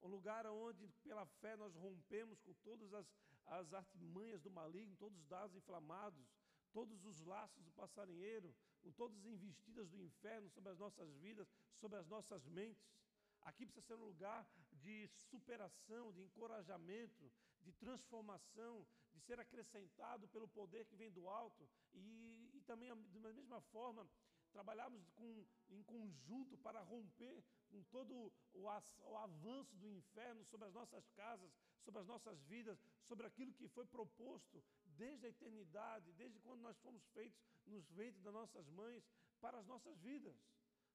um 0.00 0.08
lugar 0.08 0.46
onde, 0.46 0.88
pela 1.02 1.26
fé, 1.26 1.54
nós 1.56 1.74
rompemos 1.74 2.40
com 2.40 2.54
todas 2.64 2.92
as, 2.94 3.06
as 3.46 3.74
artimanhas 3.74 4.40
do 4.40 4.50
maligno, 4.50 4.96
todos 4.96 5.18
os 5.18 5.26
dados 5.26 5.54
inflamados, 5.54 6.26
todos 6.72 7.04
os 7.04 7.20
laços 7.20 7.62
do 7.62 7.70
passarinheiro, 7.72 8.54
com 8.82 8.90
todas 8.92 9.18
as 9.18 9.26
investidas 9.26 9.90
do 9.90 10.00
inferno 10.02 10.48
sobre 10.48 10.70
as 10.70 10.78
nossas 10.78 11.14
vidas, 11.16 11.46
sobre 11.78 11.98
as 11.98 12.08
nossas 12.08 12.46
mentes. 12.46 12.82
Aqui 13.42 13.66
precisa 13.66 13.86
ser 13.86 13.94
um 13.94 14.06
lugar 14.06 14.48
de 14.72 15.06
superação, 15.28 16.12
de 16.14 16.22
encorajamento, 16.22 17.30
de 17.60 17.72
transformação, 17.72 18.86
de 19.12 19.20
ser 19.20 19.38
acrescentado 19.38 20.26
pelo 20.28 20.48
poder 20.48 20.86
que 20.86 20.96
vem 20.96 21.10
do 21.10 21.28
alto 21.28 21.68
e, 21.92 22.50
e 22.54 22.62
também, 22.62 22.88
da 22.88 23.32
mesma 23.34 23.60
forma, 23.60 24.08
trabalharmos 24.54 25.04
com, 25.16 25.44
em 25.68 25.82
conjunto 25.82 26.56
para 26.58 26.80
romper 26.80 27.42
com 27.68 27.82
todo 27.94 28.14
o, 28.14 28.62
o 28.62 29.18
avanço 29.18 29.76
do 29.76 29.90
inferno 29.90 30.44
sobre 30.44 30.68
as 30.68 30.72
nossas 30.72 31.04
casas, 31.10 31.52
sobre 31.82 32.00
as 32.00 32.06
nossas 32.06 32.40
vidas, 32.44 32.78
sobre 33.08 33.26
aquilo 33.26 33.52
que 33.52 33.68
foi 33.68 33.84
proposto 33.84 34.62
desde 34.84 35.26
a 35.26 35.28
eternidade, 35.28 36.12
desde 36.12 36.38
quando 36.38 36.60
nós 36.60 36.78
fomos 36.78 37.04
feitos 37.08 37.38
nos 37.66 37.84
ventres 37.90 38.22
das 38.22 38.32
nossas 38.32 38.68
mães, 38.68 39.04
para 39.40 39.58
as 39.58 39.66
nossas 39.66 39.98
vidas. 39.98 40.36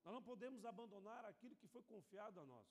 Nós 0.05 0.13
não 0.13 0.23
podemos 0.23 0.63
abandonar 0.65 1.25
aquilo 1.25 1.55
que 1.57 1.67
foi 1.67 1.83
confiado 1.83 2.39
a 2.39 2.45
nós. 2.45 2.67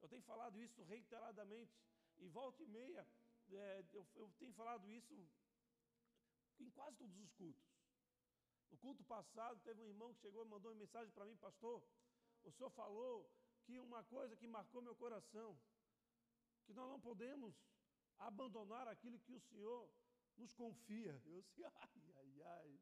Eu 0.00 0.08
tenho 0.08 0.22
falado 0.22 0.60
isso 0.60 0.82
reiteradamente, 0.84 1.72
e 2.18 2.28
volta 2.28 2.62
e 2.62 2.66
meia, 2.66 3.06
é, 3.52 3.84
eu, 3.92 4.06
eu 4.14 4.32
tenho 4.38 4.54
falado 4.54 4.90
isso 4.90 5.14
em 6.58 6.70
quase 6.70 6.96
todos 6.96 7.16
os 7.18 7.30
cultos. 7.32 7.73
No 8.74 8.78
culto 8.78 9.04
passado, 9.04 9.60
teve 9.60 9.80
um 9.80 9.86
irmão 9.86 10.12
que 10.12 10.20
chegou 10.20 10.44
e 10.44 10.48
mandou 10.48 10.72
uma 10.72 10.80
mensagem 10.80 11.12
para 11.12 11.24
mim, 11.24 11.36
pastor. 11.36 11.80
O 12.42 12.50
senhor 12.50 12.70
falou 12.70 13.30
que 13.62 13.78
uma 13.78 14.02
coisa 14.02 14.36
que 14.36 14.48
marcou 14.48 14.82
meu 14.82 14.96
coração, 14.96 15.56
que 16.64 16.74
nós 16.74 16.88
não 16.90 17.00
podemos 17.00 17.54
abandonar 18.18 18.88
aquilo 18.88 19.20
que 19.20 19.32
o 19.32 19.38
senhor 19.38 19.88
nos 20.36 20.52
confia. 20.52 21.22
Eu 21.24 21.40
disse, 21.42 21.64
ai, 21.86 22.02
ai, 22.16 22.42
ai. 22.42 22.80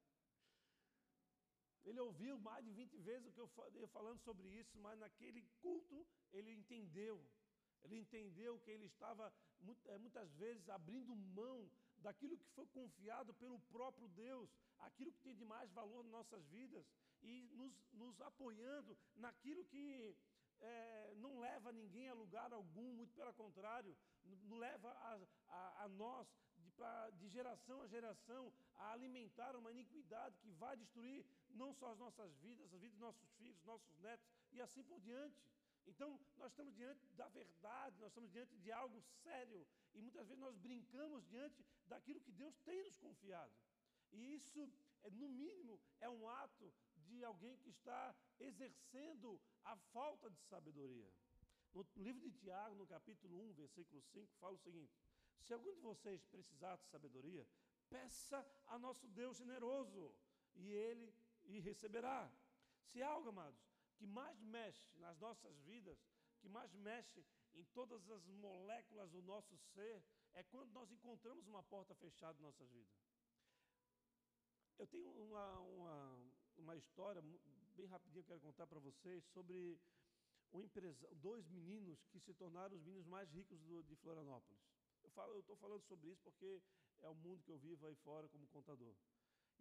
Ele 1.84 2.00
ouviu 2.00 2.38
mais 2.38 2.64
de 2.64 2.72
20 2.72 2.98
vezes 3.10 3.26
o 3.26 3.32
que 3.32 3.40
eu 3.40 3.48
falei 3.48 3.86
falando 3.88 4.20
sobre 4.20 4.48
isso, 4.48 4.78
mas 4.78 4.98
naquele 4.98 5.42
culto 5.60 6.06
ele 6.32 6.52
entendeu. 6.52 7.22
Ele 7.82 7.98
entendeu 7.98 8.58
que 8.60 8.70
ele 8.70 8.86
estava 8.86 9.30
eh, 9.84 9.98
muitas 9.98 10.32
vezes 10.36 10.70
abrindo 10.70 11.14
mão 11.14 11.70
daquilo 12.02 12.36
que 12.36 12.48
foi 12.56 12.66
confiado 12.66 13.32
pelo 13.34 13.58
próprio 13.76 14.08
Deus, 14.08 14.50
aquilo 14.80 15.12
que 15.12 15.20
tem 15.20 15.34
de 15.34 15.44
mais 15.44 15.70
valor 15.72 16.02
nas 16.04 16.12
nossas 16.12 16.44
vidas, 16.48 16.84
e 17.22 17.48
nos, 17.54 17.72
nos 17.92 18.20
apoiando 18.20 18.98
naquilo 19.16 19.64
que 19.64 20.16
é, 20.60 21.14
não 21.16 21.38
leva 21.38 21.72
ninguém 21.72 22.08
a 22.08 22.14
lugar 22.14 22.52
algum, 22.52 22.92
muito 22.94 23.14
pelo 23.14 23.32
contrário, 23.34 23.96
não 24.24 24.58
leva 24.58 24.88
a, 24.90 25.20
a, 25.48 25.84
a 25.84 25.88
nós, 25.88 26.28
de, 26.56 26.70
pra, 26.72 27.10
de 27.10 27.28
geração 27.28 27.82
a 27.82 27.86
geração, 27.86 28.52
a 28.76 28.92
alimentar 28.92 29.56
uma 29.56 29.70
iniquidade 29.70 30.38
que 30.38 30.50
vai 30.52 30.76
destruir 30.76 31.24
não 31.50 31.72
só 31.74 31.90
as 31.92 31.98
nossas 31.98 32.34
vidas, 32.36 32.72
as 32.72 32.80
vidas 32.80 32.92
dos 32.92 33.00
nossos 33.00 33.30
filhos, 33.34 33.64
nossos 33.64 33.98
netos 33.98 34.26
e 34.52 34.60
assim 34.60 34.82
por 34.84 35.00
diante. 35.00 35.36
Então, 35.86 36.18
nós 36.36 36.52
estamos 36.52 36.74
diante 36.74 37.06
da 37.14 37.28
verdade, 37.28 37.98
nós 37.98 38.10
estamos 38.10 38.30
diante 38.30 38.56
de 38.56 38.70
algo 38.70 39.00
sério 39.22 39.66
e 39.94 40.00
muitas 40.00 40.26
vezes 40.28 40.40
nós 40.40 40.56
brincamos 40.56 41.26
diante 41.26 41.64
daquilo 41.86 42.20
que 42.20 42.32
Deus 42.32 42.56
tem 42.60 42.82
nos 42.82 42.96
confiado. 42.96 43.52
E 44.12 44.34
isso, 44.34 44.70
é, 45.02 45.10
no 45.10 45.28
mínimo, 45.28 45.80
é 46.00 46.08
um 46.08 46.28
ato 46.28 46.72
de 46.96 47.24
alguém 47.24 47.56
que 47.58 47.70
está 47.70 48.14
exercendo 48.38 49.40
a 49.64 49.76
falta 49.76 50.30
de 50.30 50.40
sabedoria. 50.42 51.10
No 51.74 51.86
livro 51.96 52.20
de 52.20 52.30
Tiago, 52.32 52.74
no 52.74 52.86
capítulo 52.86 53.34
1, 53.50 53.52
versículo 53.54 54.02
5, 54.02 54.34
fala 54.34 54.54
o 54.54 54.58
seguinte: 54.58 54.94
Se 55.40 55.54
algum 55.54 55.72
de 55.74 55.80
vocês 55.80 56.22
precisar 56.26 56.76
de 56.76 56.86
sabedoria, 56.86 57.46
peça 57.88 58.46
a 58.66 58.78
nosso 58.78 59.08
Deus 59.08 59.38
generoso, 59.38 60.14
e 60.54 60.68
ele 60.70 61.14
e 61.44 61.58
receberá. 61.60 62.30
Se 62.84 63.02
algo, 63.02 63.30
amados, 63.30 63.71
que 64.02 64.06
mais 64.08 64.36
mexe 64.40 64.90
nas 64.98 65.16
nossas 65.20 65.56
vidas, 65.60 65.96
que 66.40 66.48
mais 66.48 66.74
mexe 66.74 67.24
em 67.54 67.64
todas 67.66 68.10
as 68.10 68.26
moléculas 68.26 69.08
do 69.12 69.22
nosso 69.22 69.56
ser, 69.72 70.02
é 70.34 70.42
quando 70.42 70.72
nós 70.72 70.90
encontramos 70.90 71.46
uma 71.46 71.62
porta 71.62 71.94
fechada 71.94 72.36
em 72.36 72.42
nossas 72.42 72.68
vidas. 72.68 72.98
Eu 74.76 74.88
tenho 74.88 75.08
uma, 75.08 75.60
uma, 75.60 76.18
uma 76.56 76.76
história 76.76 77.22
bem 77.76 77.86
rapidinho, 77.86 78.22
eu 78.22 78.24
quero 78.24 78.40
contar 78.40 78.66
para 78.66 78.80
vocês 78.80 79.24
sobre 79.26 79.78
um 80.52 80.60
empresa, 80.60 81.08
dois 81.14 81.46
meninos 81.46 82.04
que 82.06 82.18
se 82.18 82.34
tornaram 82.34 82.74
os 82.74 82.82
meninos 82.82 83.06
mais 83.06 83.30
ricos 83.30 83.60
do, 83.62 83.84
de 83.84 83.94
Florianópolis. 83.94 84.60
Eu 85.04 85.38
estou 85.38 85.56
falando 85.58 85.84
sobre 85.84 86.10
isso 86.10 86.20
porque 86.24 86.60
é 87.02 87.08
o 87.08 87.14
mundo 87.14 87.44
que 87.44 87.52
eu 87.52 87.58
vivo 87.58 87.86
aí 87.86 87.94
fora 87.94 88.28
como 88.28 88.48
contador. 88.48 88.96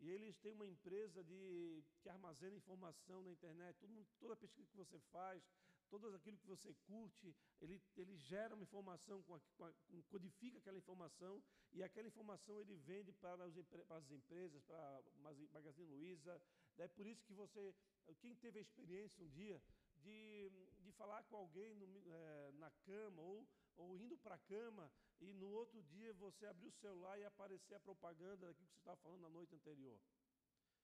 E 0.02 0.10
eles 0.10 0.36
têm 0.40 0.52
uma 0.52 0.66
empresa 0.66 1.24
de, 1.24 1.84
que 2.02 2.10
armazena 2.10 2.56
informação 2.56 3.22
na 3.22 3.32
internet. 3.32 3.78
Tudo, 3.80 4.06
toda 4.20 4.36
pesquisa 4.36 4.68
que 4.68 4.76
você 4.76 5.00
faz, 5.12 5.44
todo 5.92 6.08
aquilo 6.16 6.38
que 6.38 6.48
você 6.48 6.74
curte, 6.88 7.36
ele, 7.62 7.80
ele 7.96 8.16
gera 8.16 8.56
uma 8.56 8.64
informação, 8.64 9.22
com 9.24 9.36
a, 9.36 9.40
com, 9.58 10.02
codifica 10.10 10.58
aquela 10.58 10.78
informação 10.78 11.44
e 11.72 11.84
aquela 11.84 12.08
informação 12.08 12.60
ele 12.60 12.76
vende 12.78 13.12
para, 13.12 13.46
os, 13.46 13.56
para 13.66 13.98
as 13.98 14.10
empresas, 14.10 14.64
para 14.64 14.78
a 14.78 15.04
Magazine 15.52 15.88
Luiza. 15.88 16.42
É 16.78 16.88
por 16.88 17.06
isso 17.06 17.24
que 17.26 17.34
você, 17.34 17.76
quem 18.22 18.36
teve 18.36 18.58
a 18.58 18.62
experiência 18.62 19.24
um 19.24 19.30
dia 19.30 19.62
de, 20.04 20.50
de 20.80 20.92
falar 20.94 21.24
com 21.24 21.36
alguém 21.36 21.74
no, 21.76 21.86
é, 22.12 22.52
na 22.54 22.72
cama 22.86 23.22
ou, 23.22 23.48
ou 23.78 23.98
indo 23.98 24.18
para 24.18 24.36
a 24.36 24.40
cama 24.40 24.92
e 25.20 25.34
no 25.34 25.50
outro 25.52 25.82
dia 25.84 26.14
você 26.14 26.46
abrir 26.46 26.68
o 26.68 26.80
celular 26.84 27.18
e 27.20 27.26
aparecer 27.26 27.76
a 27.76 27.80
propaganda 27.80 28.48
daquilo 28.48 28.68
que 28.68 28.74
você 28.74 28.80
estava 28.80 28.98
falando 28.98 29.22
na 29.22 29.30
noite 29.30 29.56
anterior. 29.56 30.00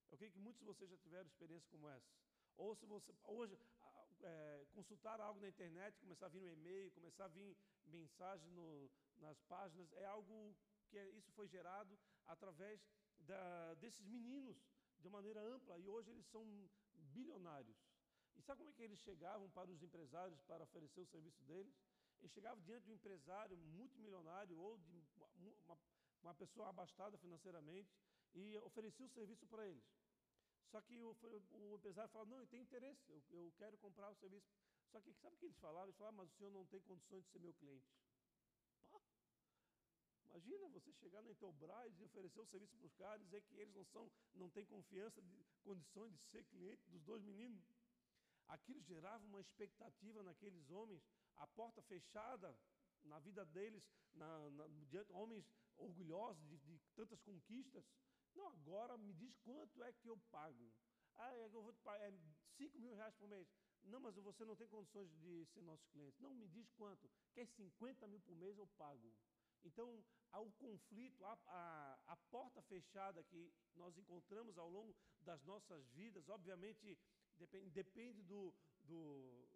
Eu 0.09 0.17
creio 0.17 0.31
que 0.31 0.39
muitos 0.39 0.59
de 0.59 0.65
vocês 0.65 0.89
já 0.89 0.97
tiveram 0.97 1.27
experiência 1.27 1.67
como 1.69 1.89
essa. 1.89 2.07
Ou 2.55 2.75
se 2.75 2.85
você 2.85 3.13
hoje 3.25 3.57
é, 4.21 4.65
consultar 4.73 5.19
algo 5.19 5.39
na 5.39 5.47
internet, 5.47 5.99
começar 5.99 6.27
a 6.27 6.29
vir 6.29 6.41
um 6.41 6.47
e-mail, 6.47 6.91
começar 6.91 7.25
a 7.25 7.27
vir 7.27 7.57
mensagem 7.85 8.49
no, 8.51 8.89
nas 9.17 9.39
páginas, 9.41 9.91
é 9.93 10.05
algo 10.05 10.55
que 10.87 10.97
é, 10.97 11.09
isso 11.09 11.31
foi 11.31 11.47
gerado 11.47 11.97
através 12.25 12.81
da, 13.19 13.73
desses 13.75 14.05
meninos 14.05 14.57
de 14.99 15.09
maneira 15.09 15.41
ampla 15.41 15.77
e 15.77 15.87
hoje 15.87 16.11
eles 16.11 16.25
são 16.27 16.43
bilionários. 16.93 17.77
E 18.37 18.41
sabe 18.43 18.59
como 18.59 18.69
é 18.69 18.73
que 18.73 18.83
eles 18.83 18.99
chegavam 18.99 19.49
para 19.49 19.71
os 19.71 19.81
empresários 19.81 20.39
para 20.41 20.63
oferecer 20.63 21.01
o 21.01 21.05
serviço 21.07 21.43
deles? 21.43 21.75
Eles 22.19 22.31
chegavam 22.31 22.61
diante 22.63 22.85
de 22.85 22.91
um 22.91 22.95
empresário 22.95 23.57
multimilionário 23.57 24.57
ou 24.57 24.77
de 24.77 25.03
uma, 25.65 25.77
uma 26.21 26.35
pessoa 26.35 26.69
abastada 26.69 27.17
financeiramente 27.17 27.91
e 28.33 28.57
oferecia 28.59 29.05
o 29.05 29.09
serviço 29.09 29.45
para 29.47 29.67
eles. 29.67 29.83
Só 30.69 30.81
que 30.81 31.01
o, 31.01 31.15
o 31.51 31.75
empresário 31.75 32.11
falava, 32.11 32.29
não, 32.29 32.39
eu 32.39 32.47
tenho 32.47 32.63
interesse, 32.63 33.09
eu, 33.09 33.23
eu, 33.29 33.53
quero 33.57 33.77
comprar 33.77 34.09
o 34.09 34.15
serviço. 34.15 34.47
Só 34.91 35.01
que 35.01 35.13
sabe 35.15 35.35
o 35.35 35.39
que 35.39 35.45
eles 35.45 35.57
falavam? 35.57 35.87
Eles 35.87 35.97
falavam, 35.97 36.17
mas 36.17 36.29
o 36.29 36.37
senhor 36.37 36.51
não 36.51 36.65
tem 36.65 36.81
condições 36.81 37.23
de 37.23 37.31
ser 37.31 37.39
meu 37.39 37.53
cliente. 37.53 37.87
Pá. 38.91 39.01
Imagina 40.25 40.69
você 40.69 40.91
chegar 40.93 41.21
na 41.21 41.31
Intelbras 41.31 41.99
e 41.99 42.03
oferecer 42.03 42.39
o 42.39 42.45
serviço 42.45 42.75
para 42.77 42.85
os 42.85 42.93
caras 42.95 43.21
e 43.21 43.25
dizer 43.25 43.41
que 43.43 43.55
eles 43.55 43.73
não, 43.73 43.85
são, 43.85 44.11
não 44.35 44.49
têm 44.49 44.65
confiança, 44.65 45.21
de, 45.21 45.45
condições 45.63 46.13
de 46.13 46.19
ser 46.25 46.43
cliente 46.45 46.87
dos 46.89 47.01
dois 47.03 47.23
meninos. 47.23 47.63
Aquilo 48.47 48.81
gerava 48.81 49.25
uma 49.25 49.41
expectativa 49.41 50.23
naqueles 50.23 50.69
homens, 50.69 51.03
a 51.35 51.47
porta 51.47 51.81
fechada 51.81 52.57
na 53.03 53.19
vida 53.19 53.45
deles, 53.45 53.89
na, 54.13 54.49
na, 54.51 54.67
diante, 54.89 55.11
homens 55.11 55.45
orgulhosos 55.77 56.43
de, 56.47 56.57
de 56.57 56.79
tantas 56.95 57.21
conquistas. 57.21 57.85
Não, 58.35 58.47
agora 58.47 58.97
me 58.97 59.13
diz 59.13 59.35
quanto 59.37 59.83
é 59.83 59.91
que 59.93 60.07
eu 60.07 60.17
pago. 60.31 60.71
Ah, 61.15 61.33
é, 61.33 61.43
eu 61.43 61.49
vou 61.49 61.73
te 61.73 61.81
pagar 61.81 62.05
é 62.05 62.13
5 62.57 62.79
mil 62.79 62.93
reais 62.93 63.15
por 63.15 63.27
mês. 63.27 63.47
Não, 63.83 63.99
mas 63.99 64.15
você 64.15 64.43
não 64.45 64.55
tem 64.55 64.67
condições 64.67 65.09
de 65.17 65.45
ser 65.45 65.61
nosso 65.61 65.87
cliente. 65.89 66.21
Não, 66.21 66.33
me 66.33 66.47
diz 66.47 66.69
quanto. 66.71 67.09
Quer 67.33 67.47
50 67.47 68.07
mil 68.07 68.19
por 68.21 68.35
mês, 68.35 68.57
eu 68.57 68.67
pago. 68.77 69.13
Então, 69.63 70.03
o 70.33 70.51
conflito, 70.51 71.23
a, 71.25 72.17
porta 72.29 72.61
fechada 72.63 73.23
que 73.23 73.51
nós 73.75 73.97
encontramos 73.97 74.57
ao 74.57 74.69
longo 74.69 74.95
das 75.21 75.43
nossas 75.43 75.87
vidas, 75.91 76.27
obviamente, 76.29 76.97
depende, 77.39 77.69
depende 77.69 78.21
do, 78.23 78.53
do, 78.83 79.47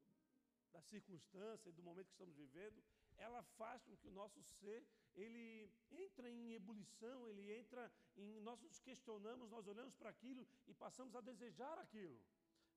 da 0.72 0.82
circunstância 0.82 1.70
e 1.70 1.74
do 1.74 1.84
momento 1.84 2.08
que 2.08 2.13
estamos 2.13 2.36
vivendo, 2.36 2.82
ela 3.17 3.44
faz 3.58 3.84
com 3.84 3.96
que 3.98 4.08
o 4.08 4.12
nosso 4.12 4.41
ser 4.60 4.86
ele 5.15 5.70
entra 5.91 6.30
em 6.30 6.54
ebulição, 6.54 7.28
ele 7.28 7.52
entra 7.52 7.91
em 8.15 8.39
nós 8.41 8.60
nos 8.62 8.80
questionamos, 8.80 9.50
nós 9.50 9.67
olhamos 9.67 9.94
para 9.96 10.10
aquilo 10.10 10.48
e 10.67 10.74
passamos 10.74 11.15
a 11.15 11.22
desejar 11.22 11.78
aquilo. 11.80 12.20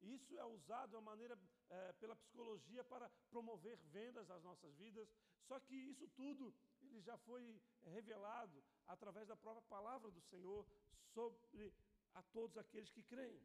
Isso 0.02 0.36
é 0.36 0.44
usado 0.44 0.90
de 0.90 0.96
uma 0.96 1.10
maneira 1.12 1.38
é, 1.70 1.92
pela 1.94 2.16
psicologia 2.16 2.84
para 2.84 3.08
promover 3.30 3.78
vendas 3.90 4.28
nas 4.28 4.42
nossas 4.42 4.74
vidas. 4.74 5.08
Só 5.46 5.58
que 5.60 5.74
isso 5.74 6.06
tudo 6.08 6.54
ele 6.82 7.00
já 7.00 7.16
foi 7.18 7.60
revelado 7.86 8.62
através 8.86 9.26
da 9.26 9.36
própria 9.36 9.62
palavra 9.68 10.10
do 10.10 10.20
Senhor 10.20 10.66
sobre 11.14 11.72
a 12.14 12.22
todos 12.22 12.56
aqueles 12.58 12.90
que 12.90 13.02
creem. 13.02 13.40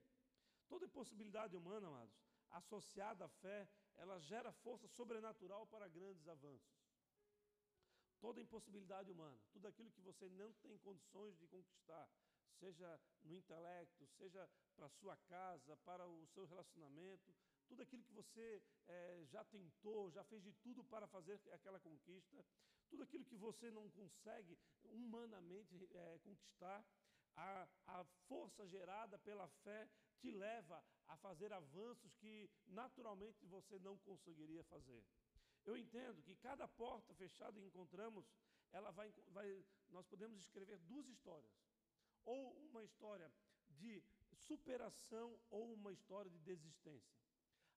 Toda 0.69 0.85
impossibilidade 0.85 1.55
humana, 1.55 1.87
amados, 1.87 2.15
associada 2.51 3.25
à 3.25 3.29
fé, 3.29 3.67
ela 3.97 4.19
gera 4.19 4.51
força 4.51 4.87
sobrenatural 4.87 5.65
para 5.67 5.87
grandes 5.87 6.27
avanços. 6.27 6.79
Toda 8.19 8.39
impossibilidade 8.39 9.09
humana, 9.09 9.37
tudo 9.51 9.67
aquilo 9.67 9.91
que 9.91 10.01
você 10.01 10.29
não 10.29 10.53
tem 10.53 10.77
condições 10.77 11.35
de 11.39 11.47
conquistar, 11.47 12.07
seja 12.59 13.01
no 13.23 13.35
intelecto, 13.35 14.05
seja 14.07 14.47
para 14.75 14.85
a 14.85 14.89
sua 14.89 15.17
casa, 15.17 15.75
para 15.77 16.05
o 16.05 16.27
seu 16.27 16.45
relacionamento, 16.45 17.33
tudo 17.67 17.81
aquilo 17.81 18.03
que 18.03 18.13
você 18.13 18.61
é, 18.87 19.23
já 19.25 19.43
tentou, 19.45 20.11
já 20.11 20.23
fez 20.25 20.43
de 20.43 20.53
tudo 20.53 20.83
para 20.83 21.07
fazer 21.07 21.39
aquela 21.51 21.79
conquista, 21.79 22.45
tudo 22.89 23.03
aquilo 23.03 23.25
que 23.25 23.37
você 23.37 23.71
não 23.71 23.89
consegue 23.89 24.57
humanamente 24.83 25.75
é, 25.93 26.19
conquistar, 26.19 26.85
a, 27.35 27.67
a 27.87 28.03
força 28.27 28.67
gerada 28.67 29.17
pela 29.19 29.47
fé 29.63 29.89
te 30.21 30.31
leva 30.31 30.83
a 31.07 31.17
fazer 31.17 31.51
avanços 31.51 32.13
que 32.15 32.49
naturalmente 32.67 33.45
você 33.45 33.79
não 33.79 33.97
conseguiria 33.99 34.63
fazer. 34.65 35.03
Eu 35.65 35.77
entendo 35.77 36.21
que 36.23 36.35
cada 36.35 36.67
porta 36.67 37.13
fechada 37.13 37.59
que 37.59 37.65
encontramos, 37.65 38.25
ela 38.71 38.91
vai, 38.91 39.11
vai, 39.27 39.65
nós 39.89 40.05
podemos 40.07 40.37
escrever 40.39 40.77
duas 40.79 41.07
histórias. 41.07 41.51
Ou 42.25 42.53
uma 42.67 42.83
história 42.83 43.31
de 43.69 44.03
superação 44.33 45.39
ou 45.49 45.73
uma 45.73 45.91
história 45.91 46.29
de 46.29 46.39
desistência. 46.39 47.19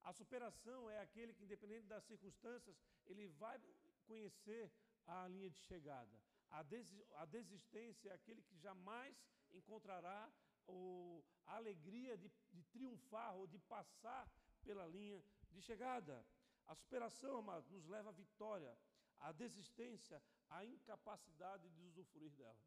A 0.02 0.12
superação 0.12 0.90
é 0.90 0.98
aquele 1.00 1.32
que, 1.32 1.44
independente 1.44 1.86
das 1.86 2.04
circunstâncias, 2.04 2.76
ele 3.06 3.28
vai 3.28 3.60
conhecer 4.06 4.70
a 5.06 5.28
linha 5.28 5.50
de 5.50 5.58
chegada. 5.60 6.20
A, 6.50 6.62
des, 6.62 6.92
a 7.16 7.24
desistência 7.24 8.10
é 8.10 8.14
aquele 8.14 8.42
que 8.42 8.56
jamais 8.56 9.16
encontrará 9.52 10.30
o, 10.66 11.24
a 11.46 11.56
alegria 11.56 12.16
de, 12.16 12.30
de 12.52 12.62
triunfar 12.64 13.34
ou 13.36 13.46
de 13.46 13.58
passar 13.58 14.28
pela 14.62 14.86
linha 14.86 15.22
de 15.50 15.60
chegada. 15.60 16.24
A 16.66 16.74
superação, 16.74 17.38
amado, 17.38 17.68
nos 17.70 17.86
leva 17.86 18.10
à 18.10 18.12
vitória, 18.12 18.76
à 19.18 19.32
desistência, 19.32 20.22
à 20.48 20.64
incapacidade 20.64 21.68
de 21.70 21.82
usufruir 21.82 22.30
dela. 22.32 22.62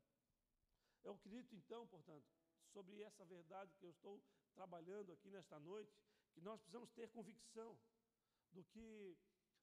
Eu 1.03 1.13
acredito, 1.13 1.55
então, 1.55 1.87
portanto, 1.87 2.25
sobre 2.73 3.01
essa 3.01 3.23
verdade 3.25 3.75
que 3.77 3.85
eu 3.85 3.91
estou 3.91 4.21
trabalhando 4.53 5.11
aqui 5.11 5.29
nesta 5.29 5.59
noite, 5.59 5.95
que 6.33 6.41
nós 6.41 6.59
precisamos 6.59 6.89
ter 6.91 7.09
convicção 7.09 7.77
do 8.51 8.63
que 8.63 9.17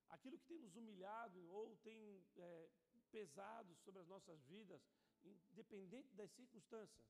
aquilo 0.08 0.38
que 0.38 0.46
tem 0.46 0.58
nos 0.58 0.76
humilhado 0.76 1.40
ou 1.50 1.76
tem 1.76 2.24
é, 2.36 2.70
pesado 3.10 3.74
sobre 3.76 4.00
as 4.00 4.08
nossas 4.08 4.42
vidas, 4.44 4.82
independente 5.24 6.14
das 6.14 6.30
circunstâncias. 6.32 7.06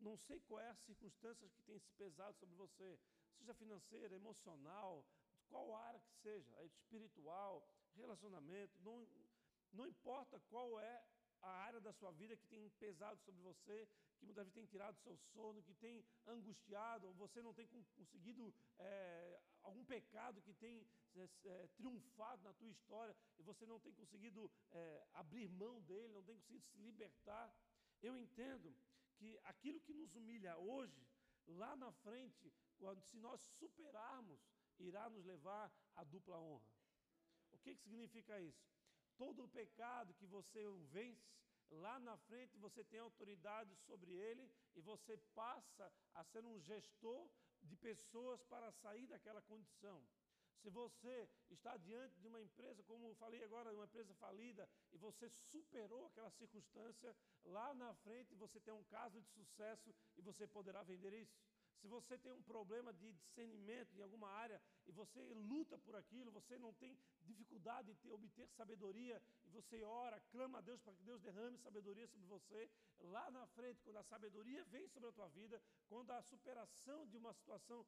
Não 0.00 0.16
sei 0.16 0.40
qual 0.40 0.60
é 0.60 0.68
a 0.70 0.74
circunstância 0.74 1.48
que 1.48 1.62
tem 1.62 1.78
se 1.78 1.92
pesado 1.92 2.36
sobre 2.38 2.54
você, 2.56 2.98
seja 3.38 3.54
financeira, 3.54 4.14
emocional, 4.14 5.04
qual 5.48 5.74
área 5.74 6.00
que 6.00 6.12
seja, 6.22 6.50
é 6.56 6.64
espiritual, 6.64 7.66
relacionamento, 7.94 8.72
não, 8.82 9.06
não 9.72 9.86
importa 9.86 10.40
qual 10.48 10.80
é 10.80 11.04
a 11.42 11.50
área 11.50 11.80
da 11.80 11.92
sua 11.92 12.12
vida 12.12 12.36
que 12.36 12.46
tem 12.46 12.68
pesado 12.70 13.18
sobre 13.20 13.40
você, 13.42 13.88
que 14.18 14.26
muitas 14.26 14.44
vezes 14.44 14.54
tem 14.54 14.66
tirado 14.66 14.96
seu 14.98 15.16
sono, 15.32 15.62
que 15.62 15.74
tem 15.74 16.04
angustiado, 16.26 17.12
você 17.14 17.42
não 17.42 17.54
tem 17.54 17.66
conseguido 17.66 18.54
é, 18.78 19.40
algum 19.62 19.84
pecado 19.84 20.42
que 20.42 20.52
tem 20.54 20.86
é, 21.14 21.28
é, 21.44 21.66
triunfado 21.76 22.42
na 22.42 22.52
tua 22.52 22.68
história 22.68 23.16
e 23.38 23.42
você 23.42 23.66
não 23.66 23.80
tem 23.80 23.92
conseguido 23.92 24.50
é, 24.72 25.06
abrir 25.14 25.48
mão 25.48 25.80
dele, 25.82 26.12
não 26.12 26.22
tem 26.22 26.36
conseguido 26.36 26.64
se 26.66 26.78
libertar. 26.78 27.52
Eu 28.02 28.16
entendo 28.16 28.74
que 29.20 29.38
aquilo 29.52 29.80
que 29.86 29.92
nos 30.00 30.14
humilha 30.18 30.56
hoje, 30.56 31.06
lá 31.46 31.76
na 31.76 31.92
frente, 32.04 32.50
quando, 32.78 33.02
se 33.02 33.18
nós 33.18 33.40
superarmos, 33.58 34.40
irá 34.78 35.10
nos 35.10 35.26
levar 35.26 35.70
à 35.94 36.02
dupla 36.02 36.38
honra. 36.38 36.72
O 37.52 37.58
que, 37.58 37.74
que 37.74 37.82
significa 37.82 38.40
isso? 38.40 38.66
Todo 39.18 39.44
o 39.44 39.48
pecado 39.48 40.14
que 40.14 40.26
você 40.26 40.62
vence, 40.96 41.30
lá 41.70 42.00
na 42.00 42.16
frente 42.16 42.56
você 42.56 42.82
tem 42.82 43.00
autoridade 43.00 43.76
sobre 43.76 44.12
ele 44.12 44.50
e 44.74 44.80
você 44.80 45.18
passa 45.34 45.92
a 46.14 46.24
ser 46.24 46.44
um 46.46 46.58
gestor 46.58 47.28
de 47.62 47.76
pessoas 47.76 48.42
para 48.44 48.72
sair 48.72 49.06
daquela 49.06 49.42
condição. 49.42 50.02
Se 50.62 50.68
você 50.68 51.28
está 51.50 51.76
diante 51.78 52.20
de 52.20 52.26
uma 52.28 52.40
empresa, 52.40 52.82
como 52.82 53.06
eu 53.06 53.14
falei 53.14 53.42
agora, 53.42 53.72
uma 53.72 53.84
empresa 53.84 54.14
falida, 54.14 54.68
e 54.92 54.98
você 54.98 55.28
superou 55.28 56.06
aquela 56.06 56.30
circunstância, 56.30 57.16
lá 57.44 57.72
na 57.74 57.94
frente 57.94 58.34
você 58.34 58.60
tem 58.60 58.74
um 58.74 58.84
caso 58.84 59.20
de 59.20 59.28
sucesso 59.28 59.94
e 60.16 60.20
você 60.20 60.46
poderá 60.46 60.82
vender 60.82 61.14
isso. 61.14 61.40
Se 61.80 61.88
você 61.88 62.18
tem 62.18 62.30
um 62.30 62.42
problema 62.42 62.92
de 62.92 63.10
discernimento 63.14 63.96
em 63.96 64.02
alguma 64.02 64.28
área 64.28 64.60
e 64.86 64.92
você 64.92 65.32
luta 65.32 65.78
por 65.78 65.96
aquilo, 65.96 66.30
você 66.30 66.58
não 66.58 66.74
tem 66.74 66.98
dificuldade 67.22 67.88
de 67.88 67.94
ter, 67.94 68.12
obter 68.12 68.46
sabedoria 68.50 69.22
e 69.46 69.48
você 69.48 69.82
ora, 69.82 70.20
clama 70.30 70.58
a 70.58 70.60
Deus 70.60 70.82
para 70.82 70.94
que 70.94 71.02
Deus 71.02 71.22
derrame 71.22 71.56
sabedoria 71.56 72.06
sobre 72.06 72.26
você, 72.26 72.70
lá 72.98 73.30
na 73.30 73.46
frente, 73.46 73.80
quando 73.82 73.96
a 73.96 74.04
sabedoria 74.04 74.62
vem 74.64 74.86
sobre 74.88 75.08
a 75.08 75.12
tua 75.12 75.28
vida, 75.28 75.62
quando 75.88 76.10
a 76.10 76.20
superação 76.22 77.06
de 77.06 77.16
uma 77.16 77.32
situação 77.32 77.86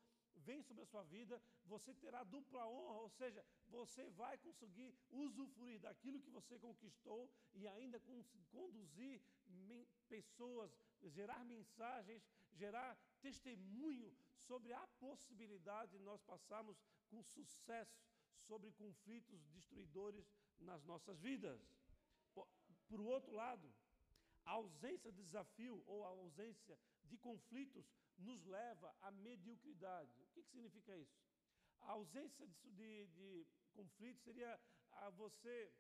vem 0.49 0.61
sobre 0.63 0.83
a 0.83 0.91
sua 0.93 1.05
vida, 1.05 1.41
você 1.73 1.93
terá 2.03 2.23
dupla 2.35 2.67
honra, 2.67 3.01
ou 3.07 3.11
seja, 3.21 3.45
você 3.69 4.05
vai 4.23 4.37
conseguir 4.39 4.91
usufruir 5.11 5.79
daquilo 5.81 6.21
que 6.21 6.31
você 6.31 6.59
conquistou 6.59 7.31
e 7.55 7.67
ainda 7.75 8.01
conduzir 8.51 9.21
pessoas, 10.09 10.71
gerar 11.19 11.45
mensagens, 11.45 12.23
gerar 12.53 12.91
testemunho 13.21 14.11
sobre 14.49 14.73
a 14.73 14.87
possibilidade 14.99 15.93
de 15.93 15.99
nós 15.99 16.21
passarmos 16.23 16.79
com 17.09 17.23
sucesso 17.23 18.01
sobre 18.47 18.73
conflitos 18.73 19.45
destruidores 19.47 20.27
nas 20.59 20.83
nossas 20.85 21.21
vidas. 21.21 21.61
Por 22.89 23.01
outro 23.01 23.33
lado, 23.33 23.73
a 24.45 24.53
ausência 24.53 25.11
de 25.13 25.23
desafio 25.23 25.83
ou 25.87 26.05
a 26.05 26.09
ausência 26.09 26.79
de 27.05 27.17
conflitos 27.17 27.87
nos 28.19 28.45
leva 28.45 28.95
à 29.01 29.11
mediocridade. 29.11 30.23
O 30.23 30.29
que, 30.29 30.43
que 30.43 30.51
significa 30.51 30.97
isso? 30.97 31.21
A 31.81 31.93
ausência 31.93 32.47
de, 32.47 32.71
de, 32.73 33.07
de 33.09 33.47
conflito 33.73 34.21
seria 34.23 34.61
a 34.93 35.11
você 35.11 35.73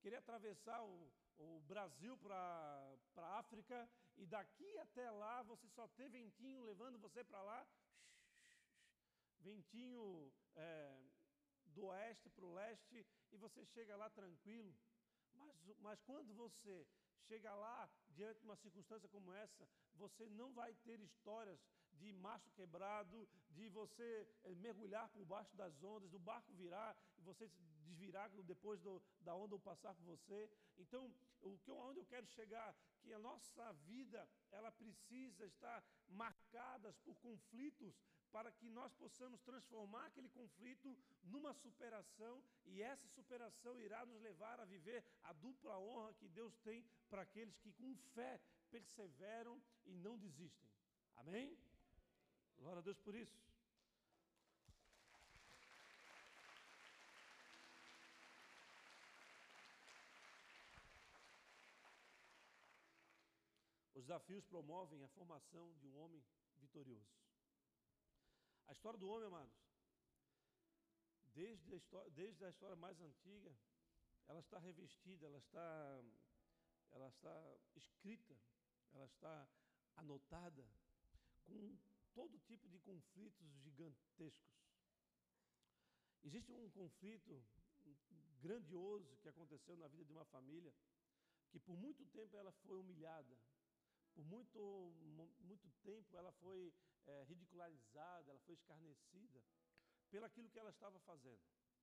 querer 0.00 0.16
atravessar 0.16 0.82
o, 0.82 1.12
o 1.38 1.60
Brasil 1.66 2.16
para 2.18 2.96
a 3.16 3.38
África 3.38 3.88
e 4.16 4.26
daqui 4.26 4.78
até 4.78 5.10
lá 5.10 5.42
você 5.42 5.68
só 5.68 5.86
ter 5.88 6.08
ventinho 6.08 6.62
levando 6.62 6.98
você 6.98 7.22
para 7.24 7.42
lá, 7.42 7.66
ventinho 9.40 10.32
é, 10.56 11.00
do 11.66 11.86
oeste 11.86 12.28
para 12.30 12.44
o 12.44 12.54
leste 12.54 13.06
e 13.32 13.36
você 13.36 13.64
chega 13.66 13.96
lá 13.96 14.08
tranquilo. 14.10 14.74
Mas, 15.34 15.78
mas 15.80 16.00
quando 16.02 16.34
você 16.34 16.86
chega 17.28 17.54
lá 17.54 17.88
diante 18.10 18.40
de 18.40 18.44
uma 18.44 18.56
circunstância 18.56 19.08
como 19.08 19.32
essa, 19.32 19.68
você 19.94 20.28
não 20.28 20.52
vai 20.52 20.72
ter 20.84 21.00
histórias 21.00 21.60
de 21.92 22.12
macho 22.12 22.50
quebrado, 22.52 23.28
de 23.50 23.68
você 23.68 24.28
é, 24.44 24.54
mergulhar 24.56 25.08
por 25.10 25.24
baixo 25.24 25.56
das 25.56 25.82
ondas, 25.82 26.10
do 26.10 26.18
barco 26.18 26.52
virar 26.52 26.96
e 27.18 27.22
você 27.22 27.48
desvirar 27.84 28.28
depois 28.42 28.80
do, 28.80 29.02
da 29.20 29.34
onda 29.34 29.58
passar 29.58 29.94
por 29.94 30.04
você. 30.04 30.50
Então, 30.76 31.12
o 31.42 31.58
que 31.58 31.70
onde 31.70 32.00
eu 32.00 32.06
quero 32.06 32.26
chegar, 32.26 32.74
que 33.00 33.12
a 33.12 33.18
nossa 33.18 33.72
vida 33.86 34.28
ela 34.50 34.72
precisa 34.72 35.46
estar 35.46 35.84
marcada 36.08 36.92
por 37.04 37.14
conflitos 37.16 37.94
para 38.34 38.50
que 38.50 38.68
nós 38.68 38.92
possamos 38.94 39.40
transformar 39.42 40.06
aquele 40.06 40.28
conflito 40.28 40.98
numa 41.22 41.52
superação 41.54 42.42
e 42.66 42.82
essa 42.82 43.06
superação 43.10 43.80
irá 43.80 44.04
nos 44.04 44.20
levar 44.20 44.58
a 44.58 44.64
viver 44.64 45.04
a 45.22 45.32
dupla 45.32 45.78
honra 45.78 46.12
que 46.14 46.26
Deus 46.26 46.58
tem 46.58 46.84
para 47.08 47.22
aqueles 47.22 47.56
que 47.60 47.70
com 47.70 47.94
fé 48.12 48.40
perseveram 48.72 49.62
e 49.86 49.94
não 49.94 50.18
desistem. 50.18 50.68
Amém? 51.14 51.56
Glória 52.58 52.80
a 52.80 52.82
Deus 52.82 52.98
por 52.98 53.14
isso. 53.14 53.40
Os 63.94 64.02
desafios 64.02 64.44
promovem 64.46 65.04
a 65.04 65.08
formação 65.08 65.72
de 65.74 65.86
um 65.86 65.96
homem 65.98 66.20
vitorioso. 66.58 67.24
A 68.66 68.72
história 68.72 68.98
do 68.98 69.08
homem, 69.08 69.26
amados, 69.26 69.54
desde 71.34 71.74
a 71.74 71.76
história, 71.76 72.10
desde 72.12 72.44
a 72.44 72.50
história 72.50 72.76
mais 72.76 73.00
antiga, 73.00 73.54
ela 74.28 74.40
está 74.40 74.58
revestida, 74.58 75.26
ela 75.26 75.38
está, 75.38 76.04
ela 76.92 77.08
está 77.08 77.56
escrita, 77.74 78.34
ela 78.92 79.04
está 79.04 79.48
anotada 79.96 80.66
com 81.44 81.76
todo 82.14 82.38
tipo 82.38 82.68
de 82.68 82.78
conflitos 82.78 83.46
gigantescos. 83.62 84.54
Existe 86.22 86.50
um 86.52 86.70
conflito 86.70 87.44
grandioso 88.40 89.16
que 89.18 89.28
aconteceu 89.28 89.76
na 89.76 89.88
vida 89.88 90.04
de 90.04 90.12
uma 90.12 90.24
família, 90.24 90.74
que 91.50 91.58
por 91.58 91.76
muito 91.76 92.06
tempo 92.06 92.36
ela 92.36 92.52
foi 92.52 92.78
humilhada, 92.78 93.36
por 94.14 94.24
muito, 94.24 94.58
muito 95.40 95.68
tempo 95.82 96.16
ela 96.16 96.32
foi 96.32 96.72
é, 97.06 97.22
ridicularizada, 97.24 98.30
ela 98.30 98.40
foi 98.40 98.54
escarnecida 98.54 99.42
pelo 100.10 100.26
aquilo 100.26 100.48
que 100.48 100.58
ela 100.58 100.70
estava 100.70 100.98
fazendo, 101.00 101.42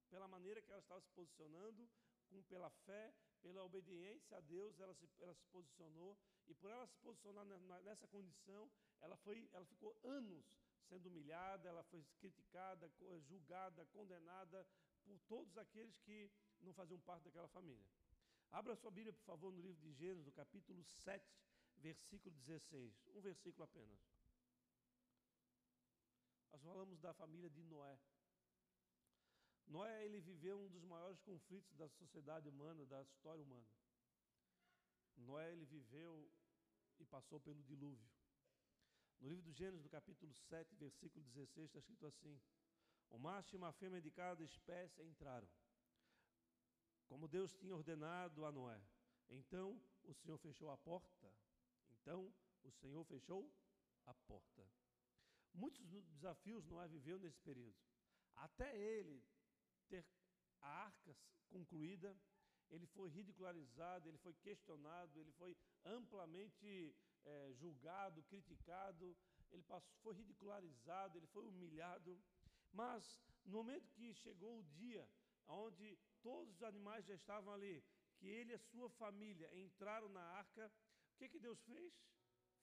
pela 0.09 0.27
maneira 0.27 0.61
que 0.61 0.71
ela 0.71 0.81
estava 0.81 1.01
se 1.01 1.09
posicionando, 1.11 1.89
com, 2.29 2.41
pela 2.43 2.69
fé, 2.85 3.13
pela 3.41 3.63
obediência 3.63 4.37
a 4.37 4.41
Deus, 4.41 4.79
ela 4.79 4.93
se, 4.93 5.09
ela 5.19 5.33
se 5.33 5.45
posicionou 5.47 6.17
e 6.47 6.53
por 6.53 6.69
ela 6.69 6.87
se 6.87 6.97
posicionar 6.99 7.45
nessa 7.83 8.07
condição, 8.07 8.71
ela, 9.01 9.17
foi, 9.17 9.49
ela 9.51 9.65
ficou 9.65 9.97
anos 10.03 10.45
sendo 10.87 11.07
humilhada, 11.07 11.67
ela 11.67 11.83
foi 11.83 12.05
criticada, 12.19 12.89
julgada, 13.21 13.85
condenada 13.87 14.65
por 15.03 15.19
todos 15.21 15.57
aqueles 15.57 15.97
que 15.99 16.31
não 16.61 16.73
faziam 16.73 16.99
parte 16.99 17.23
daquela 17.23 17.47
família. 17.47 17.85
Abra 18.51 18.75
sua 18.75 18.91
Bíblia, 18.91 19.13
por 19.13 19.23
favor, 19.23 19.51
no 19.53 19.61
livro 19.61 19.81
de 19.81 19.93
Gênesis, 19.93 20.25
no 20.25 20.31
capítulo 20.31 20.83
7, 20.83 21.25
versículo 21.77 22.35
16. 22.35 23.07
Um 23.15 23.21
versículo 23.21 23.63
apenas. 23.63 23.99
Nós 26.51 26.61
falamos 26.61 26.99
da 26.99 27.13
família 27.13 27.49
de 27.49 27.63
Noé. 27.63 27.99
Noé, 29.67 30.05
ele 30.05 30.19
viveu 30.19 30.59
um 30.59 30.69
dos 30.69 30.83
maiores 30.83 31.19
conflitos 31.21 31.75
da 31.75 31.87
sociedade 31.89 32.49
humana, 32.49 32.85
da 32.85 33.01
história 33.03 33.43
humana. 33.43 33.67
Noé, 35.15 35.51
ele 35.51 35.65
viveu 35.65 36.29
e 36.99 37.05
passou 37.05 37.39
pelo 37.39 37.63
dilúvio. 37.63 38.09
No 39.19 39.29
livro 39.29 39.43
do 39.43 39.53
Gênesis, 39.53 39.83
no 39.83 39.89
capítulo 39.89 40.33
7, 40.33 40.75
versículo 40.75 41.23
16, 41.25 41.67
está 41.67 41.79
escrito 41.79 42.05
assim: 42.05 42.41
O 43.09 43.17
macho 43.17 43.55
e 43.55 43.57
uma 43.57 43.71
fêmea 43.71 44.01
de 44.01 44.11
cada 44.11 44.43
espécie 44.43 45.03
entraram, 45.03 45.47
como 47.07 47.27
Deus 47.27 47.53
tinha 47.53 47.75
ordenado 47.75 48.45
a 48.45 48.51
Noé. 48.51 48.81
Então 49.29 49.79
o 50.03 50.13
Senhor 50.13 50.37
fechou 50.39 50.69
a 50.69 50.77
porta 50.77 51.31
então 52.01 52.33
o 52.63 52.71
Senhor 52.71 53.03
fechou 53.05 53.51
a 54.05 54.13
porta. 54.13 54.67
Muitos 55.63 55.85
desafios 56.15 56.65
Noé 56.65 56.87
viveu 56.87 57.19
nesse 57.19 57.39
período. 57.41 57.77
Até 58.35 58.67
ele 58.75 59.23
ter 59.87 60.03
a 60.59 60.69
arca 60.85 61.15
concluída, 61.49 62.09
ele 62.71 62.87
foi 62.87 63.09
ridicularizado, 63.09 64.07
ele 64.07 64.17
foi 64.17 64.33
questionado, 64.45 65.19
ele 65.19 65.31
foi 65.33 65.55
amplamente 65.85 66.95
é, 67.23 67.53
julgado, 67.53 68.23
criticado, 68.23 69.15
ele 69.51 69.61
passou, 69.63 69.93
foi 70.01 70.15
ridicularizado, 70.15 71.17
ele 71.17 71.27
foi 71.27 71.45
humilhado. 71.45 72.19
Mas 72.71 73.21
no 73.45 73.51
momento 73.59 73.91
que 73.91 74.15
chegou 74.15 74.57
o 74.57 74.63
dia 74.63 75.07
onde 75.47 75.95
todos 76.23 76.55
os 76.55 76.63
animais 76.63 77.05
já 77.05 77.13
estavam 77.13 77.53
ali, 77.53 77.83
que 78.17 78.25
ele 78.25 78.51
e 78.51 78.55
a 78.55 78.65
sua 78.71 78.89
família 78.89 79.47
entraram 79.65 80.09
na 80.09 80.23
arca, 80.41 80.71
o 81.13 81.17
que, 81.17 81.29
que 81.29 81.39
Deus 81.39 81.61
fez? 81.61 81.93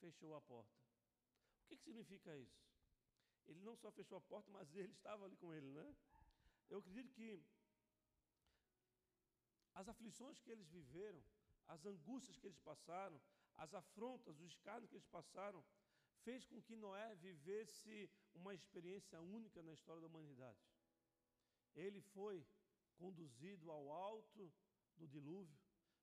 Fechou 0.00 0.34
a 0.34 0.40
porta. 0.40 0.74
O 1.62 1.68
que, 1.68 1.76
que 1.76 1.84
significa 1.84 2.36
isso? 2.36 2.68
Ele 3.48 3.60
não 3.60 3.76
só 3.76 3.90
fechou 3.90 4.18
a 4.18 4.20
porta, 4.20 4.50
mas 4.50 4.74
ele 4.74 4.92
estava 4.92 5.24
ali 5.24 5.36
com 5.36 5.52
ele, 5.52 5.70
né? 5.70 5.96
Eu 6.70 6.78
acredito 6.78 7.10
que 7.12 7.42
as 9.74 9.88
aflições 9.88 10.40
que 10.40 10.50
eles 10.50 10.68
viveram, 10.68 11.22
as 11.66 11.84
angústias 11.86 12.38
que 12.38 12.46
eles 12.46 12.58
passaram, 12.58 13.20
as 13.56 13.74
afrontas, 13.74 14.38
os 14.40 14.52
escárnios 14.52 14.90
que 14.90 14.96
eles 14.96 15.06
passaram, 15.06 15.64
fez 16.24 16.44
com 16.44 16.60
que 16.62 16.76
Noé 16.76 17.14
vivesse 17.16 18.10
uma 18.34 18.54
experiência 18.54 19.20
única 19.20 19.62
na 19.62 19.72
história 19.72 20.00
da 20.00 20.08
humanidade. 20.08 20.58
Ele 21.74 22.00
foi 22.00 22.46
conduzido 22.96 23.70
ao 23.70 23.90
alto 23.90 24.52
do 24.96 25.06
dilúvio, 25.06 25.56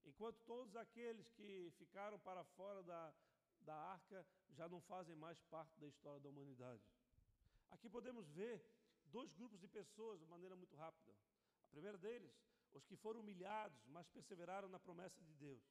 enquanto 0.06 0.40
todos 0.46 0.76
aqueles 0.76 1.30
que 1.32 1.72
ficaram 1.78 2.18
para 2.20 2.44
fora 2.44 2.82
da, 2.84 3.14
da 3.62 3.76
arca 3.76 4.26
já 4.50 4.70
não 4.70 4.80
fazem 4.82 5.16
mais 5.16 5.42
parte 5.42 5.78
da 5.80 5.88
história 5.88 6.20
da 6.22 6.30
humanidade. 6.30 6.82
Aqui 7.70 7.90
podemos 7.90 8.28
ver 8.30 8.64
dois 9.06 9.32
grupos 9.34 9.60
de 9.60 9.68
pessoas 9.68 10.20
de 10.20 10.26
maneira 10.26 10.56
muito 10.56 10.76
rápida. 10.76 11.16
A 11.66 11.68
primeira 11.70 11.98
deles, 11.98 12.34
os 12.74 12.86
que 12.86 12.96
foram 12.96 13.22
humilhados, 13.22 13.86
mas 13.88 14.08
perseveraram 14.10 14.70
na 14.70 14.80
promessa 14.80 15.22
de 15.24 15.34
Deus. 15.34 15.64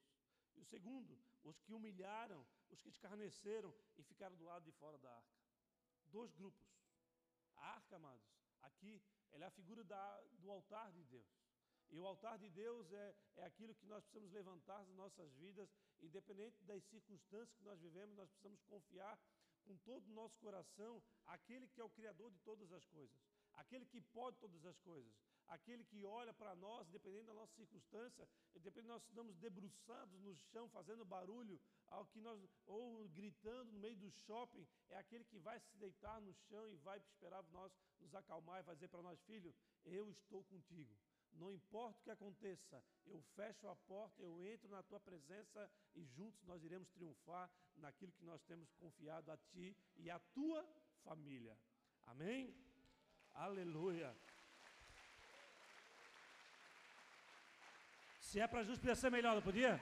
E 0.56 0.60
o 0.60 0.64
segundo, 0.64 1.20
os 1.42 1.58
que 1.60 1.72
humilharam, 1.74 2.46
os 2.70 2.80
que 2.80 2.88
escarneceram 2.88 3.74
e 3.96 4.02
ficaram 4.02 4.36
do 4.36 4.44
lado 4.44 4.64
de 4.64 4.72
fora 4.72 4.98
da 4.98 5.10
arca. 5.10 5.38
Dois 6.06 6.32
grupos. 6.32 6.66
A 7.56 7.66
arca, 7.76 7.96
amados, 7.96 8.26
aqui, 8.62 9.02
ela 9.32 9.44
é 9.44 9.48
a 9.48 9.50
figura 9.50 9.82
da, 9.84 10.22
do 10.38 10.50
altar 10.50 10.92
de 10.92 11.02
Deus. 11.04 11.26
E 11.90 11.98
o 11.98 12.06
altar 12.06 12.38
de 12.38 12.48
Deus 12.48 12.90
é, 12.92 13.14
é 13.36 13.44
aquilo 13.44 13.74
que 13.74 13.86
nós 13.86 14.02
precisamos 14.04 14.32
levantar 14.32 14.78
nas 14.84 14.96
nossas 14.96 15.32
vidas, 15.34 15.68
independente 16.00 16.64
das 16.64 16.82
circunstâncias 16.84 17.54
que 17.54 17.64
nós 17.64 17.78
vivemos, 17.80 18.16
nós 18.16 18.28
precisamos 18.30 18.62
confiar 18.62 19.18
com 19.64 19.76
todo 19.78 20.06
o 20.08 20.14
nosso 20.14 20.38
coração 20.38 21.02
aquele 21.26 21.66
que 21.68 21.80
é 21.80 21.84
o 21.84 21.90
Criador 21.90 22.30
de 22.30 22.38
todas 22.40 22.72
as 22.72 22.84
coisas, 22.86 23.18
aquele 23.54 23.84
que 23.86 24.00
pode 24.00 24.36
todas 24.38 24.64
as 24.64 24.78
coisas, 24.80 25.12
aquele 25.48 25.84
que 25.84 26.04
olha 26.04 26.32
para 26.32 26.54
nós, 26.56 26.88
dependendo 26.88 27.26
da 27.26 27.34
nossa 27.34 27.52
circunstância, 27.54 28.28
dependendo 28.54 28.94
nós 28.94 29.04
estamos 29.04 29.36
debruçados 29.36 30.20
no 30.20 30.34
chão, 30.36 30.68
fazendo 30.68 31.04
barulho, 31.04 31.60
ao 31.88 32.06
que 32.06 32.20
nós, 32.20 32.40
ou 32.66 33.08
gritando 33.10 33.72
no 33.72 33.78
meio 33.78 33.96
do 33.96 34.10
shopping, 34.10 34.66
é 34.88 34.96
aquele 34.96 35.24
que 35.24 35.38
vai 35.38 35.58
se 35.60 35.76
deitar 35.76 36.20
no 36.20 36.32
chão 36.48 36.68
e 36.68 36.76
vai 36.76 36.98
esperar 36.98 37.42
nós 37.50 37.72
nos 38.00 38.14
acalmar 38.14 38.60
e 38.60 38.64
vai 38.64 38.74
dizer 38.74 38.88
para 38.88 39.02
nós, 39.02 39.20
filho, 39.22 39.54
eu 39.84 40.10
estou 40.10 40.42
contigo. 40.44 40.94
Não 41.34 41.52
importa 41.52 41.98
o 41.98 42.04
que 42.04 42.10
aconteça, 42.10 42.82
eu 43.06 43.20
fecho 43.34 43.66
a 43.68 43.74
porta, 43.74 44.22
eu 44.22 44.42
entro 44.44 44.68
na 44.68 44.82
tua 44.82 45.00
presença 45.00 45.70
e 45.94 46.04
juntos 46.04 46.44
nós 46.44 46.62
iremos 46.62 46.88
triunfar 46.90 47.50
naquilo 47.76 48.12
que 48.12 48.24
nós 48.24 48.42
temos 48.44 48.72
confiado 48.74 49.30
a 49.32 49.36
ti 49.36 49.76
e 49.96 50.10
a 50.10 50.18
tua 50.18 50.64
família. 51.02 51.58
Amém? 52.04 52.54
Aleluia. 53.34 54.16
Se 58.20 58.40
é 58.40 58.46
para 58.46 58.62
justo, 58.62 58.80
podia 58.80 58.94
ser 58.94 59.10
melhor, 59.10 59.34
não 59.34 59.42
podia? 59.42 59.80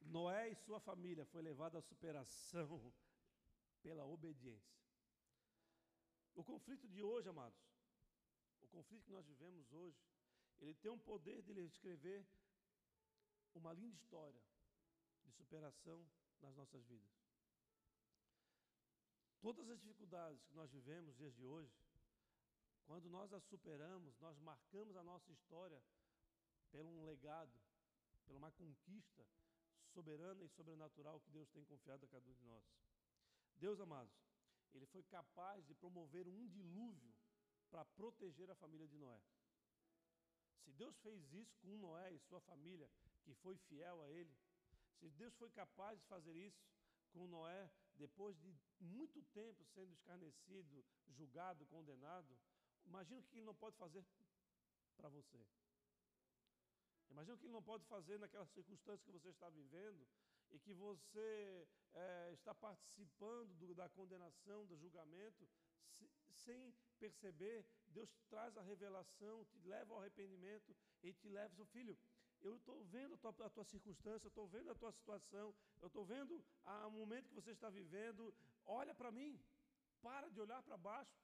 Noé 0.00 0.48
e 0.50 0.54
sua 0.54 0.80
família 0.80 1.24
foi 1.26 1.42
levado 1.42 1.76
à 1.76 1.82
superação 1.82 2.92
pela 3.82 4.04
obediência. 4.04 4.78
O 6.34 6.44
conflito 6.44 6.88
de 6.88 7.02
hoje, 7.02 7.28
amados, 7.28 7.58
o 8.60 8.68
conflito 8.68 9.04
que 9.04 9.12
nós 9.12 9.26
vivemos 9.26 9.72
hoje, 9.72 9.98
ele 10.60 10.74
tem 10.74 10.90
um 10.90 10.98
poder 10.98 11.42
de 11.42 11.52
escrever 11.64 12.26
uma 13.54 13.72
linda 13.72 13.96
história 13.96 14.40
de 15.24 15.32
superação 15.32 16.06
nas 16.40 16.54
nossas 16.54 16.84
vidas. 16.86 17.10
Todas 19.40 19.68
as 19.68 19.80
dificuldades 19.80 20.44
que 20.44 20.54
nós 20.54 20.70
vivemos 20.70 21.16
dias 21.16 21.34
de 21.34 21.44
hoje, 21.44 21.72
quando 22.86 23.08
nós 23.08 23.32
as 23.32 23.44
superamos, 23.44 24.18
nós 24.18 24.38
marcamos 24.38 24.96
a 24.96 25.02
nossa 25.02 25.32
história 25.32 25.82
pelo 26.70 26.88
um 26.88 27.04
legado, 27.04 27.52
pela 28.26 28.38
uma 28.38 28.50
conquista 28.52 29.26
soberana 29.92 30.44
e 30.44 30.48
sobrenatural 30.48 31.20
que 31.20 31.30
Deus 31.30 31.48
tem 31.50 31.64
confiado 31.64 32.04
a 32.04 32.08
cada 32.08 32.28
um 32.28 32.34
de 32.34 32.44
nós. 32.44 32.64
Deus, 33.58 33.80
amados, 33.80 34.14
ele 34.74 34.86
foi 34.86 35.02
capaz 35.04 35.66
de 35.66 35.74
promover 35.74 36.26
um 36.28 36.46
dilúvio 36.46 37.14
para 37.70 37.84
proteger 37.84 38.50
a 38.50 38.54
família 38.54 38.86
de 38.86 38.96
Noé. 38.96 39.20
Se 40.62 40.72
Deus 40.72 40.96
fez 40.98 41.32
isso 41.32 41.56
com 41.58 41.76
Noé 41.78 42.12
e 42.12 42.18
sua 42.18 42.40
família, 42.40 42.88
que 43.24 43.34
foi 43.34 43.56
fiel 43.56 44.00
a 44.02 44.10
ele, 44.10 44.34
se 44.98 45.10
Deus 45.10 45.34
foi 45.36 45.50
capaz 45.50 45.98
de 45.98 46.06
fazer 46.06 46.34
isso 46.36 46.62
com 47.12 47.26
Noé, 47.26 47.70
depois 47.94 48.38
de 48.38 48.54
muito 48.80 49.22
tempo 49.40 49.64
sendo 49.74 49.92
escarnecido, 49.92 50.84
julgado, 51.08 51.66
condenado, 51.66 52.38
imagina 52.86 53.20
o 53.20 53.24
que 53.24 53.36
ele 53.36 53.46
não 53.46 53.54
pode 53.54 53.76
fazer 53.76 54.04
para 54.96 55.08
você. 55.08 55.44
Imagina 57.10 57.34
o 57.34 57.38
que 57.38 57.46
ele 57.46 57.52
não 57.52 57.62
pode 57.62 57.84
fazer 57.86 58.18
naquela 58.18 58.46
circunstância 58.46 59.04
que 59.04 59.10
você 59.10 59.30
está 59.30 59.48
vivendo 59.48 60.06
e 60.50 60.58
que 60.58 60.72
você 60.72 61.66
é, 61.94 62.32
está 62.32 62.54
participando 62.54 63.54
do, 63.56 63.74
da 63.74 63.88
condenação, 63.88 64.66
do 64.66 64.76
julgamento, 64.76 65.48
se, 65.96 66.10
sem 66.44 66.74
perceber, 66.98 67.64
Deus 67.88 68.10
traz 68.28 68.56
a 68.56 68.62
revelação, 68.62 69.44
te 69.46 69.58
leva 69.60 69.94
ao 69.94 70.00
arrependimento 70.00 70.74
e 71.02 71.12
te 71.12 71.28
leva, 71.28 71.54
seu 71.54 71.66
filho, 71.66 71.96
eu 72.40 72.56
estou 72.56 72.84
vendo 72.84 73.14
a 73.14 73.18
tua, 73.18 73.46
a 73.46 73.50
tua 73.50 73.64
circunstância, 73.64 74.28
estou 74.28 74.46
vendo 74.46 74.70
a 74.70 74.74
tua 74.74 74.92
situação, 74.92 75.54
eu 75.80 75.88
estou 75.88 76.04
vendo 76.04 76.44
o 76.86 76.90
momento 76.90 77.28
que 77.28 77.34
você 77.34 77.50
está 77.50 77.68
vivendo, 77.68 78.32
olha 78.64 78.94
para 78.94 79.10
mim, 79.10 79.40
para 80.00 80.28
de 80.28 80.40
olhar 80.40 80.62
para 80.62 80.76
baixo, 80.76 81.18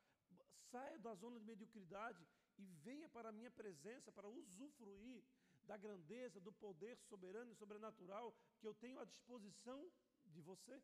saia 0.70 0.99
da 0.99 1.14
zona 1.14 1.39
de 1.39 1.45
mediocridade 1.45 2.27
e 2.59 2.64
venha 2.87 3.09
para 3.09 3.29
a 3.29 3.33
minha 3.33 3.51
presença 3.51 4.11
para 4.11 4.29
usufruir 4.29 5.22
da 5.67 5.77
grandeza, 5.77 6.41
do 6.41 6.53
poder 6.53 6.97
soberano 6.99 7.51
e 7.51 7.55
sobrenatural 7.55 8.35
que 8.59 8.67
eu 8.67 8.75
tenho 8.75 9.01
à 9.01 9.05
disposição 9.05 9.91
de 10.27 10.41
você. 10.41 10.83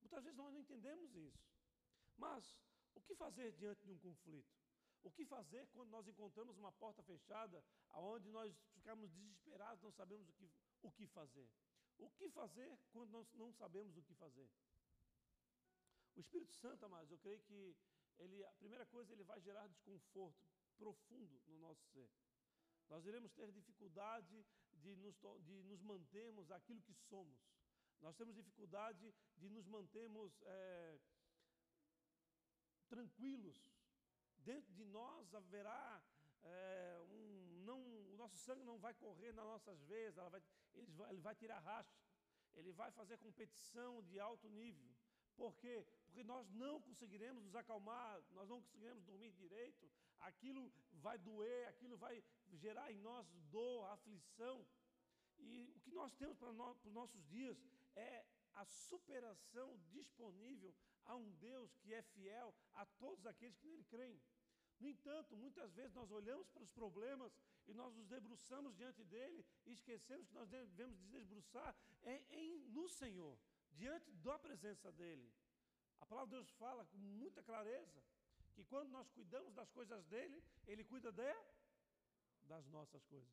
Muitas 0.00 0.24
vezes 0.24 0.36
nós 0.36 0.52
não 0.52 0.60
entendemos 0.60 1.14
isso. 1.14 1.48
Mas 2.16 2.58
o 2.94 3.00
que 3.00 3.14
fazer 3.14 3.52
diante 3.52 3.84
de 3.84 3.92
um 3.92 3.98
conflito? 3.98 4.52
O 5.02 5.10
que 5.10 5.24
fazer 5.24 5.66
quando 5.68 5.90
nós 5.90 6.06
encontramos 6.08 6.58
uma 6.58 6.72
porta 6.72 7.02
fechada, 7.02 7.64
aonde 7.90 8.28
nós 8.30 8.54
ficamos 8.74 9.10
desesperados, 9.10 9.82
não 9.82 9.92
sabemos 9.92 10.28
o 10.28 10.32
que, 10.32 10.50
o 10.82 10.90
que 10.90 11.06
fazer? 11.06 11.48
O 11.98 12.10
que 12.10 12.28
fazer 12.30 12.78
quando 12.92 13.10
nós 13.10 13.32
não 13.34 13.52
sabemos 13.52 13.96
o 13.96 14.02
que 14.02 14.14
fazer? 14.14 14.48
O 16.16 16.20
Espírito 16.20 16.52
Santo, 16.54 16.84
amados, 16.84 17.10
eu 17.12 17.18
creio 17.18 17.40
que 17.40 17.76
ele, 18.18 18.44
a 18.44 18.52
primeira 18.54 18.84
coisa, 18.86 19.12
ele 19.12 19.22
vai 19.22 19.40
gerar 19.40 19.68
desconforto 19.68 20.44
profundo 20.76 21.40
no 21.46 21.58
nosso 21.58 21.84
ser. 21.92 22.10
Nós 22.88 23.04
iremos 23.06 23.32
ter 23.32 23.50
dificuldade 23.52 24.44
de 24.72 24.96
nos, 24.96 25.16
de 25.44 25.62
nos 25.64 25.82
mantermos 25.82 26.50
aquilo 26.50 26.80
que 26.82 26.94
somos. 26.94 27.38
Nós 28.00 28.16
temos 28.16 28.34
dificuldade 28.34 29.12
de 29.36 29.48
nos 29.48 29.66
mantermos 29.66 30.40
é, 30.42 30.98
tranquilos. 32.88 33.58
Dentro 34.38 34.72
de 34.72 34.84
nós 34.84 35.34
haverá 35.34 36.02
é, 36.42 36.98
um, 37.10 37.62
não, 37.64 37.80
o 38.12 38.16
nosso 38.16 38.36
sangue 38.36 38.64
não 38.64 38.78
vai 38.78 38.94
correr 38.94 39.32
nas 39.32 39.44
nossas 39.44 39.80
veias, 39.82 40.14
vai, 40.14 40.42
ele, 40.74 40.92
vai, 40.92 41.10
ele 41.12 41.20
vai 41.20 41.34
tirar 41.34 41.58
racha, 41.58 41.98
ele 42.54 42.72
vai 42.72 42.90
fazer 42.92 43.18
competição 43.18 44.02
de 44.04 44.18
alto 44.18 44.48
nível. 44.48 44.88
Por 45.36 45.54
quê? 45.56 45.86
Porque 46.04 46.24
nós 46.24 46.50
não 46.50 46.80
conseguiremos 46.80 47.44
nos 47.44 47.54
acalmar, 47.54 48.22
nós 48.30 48.48
não 48.48 48.60
conseguiremos 48.60 49.04
dormir 49.04 49.30
direito, 49.32 49.88
aquilo 50.20 50.72
vai 50.92 51.18
doer, 51.18 51.68
aquilo 51.68 51.96
vai 51.96 52.22
gerar 52.52 52.90
em 52.92 52.98
nós 52.98 53.26
dor, 53.50 53.84
aflição. 53.86 54.66
E 55.38 55.72
o 55.76 55.80
que 55.80 55.90
nós 55.90 56.12
temos 56.14 56.36
para, 56.36 56.52
nós, 56.52 56.76
para 56.78 56.88
os 56.88 56.94
nossos 56.94 57.24
dias 57.26 57.56
é 57.94 58.24
a 58.54 58.64
superação 58.64 59.78
disponível 59.88 60.74
a 61.04 61.16
um 61.16 61.30
Deus 61.32 61.74
que 61.76 61.94
é 61.94 62.02
fiel 62.02 62.54
a 62.74 62.84
todos 62.84 63.24
aqueles 63.26 63.56
que 63.56 63.66
nele 63.66 63.84
creem. 63.84 64.20
No 64.80 64.88
entanto, 64.88 65.36
muitas 65.36 65.72
vezes 65.72 65.92
nós 65.94 66.10
olhamos 66.10 66.48
para 66.50 66.62
os 66.62 66.70
problemas 66.70 67.32
e 67.66 67.74
nós 67.74 67.94
nos 67.94 68.06
debruçamos 68.06 68.76
diante 68.76 69.04
dele 69.04 69.44
e 69.66 69.72
esquecemos 69.72 70.26
que 70.28 70.34
nós 70.34 70.48
devemos 70.48 70.98
nos 71.00 71.10
debruçar 71.10 71.76
em, 72.04 72.24
em, 72.30 72.58
no 72.68 72.88
Senhor 72.88 73.36
diante 73.72 74.10
da 74.12 74.38
presença 74.38 74.90
dEle. 74.92 75.32
A 76.00 76.06
palavra 76.06 76.30
de 76.30 76.36
Deus 76.36 76.50
fala 76.52 76.84
com 76.86 76.96
muita 76.96 77.42
clareza 77.42 78.02
que 78.58 78.64
quando 78.64 78.90
nós 78.90 79.08
cuidamos 79.10 79.54
das 79.54 79.70
coisas 79.70 80.04
dEle, 80.06 80.42
Ele 80.66 80.82
cuida 80.82 81.12
de, 81.12 81.32
das 82.42 82.66
nossas 82.66 83.04
coisas. 83.04 83.32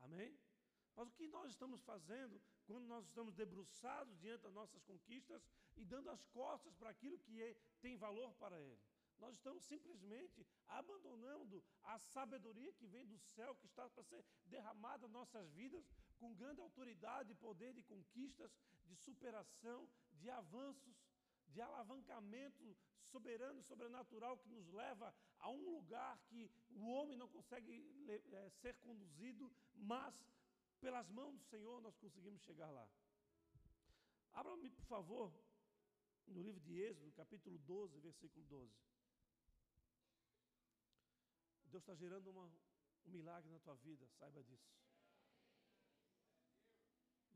Amém? 0.00 0.38
Mas 0.94 1.08
o 1.08 1.12
que 1.12 1.26
nós 1.26 1.48
estamos 1.50 1.80
fazendo 1.80 2.38
quando 2.66 2.84
nós 2.84 3.06
estamos 3.06 3.34
debruçados 3.34 4.18
diante 4.18 4.42
das 4.42 4.52
nossas 4.52 4.82
conquistas 4.82 5.42
e 5.74 5.86
dando 5.86 6.10
as 6.10 6.22
costas 6.26 6.74
para 6.74 6.90
aquilo 6.90 7.18
que 7.20 7.42
é, 7.42 7.56
tem 7.80 7.96
valor 7.96 8.34
para 8.34 8.60
Ele? 8.60 8.78
Nós 9.18 9.36
estamos 9.36 9.64
simplesmente 9.64 10.46
abandonando 10.66 11.64
a 11.84 11.98
sabedoria 11.98 12.72
que 12.74 12.86
vem 12.86 13.06
do 13.06 13.18
céu, 13.18 13.56
que 13.56 13.66
está 13.66 13.88
para 13.88 14.02
ser 14.02 14.22
derramada 14.44 15.06
nas 15.06 15.12
nossas 15.12 15.50
vidas, 15.52 15.88
com 16.18 16.34
grande 16.34 16.60
autoridade 16.60 17.32
e 17.32 17.42
poder 17.46 17.72
de 17.72 17.82
conquistas, 17.82 18.52
de 18.84 18.94
superação, 18.96 19.88
de 20.12 20.28
avanços, 20.28 20.97
de 21.48 21.60
alavancamento 21.60 22.76
soberano, 23.10 23.62
sobrenatural, 23.62 24.38
que 24.38 24.48
nos 24.48 24.68
leva 24.68 25.14
a 25.38 25.48
um 25.48 25.74
lugar 25.76 26.18
que 26.28 26.50
o 26.70 26.86
homem 26.88 27.16
não 27.16 27.28
consegue 27.28 27.72
é, 28.08 28.50
ser 28.60 28.74
conduzido, 28.76 29.50
mas 29.74 30.14
pelas 30.80 31.08
mãos 31.08 31.36
do 31.38 31.44
Senhor 31.44 31.80
nós 31.80 31.96
conseguimos 31.96 32.42
chegar 32.42 32.70
lá. 32.70 32.88
Abra-me, 34.32 34.70
por 34.70 34.84
favor, 34.84 35.32
no 36.26 36.42
livro 36.42 36.60
de 36.60 36.80
Êxodo, 36.80 37.10
capítulo 37.12 37.58
12, 37.58 37.98
versículo 38.00 38.44
12. 38.46 38.72
Deus 41.70 41.82
está 41.82 41.94
gerando 41.94 42.30
uma, 42.30 42.44
um 43.06 43.10
milagre 43.10 43.50
na 43.50 43.58
tua 43.58 43.74
vida, 43.76 44.06
saiba 44.18 44.42
disso. 44.42 44.70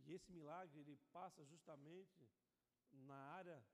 E 0.05 0.13
esse 0.13 0.31
milagre 0.33 0.81
ele 0.81 0.97
passa 1.13 1.45
justamente 1.45 2.29
na 2.93 3.15
área 3.15 3.65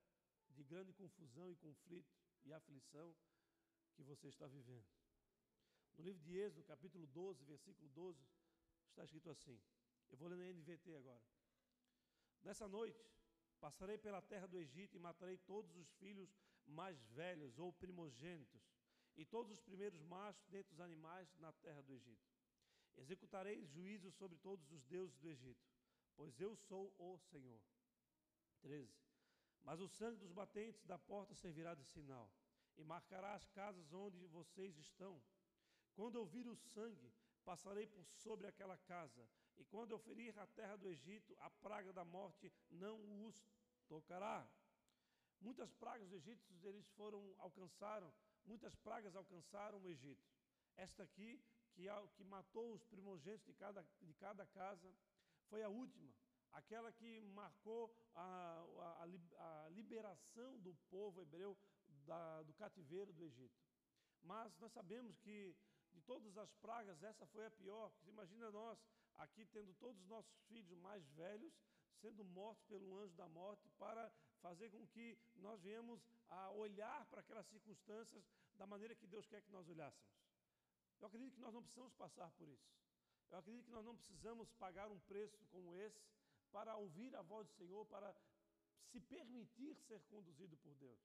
de 0.58 0.64
grande 0.64 0.92
confusão 0.92 1.52
e 1.52 1.56
conflito 1.56 2.12
e 2.44 2.52
aflição 2.52 3.14
que 3.94 4.02
você 4.02 4.26
está 4.26 4.46
vivendo. 4.48 4.88
No 5.96 6.02
livro 6.04 6.20
de 6.20 6.36
Êxodo, 6.36 6.64
capítulo 6.64 7.06
12, 7.06 7.44
versículo 7.44 7.88
12, 7.90 8.26
está 8.88 9.04
escrito 9.04 9.30
assim. 9.30 9.60
Eu 10.10 10.18
vou 10.18 10.28
ler 10.28 10.36
na 10.36 10.52
NVT 10.52 10.96
agora. 10.96 11.22
Nessa 12.42 12.66
noite, 12.66 13.00
passarei 13.60 13.98
pela 13.98 14.20
terra 14.20 14.48
do 14.48 14.58
Egito 14.58 14.96
e 14.96 14.98
matarei 14.98 15.38
todos 15.38 15.76
os 15.76 15.88
filhos 15.92 16.36
mais 16.66 17.00
velhos 17.20 17.56
ou 17.58 17.72
primogênitos 17.72 18.62
e 19.16 19.24
todos 19.24 19.52
os 19.52 19.60
primeiros 19.60 20.02
machos 20.02 20.44
dentre 20.48 20.72
os 20.74 20.80
animais 20.80 21.32
na 21.38 21.52
terra 21.52 21.82
do 21.82 21.92
Egito. 21.92 22.26
Executarei 22.96 23.64
juízo 23.64 24.10
sobre 24.10 24.36
todos 24.38 24.72
os 24.72 24.82
deuses 24.84 25.16
do 25.18 25.28
Egito, 25.28 25.64
pois 26.16 26.40
eu 26.40 26.56
sou 26.56 26.92
o 26.98 27.16
Senhor. 27.30 27.60
13. 28.60 29.07
Mas 29.62 29.80
o 29.80 29.88
sangue 29.88 30.18
dos 30.18 30.32
batentes 30.32 30.84
da 30.84 30.98
porta 30.98 31.34
servirá 31.34 31.74
de 31.74 31.84
sinal, 31.84 32.30
e 32.76 32.84
marcará 32.84 33.34
as 33.34 33.46
casas 33.48 33.92
onde 33.92 34.26
vocês 34.26 34.76
estão. 34.78 35.20
Quando 35.94 36.16
eu 36.16 36.24
vir 36.24 36.46
o 36.46 36.56
sangue, 36.56 37.12
passarei 37.44 37.86
por 37.86 38.04
sobre 38.06 38.46
aquela 38.46 38.76
casa, 38.78 39.28
e 39.56 39.64
quando 39.64 39.90
eu 39.92 39.98
ferir 39.98 40.38
a 40.38 40.46
terra 40.46 40.76
do 40.76 40.88
Egito, 40.88 41.36
a 41.40 41.50
praga 41.50 41.92
da 41.92 42.04
morte 42.04 42.52
não 42.70 43.26
os 43.26 43.36
tocará. 43.88 44.48
Muitas 45.40 45.72
pragas 45.72 46.08
dos 46.08 46.18
egípcios 46.18 46.64
eles 46.64 46.88
foram 46.90 47.34
alcançaram, 47.38 48.12
muitas 48.46 48.74
pragas 48.76 49.14
alcançaram 49.16 49.80
o 49.80 49.88
Egito. 49.88 50.24
Esta 50.76 51.02
aqui, 51.02 51.42
que, 51.72 51.86
que 52.16 52.24
matou 52.24 52.72
os 52.72 52.84
primogênitos 52.84 53.46
de 53.46 53.54
cada, 53.54 53.84
de 54.00 54.14
cada 54.14 54.46
casa, 54.46 54.92
foi 55.48 55.62
a 55.62 55.68
última 55.68 56.12
aquela 56.58 56.90
que 56.92 57.20
marcou 57.40 57.94
a, 58.14 58.64
a, 59.00 59.64
a 59.66 59.68
liberação 59.70 60.58
do 60.58 60.74
povo 60.90 61.20
hebreu 61.20 61.56
da, 62.04 62.42
do 62.42 62.52
cativeiro 62.54 63.12
do 63.12 63.24
Egito. 63.24 63.58
Mas 64.22 64.56
nós 64.58 64.72
sabemos 64.72 65.16
que 65.18 65.56
de 65.92 66.00
todas 66.02 66.36
as 66.36 66.52
pragas, 66.56 67.02
essa 67.02 67.26
foi 67.26 67.46
a 67.46 67.50
pior. 67.50 67.92
Imagina 68.06 68.50
nós 68.50 68.78
aqui 69.16 69.46
tendo 69.46 69.72
todos 69.74 70.00
os 70.00 70.08
nossos 70.08 70.38
filhos 70.48 70.78
mais 70.78 71.04
velhos 71.10 71.52
sendo 72.00 72.24
mortos 72.24 72.64
pelo 72.66 72.96
anjo 72.98 73.14
da 73.14 73.28
morte 73.28 73.68
para 73.70 74.12
fazer 74.40 74.70
com 74.70 74.86
que 74.86 75.18
nós 75.36 75.60
venhamos 75.60 76.00
a 76.28 76.50
olhar 76.50 77.04
para 77.06 77.20
aquelas 77.20 77.46
circunstâncias 77.46 78.24
da 78.56 78.66
maneira 78.66 78.94
que 78.94 79.06
Deus 79.06 79.26
quer 79.26 79.42
que 79.42 79.50
nós 79.50 79.68
olhássemos. 79.68 80.08
Eu 81.00 81.06
acredito 81.06 81.34
que 81.34 81.40
nós 81.40 81.54
não 81.54 81.62
precisamos 81.62 81.92
passar 81.94 82.30
por 82.32 82.48
isso. 82.48 82.68
Eu 83.30 83.38
acredito 83.38 83.64
que 83.64 83.72
nós 83.72 83.84
não 83.84 83.96
precisamos 83.96 84.50
pagar 84.52 84.90
um 84.90 84.98
preço 85.00 85.44
como 85.50 85.76
esse 85.76 86.00
para 86.52 86.76
ouvir 86.76 87.14
a 87.14 87.22
voz 87.22 87.46
do 87.46 87.54
Senhor, 87.54 87.84
para 87.86 88.14
se 88.90 89.00
permitir 89.00 89.74
ser 89.86 90.00
conduzido 90.04 90.56
por 90.58 90.74
Deus. 90.76 90.98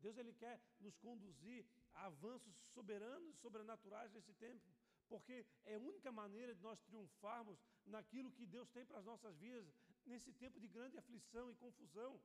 Deus 0.00 0.16
ele 0.18 0.32
quer 0.32 0.60
nos 0.80 0.96
conduzir 0.96 1.66
a 1.94 2.06
avanços 2.06 2.54
soberanos 2.74 3.34
e 3.34 3.38
sobrenaturais 3.38 4.12
nesse 4.12 4.32
tempo, 4.34 4.64
porque 5.08 5.46
é 5.64 5.74
a 5.74 5.80
única 5.80 6.12
maneira 6.12 6.54
de 6.54 6.62
nós 6.62 6.78
triunfarmos 6.80 7.58
naquilo 7.86 8.32
que 8.32 8.46
Deus 8.46 8.68
tem 8.70 8.84
para 8.84 8.98
as 8.98 9.04
nossas 9.04 9.36
vidas 9.38 9.72
nesse 10.04 10.32
tempo 10.32 10.60
de 10.60 10.68
grande 10.68 10.98
aflição 10.98 11.50
e 11.50 11.54
confusão. 11.54 12.20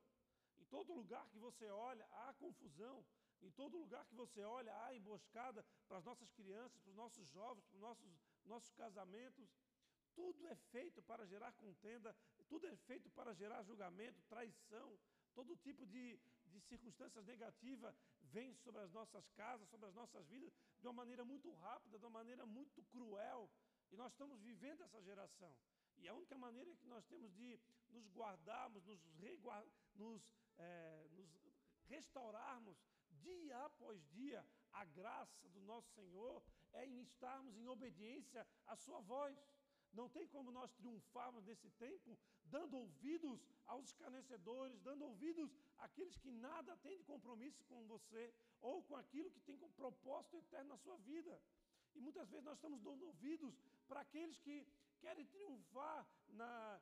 Em 0.60 0.64
todo 0.66 0.94
lugar 0.94 1.28
que 1.30 1.38
você 1.38 1.68
olha, 1.70 2.06
há 2.12 2.32
confusão. 2.34 3.04
Em 3.40 3.50
todo 3.50 3.76
lugar 3.76 4.04
que 4.06 4.14
você 4.14 4.42
olha, 4.44 4.72
há 4.84 4.94
emboscada 4.94 5.64
para 5.88 5.98
as 5.98 6.04
nossas 6.04 6.30
crianças, 6.30 6.80
para 6.80 6.90
os 6.90 6.96
nossos 6.96 7.28
jovens, 7.28 7.64
para 7.66 7.74
os 7.74 7.80
nossos, 7.80 8.20
nossos 8.44 8.72
casamentos. 8.74 9.50
Tudo 10.14 10.46
é 10.46 10.54
feito 10.70 11.02
para 11.02 11.26
gerar 11.26 11.52
contenda, 11.52 12.14
tudo 12.52 12.66
é 12.66 12.76
feito 12.88 13.08
para 13.12 13.32
gerar 13.32 13.62
julgamento, 13.62 14.20
traição, 14.28 14.88
todo 15.32 15.56
tipo 15.56 15.86
de, 15.86 16.20
de 16.44 16.60
circunstâncias 16.60 17.24
negativas 17.24 17.94
vem 18.34 18.54
sobre 18.56 18.82
as 18.82 18.92
nossas 18.92 19.26
casas, 19.30 19.66
sobre 19.70 19.86
as 19.86 19.94
nossas 19.94 20.28
vidas, 20.28 20.52
de 20.78 20.86
uma 20.86 20.92
maneira 20.92 21.24
muito 21.24 21.50
rápida, 21.50 21.98
de 21.98 22.04
uma 22.04 22.18
maneira 22.18 22.44
muito 22.44 22.82
cruel. 22.92 23.50
E 23.90 23.96
nós 23.96 24.12
estamos 24.12 24.38
vivendo 24.42 24.82
essa 24.82 25.00
geração. 25.00 25.56
E 25.96 26.06
a 26.06 26.12
única 26.12 26.36
maneira 26.36 26.74
que 26.76 26.86
nós 26.86 27.06
temos 27.06 27.32
de 27.32 27.58
nos 27.88 28.06
guardarmos, 28.10 28.84
nos, 28.84 29.00
nos, 29.94 30.22
é, 30.58 31.08
nos 31.12 31.30
restaurarmos 31.84 32.76
dia 33.12 33.64
após 33.64 34.06
dia 34.10 34.46
a 34.72 34.84
graça 34.84 35.48
do 35.48 35.60
nosso 35.62 35.90
Senhor 35.94 36.42
é 36.74 36.84
em 36.86 37.00
estarmos 37.00 37.56
em 37.56 37.66
obediência 37.66 38.46
à 38.66 38.76
Sua 38.76 39.00
voz. 39.00 39.34
Não 39.92 40.08
tem 40.08 40.26
como 40.26 40.50
nós 40.50 40.72
triunfarmos 40.72 41.44
nesse 41.44 41.70
tempo 41.70 42.18
dando 42.44 42.76
ouvidos 42.76 43.40
aos 43.66 43.86
escarnecedores, 43.86 44.80
dando 44.80 45.04
ouvidos 45.04 45.50
àqueles 45.78 46.16
que 46.18 46.30
nada 46.30 46.76
têm 46.78 46.96
de 46.96 47.04
compromisso 47.04 47.64
com 47.64 47.86
você 47.86 48.32
ou 48.60 48.82
com 48.82 48.96
aquilo 48.96 49.30
que 49.30 49.40
tem 49.40 49.56
como 49.56 49.72
propósito 49.72 50.36
eterno 50.36 50.70
na 50.70 50.76
sua 50.76 50.96
vida. 50.98 51.40
E 51.94 52.00
muitas 52.00 52.28
vezes 52.30 52.44
nós 52.44 52.56
estamos 52.56 52.80
dando 52.80 53.06
ouvidos 53.06 53.54
para 53.88 54.00
aqueles 54.00 54.38
que 54.38 54.66
querem 55.00 55.26
triunfar 55.26 56.06
na, 56.28 56.80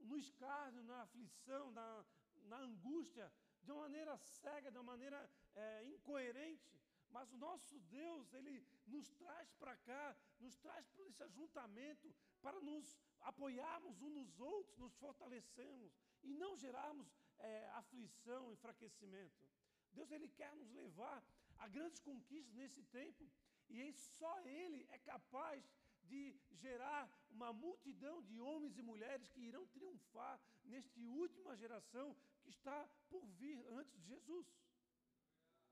no 0.00 0.16
escárnio, 0.16 0.82
na 0.84 1.02
aflição, 1.02 1.70
na, 1.72 2.04
na 2.44 2.58
angústia, 2.58 3.30
de 3.62 3.72
uma 3.72 3.82
maneira 3.82 4.16
cega, 4.16 4.70
de 4.70 4.78
uma 4.78 4.84
maneira 4.92 5.30
é, 5.54 5.84
incoerente. 5.84 6.78
Mas 7.10 7.30
o 7.32 7.36
nosso 7.36 7.78
Deus, 7.80 8.32
Ele 8.34 8.66
nos 8.86 9.10
traz 9.12 9.52
para 9.54 9.76
cá, 9.78 10.16
nos 10.40 10.56
traz 10.56 10.86
para 10.88 11.06
esse 11.06 11.22
ajuntamento, 11.22 12.14
para 12.42 12.60
nos 12.60 12.96
apoiarmos 13.20 14.00
uns 14.02 14.14
nos 14.14 14.40
outros, 14.40 14.78
nos 14.78 14.94
fortalecermos 14.96 15.92
e 16.22 16.34
não 16.34 16.56
gerarmos 16.56 17.08
é, 17.38 17.68
aflição, 17.70 18.52
enfraquecimento. 18.52 19.48
Deus 19.92 20.10
ele 20.10 20.28
quer 20.28 20.54
nos 20.54 20.70
levar 20.70 21.24
a 21.58 21.68
grandes 21.68 22.00
conquistas 22.00 22.54
nesse 22.54 22.82
tempo 22.84 23.28
e 23.68 23.92
só 23.92 24.40
Ele 24.40 24.86
é 24.90 24.98
capaz 24.98 25.62
de 26.04 26.34
gerar 26.52 27.10
uma 27.30 27.52
multidão 27.52 28.22
de 28.22 28.40
homens 28.40 28.78
e 28.78 28.82
mulheres 28.82 29.28
que 29.28 29.40
irão 29.40 29.66
triunfar 29.66 30.40
nesta 30.64 31.00
última 31.00 31.56
geração 31.56 32.16
que 32.42 32.50
está 32.50 32.88
por 33.10 33.26
vir 33.40 33.58
antes 33.68 33.92
de 34.00 34.06
Jesus. 34.06 34.46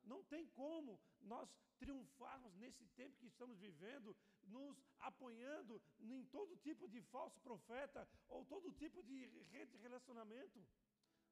Não 0.07 0.23
tem 0.25 0.47
como 0.61 0.99
nós 1.21 1.49
triunfarmos 1.79 2.55
nesse 2.57 2.85
tempo 3.01 3.19
que 3.19 3.27
estamos 3.27 3.59
vivendo, 3.59 4.17
nos 4.45 4.77
apoiando 5.01 5.81
em 6.01 6.25
todo 6.37 6.57
tipo 6.57 6.89
de 6.89 7.01
falso 7.03 7.41
profeta 7.41 8.09
ou 8.29 8.45
todo 8.45 8.73
tipo 8.73 9.03
de 9.03 9.19
rede 9.53 9.73
de 9.73 9.83
relacionamento. 9.87 10.65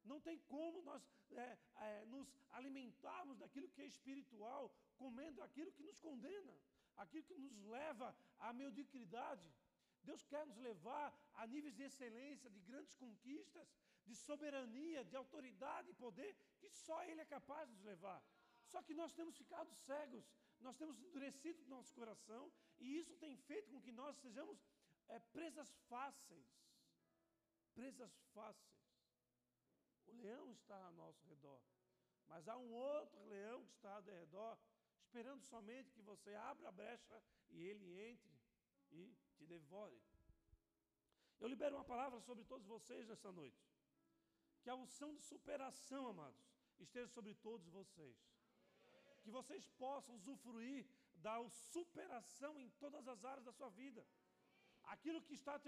Não 0.03 0.19
tem 0.21 0.37
como 0.53 0.83
nós 0.83 1.01
é, 1.31 1.57
é, 1.87 2.05
nos 2.05 2.27
alimentarmos 2.51 3.37
daquilo 3.37 3.69
que 3.69 3.81
é 3.81 3.87
espiritual, 3.87 4.71
comendo 4.97 5.41
aquilo 5.41 5.71
que 5.71 5.81
nos 5.83 5.99
condena, 5.99 6.55
aquilo 6.95 7.23
que 7.23 7.37
nos 7.37 7.57
leva 7.65 8.15
à 8.37 8.53
mediocridade. 8.53 9.49
Deus 10.03 10.23
quer 10.31 10.45
nos 10.45 10.57
levar 10.57 11.07
a 11.33 11.47
níveis 11.47 11.75
de 11.75 11.83
excelência, 11.83 12.51
de 12.51 12.59
grandes 12.59 12.93
conquistas, 12.93 13.67
de 14.05 14.15
soberania, 14.15 15.03
de 15.03 15.15
autoridade 15.15 15.89
e 15.89 15.93
poder, 15.93 16.35
que 16.59 16.69
só 16.69 17.03
Ele 17.05 17.21
é 17.21 17.25
capaz 17.25 17.67
de 17.67 17.73
nos 17.73 17.83
levar. 17.83 18.21
Só 18.67 18.81
que 18.81 18.93
nós 18.93 19.13
temos 19.13 19.37
ficado 19.37 19.73
cegos, 19.73 20.25
nós 20.59 20.75
temos 20.75 20.99
endurecido 20.99 21.63
nosso 21.67 21.93
coração, 21.93 22.51
e 22.79 22.97
isso 22.97 23.15
tem 23.17 23.35
feito 23.37 23.69
com 23.69 23.81
que 23.81 23.91
nós 23.91 24.17
sejamos 24.17 24.57
é, 25.07 25.19
presas 25.19 25.69
fáceis. 25.87 26.47
Presas 27.73 28.13
fáceis. 28.33 28.75
O 30.07 30.13
leão 30.13 30.51
está 30.51 30.77
ao 30.85 30.93
nosso 30.93 31.25
redor, 31.27 31.61
mas 32.27 32.47
há 32.47 32.57
um 32.57 32.71
outro 32.73 33.23
leão 33.25 33.65
que 33.65 33.73
está 33.73 33.95
ao 33.95 34.01
redor, 34.03 34.57
esperando 34.97 35.41
somente 35.43 35.91
que 35.91 36.01
você 36.01 36.33
abra 36.35 36.69
a 36.69 36.71
brecha 36.71 37.21
e 37.49 37.63
ele 37.63 37.99
entre 37.99 38.35
e 38.91 39.15
te 39.35 39.45
devore. 39.45 40.01
Eu 41.39 41.47
libero 41.47 41.75
uma 41.75 41.83
palavra 41.83 42.19
sobre 42.21 42.45
todos 42.45 42.65
vocês 42.65 43.07
nessa 43.07 43.31
noite. 43.31 43.61
Que 44.61 44.69
a 44.69 44.75
unção 44.75 45.13
de 45.13 45.21
superação, 45.21 46.07
amados, 46.07 46.41
esteja 46.79 47.07
sobre 47.07 47.35
todos 47.35 47.67
vocês 47.67 48.34
que 49.25 49.35
vocês 49.39 49.65
possam 49.83 50.15
usufruir 50.19 50.85
da 51.27 51.35
superação 51.73 52.51
em 52.63 52.69
todas 52.83 53.07
as 53.13 53.25
áreas 53.31 53.45
da 53.47 53.53
sua 53.59 53.69
vida. 53.69 54.01
Aquilo 54.93 55.19
que 55.27 55.33
está 55.33 55.53
te 55.59 55.67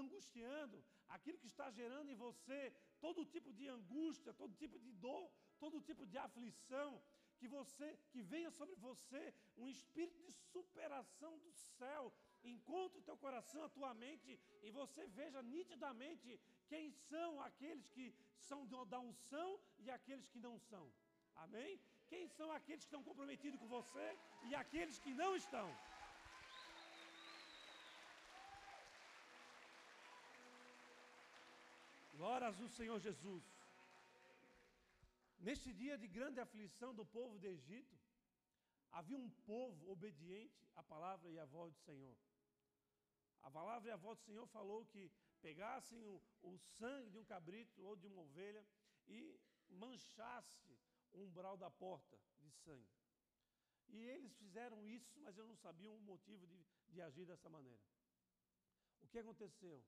angustiando, 0.00 0.84
aquilo 1.16 1.38
que 1.42 1.46
está 1.52 1.70
gerando 1.70 2.10
em 2.10 2.18
você 2.26 2.60
todo 3.04 3.24
tipo 3.34 3.50
de 3.58 3.66
angústia, 3.66 4.34
todo 4.34 4.60
tipo 4.62 4.78
de 4.78 4.92
dor, 5.04 5.24
todo 5.58 5.80
tipo 5.80 6.04
de 6.06 6.18
aflição, 6.18 6.90
que 7.38 7.48
você, 7.48 7.88
que 8.12 8.20
venha 8.20 8.50
sobre 8.50 8.74
você 8.74 9.22
um 9.56 9.66
espírito 9.66 10.20
de 10.26 10.32
superação 10.52 11.38
do 11.38 11.52
céu, 11.78 12.12
encontre 12.44 12.98
o 12.98 13.06
teu 13.08 13.16
coração, 13.16 13.62
a 13.64 13.70
tua 13.70 13.94
mente, 13.94 14.38
e 14.62 14.70
você 14.70 15.06
veja 15.20 15.40
nitidamente 15.42 16.38
quem 16.68 16.92
são 17.08 17.40
aqueles 17.40 17.88
que 17.88 18.14
são 18.48 18.60
da 18.92 19.00
unção 19.00 19.58
e 19.78 19.90
aqueles 19.90 20.28
que 20.28 20.38
não 20.38 20.58
são. 20.58 20.92
Amém? 21.36 21.80
Quem 22.10 22.26
são 22.36 22.48
aqueles 22.56 22.82
que 22.82 22.88
estão 22.90 23.02
comprometidos 23.08 23.60
com 23.60 23.68
você 23.68 24.06
e 24.48 24.54
aqueles 24.62 24.98
que 25.04 25.12
não 25.22 25.30
estão. 25.42 25.66
Glórias 32.14 32.60
ao 32.60 32.68
Senhor 32.78 32.98
Jesus. 33.08 33.44
Neste 35.48 35.72
dia 35.72 35.96
de 35.96 36.08
grande 36.16 36.38
aflição 36.40 36.90
do 36.94 37.04
povo 37.16 37.38
do 37.38 37.46
Egito, 37.46 37.96
havia 38.98 39.16
um 39.16 39.30
povo 39.52 39.90
obediente 39.90 40.66
à 40.74 40.82
palavra 40.82 41.30
e 41.30 41.38
à 41.38 41.46
voz 41.46 41.72
do 41.72 41.80
Senhor. 41.88 42.16
A 43.42 43.50
palavra 43.50 43.88
e 43.88 43.92
a 43.92 43.96
voz 43.96 44.18
do 44.18 44.24
Senhor 44.24 44.46
falou 44.48 44.84
que 44.92 45.10
pegassem 45.40 46.02
o, 46.02 46.20
o 46.42 46.58
sangue 46.58 47.10
de 47.10 47.18
um 47.18 47.24
cabrito 47.24 47.80
ou 47.82 47.96
de 47.96 48.06
uma 48.06 48.20
ovelha 48.20 48.62
e 49.06 49.40
manchasse 49.70 50.76
umbral 51.12 51.56
da 51.56 51.70
porta 51.70 52.18
de 52.40 52.50
sangue. 52.50 52.90
E 53.88 53.96
eles 54.04 54.32
fizeram 54.36 54.86
isso, 54.86 55.18
mas 55.20 55.36
eu 55.36 55.46
não 55.46 55.56
sabia 55.56 55.90
o 55.90 56.00
motivo 56.00 56.46
de, 56.46 56.64
de 56.88 57.00
agir 57.02 57.26
dessa 57.26 57.48
maneira. 57.48 57.80
O 59.02 59.08
que 59.08 59.18
aconteceu? 59.18 59.84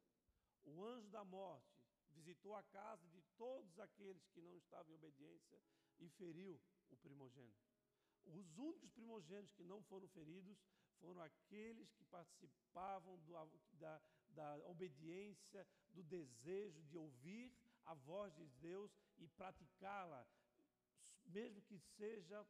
O 0.65 0.85
anjo 0.85 1.09
da 1.11 1.25
morte 1.25 1.73
visitou 2.11 2.55
a 2.55 2.63
casa 2.65 3.07
de 3.09 3.23
todos 3.37 3.79
aqueles 3.79 4.27
que 4.29 4.41
não 4.41 4.57
estavam 4.57 4.93
em 4.93 4.97
obediência 4.97 5.61
e 5.99 6.09
feriu 6.11 6.61
o 6.91 6.97
primogênito. 6.97 7.73
Os 8.25 8.57
únicos 8.59 8.91
primogênitos 8.91 9.55
que 9.55 9.65
não 9.65 9.83
foram 9.83 10.09
feridos 10.09 10.59
foram 11.01 11.21
aqueles 11.23 11.93
que 11.93 12.05
participavam 12.05 13.19
do, 13.21 13.35
da, 13.73 14.01
da 14.29 14.59
obediência, 14.69 15.67
do 15.93 16.03
desejo 16.03 16.83
de 16.85 16.97
ouvir 16.97 17.53
a 17.85 17.95
voz 17.95 18.33
de 18.35 18.47
Deus 18.61 18.93
e 19.19 19.27
praticá-la, 19.27 20.27
mesmo 21.33 21.63
que 21.63 21.79
seja 21.97 22.47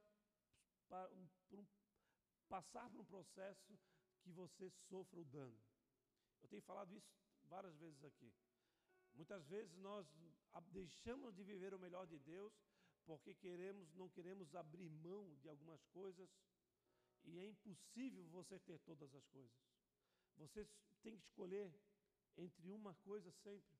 para 0.88 1.08
um, 1.10 1.28
por 1.48 1.58
um, 1.60 1.66
passar 2.48 2.88
por 2.90 3.00
um 3.00 3.04
processo 3.04 3.78
que 4.22 4.30
você 4.30 4.70
sofra 4.88 5.20
o 5.20 5.24
dano. 5.24 5.58
Eu 6.42 6.48
tenho 6.48 6.62
falado 6.62 6.94
isso 6.94 7.12
várias 7.44 7.74
vezes 7.76 8.04
aqui. 8.04 8.32
Muitas 9.14 9.46
vezes 9.46 9.76
nós 9.76 10.06
deixamos 10.70 11.34
de 11.34 11.44
viver 11.44 11.74
o 11.74 11.78
melhor 11.78 12.06
de 12.06 12.18
Deus 12.18 12.52
porque 13.04 13.34
queremos, 13.34 13.92
não 13.94 14.08
queremos 14.08 14.54
abrir 14.54 14.88
mão 14.88 15.34
de 15.36 15.48
algumas 15.48 15.84
coisas 15.86 16.30
e 17.24 17.38
é 17.38 17.46
impossível 17.46 18.24
você 18.28 18.58
ter 18.60 18.78
todas 18.80 19.14
as 19.14 19.26
coisas. 19.28 19.56
Você 20.36 20.66
tem 21.02 21.16
que 21.16 21.24
escolher 21.24 21.72
entre 22.36 22.70
uma 22.70 22.94
coisa 22.96 23.30
sempre. 23.30 23.76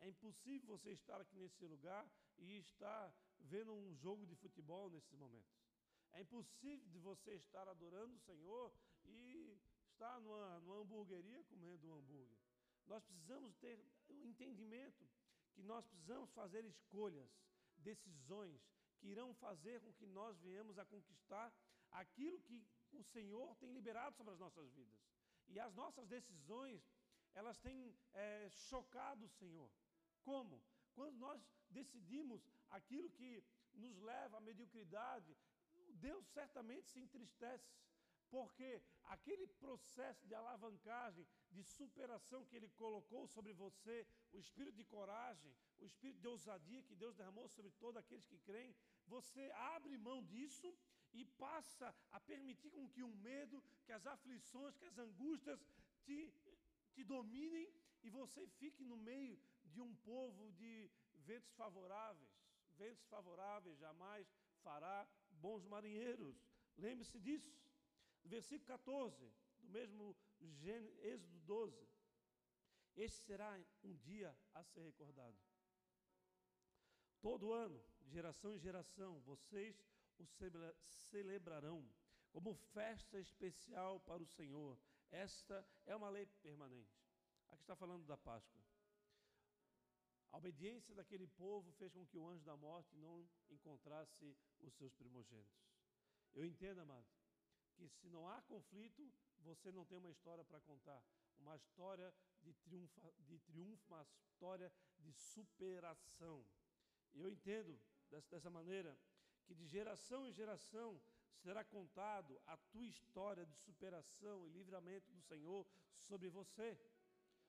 É 0.00 0.08
impossível 0.08 0.68
você 0.68 0.92
estar 0.92 1.20
aqui 1.20 1.36
nesse 1.36 1.64
lugar 1.64 2.08
e 2.38 2.58
estar 2.58 3.12
vendo 3.40 3.72
um 3.72 3.94
jogo 3.94 4.26
de 4.26 4.34
futebol 4.36 4.90
nesses 4.90 5.14
momentos. 5.14 5.58
É 6.12 6.20
impossível 6.20 6.88
de 6.88 6.98
você 6.98 7.34
estar 7.34 7.68
adorando 7.68 8.14
o 8.14 8.18
Senhor 8.20 8.72
e 9.04 9.58
estar 9.90 10.20
numa, 10.20 10.60
numa 10.60 10.80
hamburgueria 10.80 11.42
comendo 11.44 11.86
um 11.86 11.96
hambúrguer. 11.96 12.38
Nós 12.86 13.04
precisamos 13.04 13.54
ter 13.56 13.78
o 14.08 14.24
entendimento 14.24 15.06
que 15.54 15.62
nós 15.62 15.84
precisamos 15.86 16.30
fazer 16.32 16.64
escolhas, 16.64 17.28
decisões 17.76 18.60
que 18.98 19.08
irão 19.08 19.34
fazer 19.34 19.80
com 19.80 19.92
que 19.92 20.06
nós 20.06 20.38
venhamos 20.40 20.78
a 20.78 20.84
conquistar 20.84 21.52
aquilo 21.90 22.40
que 22.40 22.96
o 22.96 23.02
Senhor 23.02 23.54
tem 23.56 23.72
liberado 23.72 24.16
sobre 24.16 24.32
as 24.32 24.38
nossas 24.38 24.70
vidas. 24.72 24.98
E 25.48 25.58
as 25.58 25.74
nossas 25.74 26.06
decisões, 26.08 26.82
elas 27.34 27.58
têm 27.58 27.96
é, 28.12 28.48
chocado 28.50 29.24
o 29.24 29.28
Senhor. 29.28 29.70
Como? 30.22 30.62
Quando 30.94 31.16
nós 31.16 31.40
decidimos 31.70 32.40
aquilo 32.70 33.10
que 33.10 33.42
nos 33.74 33.98
leva 34.00 34.38
à 34.38 34.40
mediocridade, 34.40 35.36
Deus 35.94 36.26
certamente 36.26 36.88
se 36.88 37.00
entristece. 37.00 37.76
Porque 38.30 38.82
aquele 39.04 39.46
processo 39.46 40.26
de 40.26 40.34
alavancagem, 40.34 41.26
de 41.50 41.62
superação 41.62 42.44
que 42.44 42.56
Ele 42.56 42.68
colocou 42.82 43.26
sobre 43.26 43.54
você, 43.54 44.06
o 44.32 44.38
espírito 44.38 44.76
de 44.76 44.84
coragem, 44.84 45.54
o 45.78 45.86
espírito 45.86 46.20
de 46.20 46.28
ousadia 46.28 46.82
que 46.82 46.94
Deus 46.94 47.16
derramou 47.16 47.48
sobre 47.48 47.70
todos 47.72 47.96
aqueles 47.96 48.26
que 48.26 48.38
creem, 48.38 48.76
você 49.06 49.50
abre 49.52 49.96
mão 49.96 50.22
disso 50.22 50.76
e 51.14 51.24
passa 51.24 51.94
a 52.10 52.20
permitir 52.20 52.70
com 52.70 52.86
que 52.90 53.02
o 53.02 53.16
medo, 53.16 53.64
que 53.86 53.92
as 53.92 54.06
aflições, 54.06 54.76
que 54.76 54.84
as 54.84 54.98
angústias 54.98 55.58
te, 56.04 56.30
te 56.92 57.02
dominem 57.04 57.72
e 58.02 58.10
você 58.10 58.46
fique 58.46 58.84
no 58.84 58.96
meio 58.96 59.40
de 59.64 59.80
um 59.80 59.94
povo 59.96 60.52
de 60.52 60.90
ventos 61.28 61.52
favoráveis. 61.52 62.30
Ventos 62.76 63.04
favoráveis 63.06 63.78
jamais 63.78 64.26
fará 64.62 65.06
bons 65.30 65.64
marinheiros. 65.66 66.36
Lembre-se 66.76 67.20
disso. 67.20 67.54
Versículo 68.24 68.66
14, 68.66 69.32
do 69.58 69.68
mesmo 69.68 70.16
Êxodo 71.02 71.40
12. 71.40 71.88
Este 72.96 73.18
será 73.28 73.50
um 73.84 73.94
dia 73.96 74.36
a 74.54 74.62
ser 74.64 74.82
recordado. 74.82 75.38
Todo 77.20 77.52
ano, 77.52 77.80
geração 78.06 78.52
em 78.52 78.58
geração, 78.58 79.20
vocês 79.20 79.84
o 80.18 80.26
celebrarão 81.10 81.88
como 82.30 82.54
festa 82.54 83.18
especial 83.18 84.00
para 84.00 84.22
o 84.22 84.26
Senhor. 84.26 84.78
Esta 85.10 85.66
é 85.86 85.94
uma 85.94 86.10
lei 86.10 86.26
permanente. 86.42 86.98
Aqui 87.48 87.62
está 87.62 87.76
falando 87.76 88.04
da 88.04 88.16
Páscoa. 88.16 88.60
A 90.30 90.36
obediência 90.36 90.94
daquele 90.94 91.26
povo 91.26 91.72
fez 91.72 91.92
com 91.92 92.06
que 92.06 92.18
o 92.18 92.28
anjo 92.28 92.44
da 92.44 92.56
morte 92.56 92.94
não 92.96 93.26
encontrasse 93.50 94.36
os 94.60 94.74
seus 94.74 94.94
primogênitos. 94.94 95.68
Eu 96.34 96.44
entendo, 96.44 96.80
amado, 96.80 97.06
que 97.74 97.88
se 97.88 98.08
não 98.08 98.28
há 98.28 98.40
conflito, 98.42 99.10
você 99.40 99.72
não 99.72 99.84
tem 99.84 99.98
uma 99.98 100.10
história 100.10 100.44
para 100.44 100.60
contar. 100.60 101.02
Uma 101.38 101.56
história 101.56 102.12
de 102.42 102.52
triunfo, 102.52 103.14
de 103.20 103.38
triunfo, 103.38 103.94
uma 103.94 104.06
história 104.24 104.72
de 104.98 105.12
superação. 105.12 106.44
Eu 107.14 107.30
entendo 107.30 107.80
dessa, 108.10 108.50
maneira 108.50 108.98
que 109.46 109.54
de 109.54 109.66
geração 109.66 110.26
em 110.26 110.32
geração 110.32 111.00
será 111.36 111.64
contado 111.64 112.40
a 112.46 112.56
tua 112.56 112.86
história 112.86 113.46
de 113.46 113.56
superação 113.56 114.46
e 114.46 114.50
livramento 114.50 115.10
do 115.12 115.22
Senhor 115.22 115.66
sobre 116.00 116.28
você. 116.28 116.78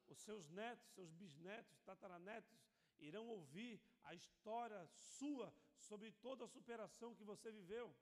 Os 0.08 0.20
seus 0.20 0.50
netos, 0.50 0.88
seus 0.94 1.12
bisnetos, 1.12 1.80
tataranetos 1.82 2.69
irão 3.00 3.28
ouvir 3.28 3.82
a 4.04 4.14
história 4.14 4.86
sua 5.18 5.54
sobre 5.78 6.12
toda 6.12 6.46
a 6.46 6.48
superação 6.48 7.16
que 7.16 7.24
você 7.24 7.52
viveu. 7.52 7.96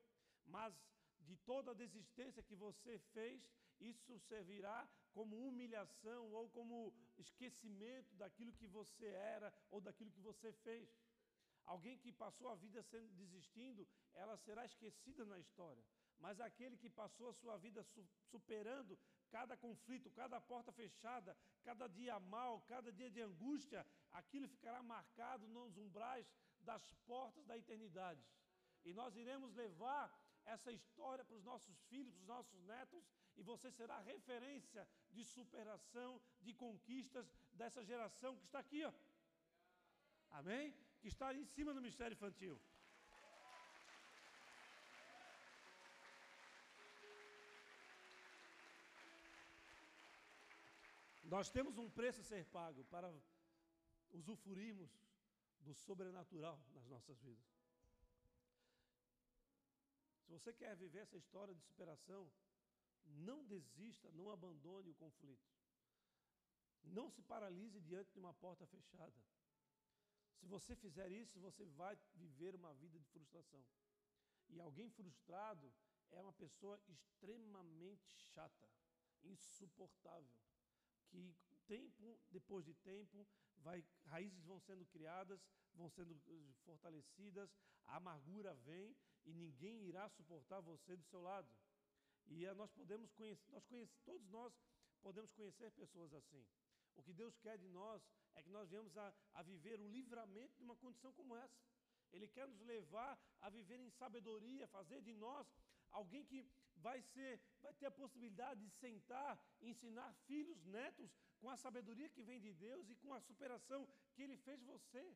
Mas 0.46 0.74
de 1.20 1.36
toda 1.38 1.72
a 1.72 1.74
desistência 1.74 2.44
que 2.44 2.56
você 2.56 2.98
fez, 3.14 3.52
isso 3.80 4.18
servirá 4.20 4.88
como 5.12 5.48
humilhação 5.48 6.32
ou 6.32 6.50
como 6.50 6.94
esquecimento 7.18 8.16
daquilo 8.16 8.54
que 8.54 8.68
você 8.68 9.08
era 9.08 9.54
ou 9.70 9.82
daquilo 9.82 10.12
que 10.12 10.22
você 10.22 10.52
fez. 10.52 10.90
Alguém 11.66 11.98
que 11.98 12.12
passou 12.12 12.50
a 12.50 12.56
vida 12.56 12.82
sendo 12.84 13.10
desistindo, 13.14 13.86
ela 14.14 14.38
será 14.38 14.66
esquecida 14.66 15.26
na 15.26 15.38
história. 15.38 15.84
Mas 16.20 16.40
aquele 16.40 16.78
que 16.78 16.90
passou 16.90 17.30
a 17.30 17.34
sua 17.34 17.58
vida 17.58 17.86
superando 18.32 18.98
cada 19.30 19.58
conflito, 19.58 20.10
cada 20.12 20.40
porta 20.40 20.72
fechada, 20.72 21.38
cada 21.64 21.88
dia 21.88 22.20
mal, 22.20 22.62
cada 22.62 22.92
dia 22.92 23.12
de 23.12 23.22
angústia, 23.22 23.86
aquilo 24.20 24.48
ficará 24.56 24.82
marcado 24.82 25.48
nos 25.48 25.78
umbrais 25.78 26.28
das 26.70 26.86
portas 27.10 27.46
da 27.46 27.58
eternidade. 27.58 28.24
E 28.88 28.94
nós 29.00 29.16
iremos 29.16 29.54
levar 29.64 30.06
essa 30.46 30.72
história 30.72 31.24
para 31.26 31.36
os 31.40 31.44
nossos 31.44 31.78
filhos, 31.90 32.14
para 32.14 32.22
os 32.22 32.28
nossos 32.36 32.62
netos, 32.64 33.04
e 33.36 33.44
você 33.44 33.70
será 33.80 34.00
referência 34.00 34.88
de 35.12 35.24
superação, 35.36 36.12
de 36.42 36.54
conquistas 36.54 37.32
dessa 37.54 37.84
geração 37.84 38.36
que 38.38 38.46
está 38.46 38.60
aqui, 38.60 38.84
ó. 38.84 38.94
Amém? 40.40 40.74
Que 41.02 41.10
está 41.14 41.34
em 41.34 41.46
cima 41.46 41.74
do 41.74 41.82
mistério 41.82 42.16
infantil. 42.16 42.60
Nós 51.24 51.50
temos 51.50 51.78
um 51.78 51.90
preço 51.90 52.22
a 52.22 52.24
ser 52.24 52.46
pago 52.46 52.86
para 52.86 53.08
usufruirmos 54.12 54.92
do 55.60 55.74
sobrenatural 55.74 56.62
nas 56.74 56.86
nossas 56.88 57.20
vidas. 57.22 57.46
Se 60.24 60.32
você 60.32 60.54
quer 60.54 60.76
viver 60.76 61.00
essa 61.00 61.18
história 61.18 61.56
de 61.56 61.62
superação, 61.62 62.30
não 63.06 63.46
desista, 63.46 64.12
não 64.12 64.30
abandone 64.30 64.90
o 64.90 64.96
conflito. 64.96 65.48
Não 66.84 67.10
se 67.10 67.22
paralise 67.22 67.80
diante 67.82 68.12
de 68.12 68.20
uma 68.20 68.34
porta 68.34 68.66
fechada. 68.68 69.16
Se 70.36 70.46
você 70.46 70.76
fizer 70.76 71.12
isso, 71.12 71.40
você 71.40 71.66
vai 71.66 71.98
viver 72.16 72.56
uma 72.56 72.74
vida 72.76 73.00
de 73.00 73.08
frustração. 73.08 73.64
E 74.50 74.60
alguém 74.60 74.90
frustrado 74.90 75.74
é 76.12 76.22
uma 76.22 76.34
pessoa 76.34 76.80
extremamente 76.88 78.08
chata, 78.34 78.70
insuportável, 79.24 80.38
que 81.08 81.36
tempo 81.68 82.20
depois 82.32 82.66
de 82.66 82.74
tempo 82.76 83.28
vai 83.58 83.84
raízes 84.06 84.44
vão 84.44 84.60
sendo 84.60 84.86
criadas, 84.86 85.40
vão 85.74 85.90
sendo 85.90 86.14
eh, 86.14 86.54
fortalecidas, 86.66 87.50
a 87.86 87.98
amargura 87.98 88.54
vem 88.56 88.96
e 89.26 89.34
ninguém 89.34 89.86
irá 89.86 90.08
suportar 90.10 90.60
você 90.62 90.96
do 90.96 91.04
seu 91.06 91.22
lado. 91.22 91.50
E 92.28 92.46
eh, 92.46 92.54
nós 92.54 92.72
podemos 92.72 93.12
conhecer, 93.14 93.50
nós 93.52 93.66
conhece, 93.66 93.94
todos 94.06 94.28
nós 94.30 94.54
podemos 95.02 95.32
conhecer 95.34 95.72
pessoas 95.72 96.14
assim. 96.14 96.46
O 96.96 97.04
que 97.04 97.14
Deus 97.14 97.38
quer 97.38 97.58
de 97.58 97.70
nós 97.70 98.02
é 98.36 98.42
que 98.42 98.50
nós 98.50 98.70
venhamos 98.70 98.98
a, 98.98 99.14
a 99.34 99.44
viver 99.44 99.80
o 99.80 99.88
livramento 99.88 100.56
de 100.58 100.64
uma 100.64 100.76
condição 100.76 101.14
como 101.14 101.36
essa. 101.36 101.62
Ele 102.12 102.28
quer 102.28 102.48
nos 102.48 102.60
levar 102.62 103.20
a 103.42 103.50
viver 103.50 103.80
em 103.80 103.90
sabedoria, 103.90 104.68
fazer 104.68 105.02
de 105.02 105.14
nós 105.14 105.48
alguém 105.92 106.26
que 106.26 106.46
vai 106.78 107.02
ser, 107.02 107.40
vai 107.62 107.74
ter 107.74 107.88
a 107.88 107.92
possibilidade 107.92 108.62
de 108.62 108.70
sentar, 108.70 109.40
ensinar 109.62 110.14
filhos, 110.26 110.66
netos, 110.66 111.12
com 111.40 111.50
a 111.50 111.58
sabedoria 111.58 112.10
que 112.10 112.24
vem 112.24 112.40
de 112.40 112.54
Deus 112.54 112.90
e 112.90 112.96
com 112.96 113.14
a 113.14 113.22
superação 113.22 113.88
que 114.14 114.24
Ele 114.24 114.38
fez 114.38 114.62
você 114.64 115.16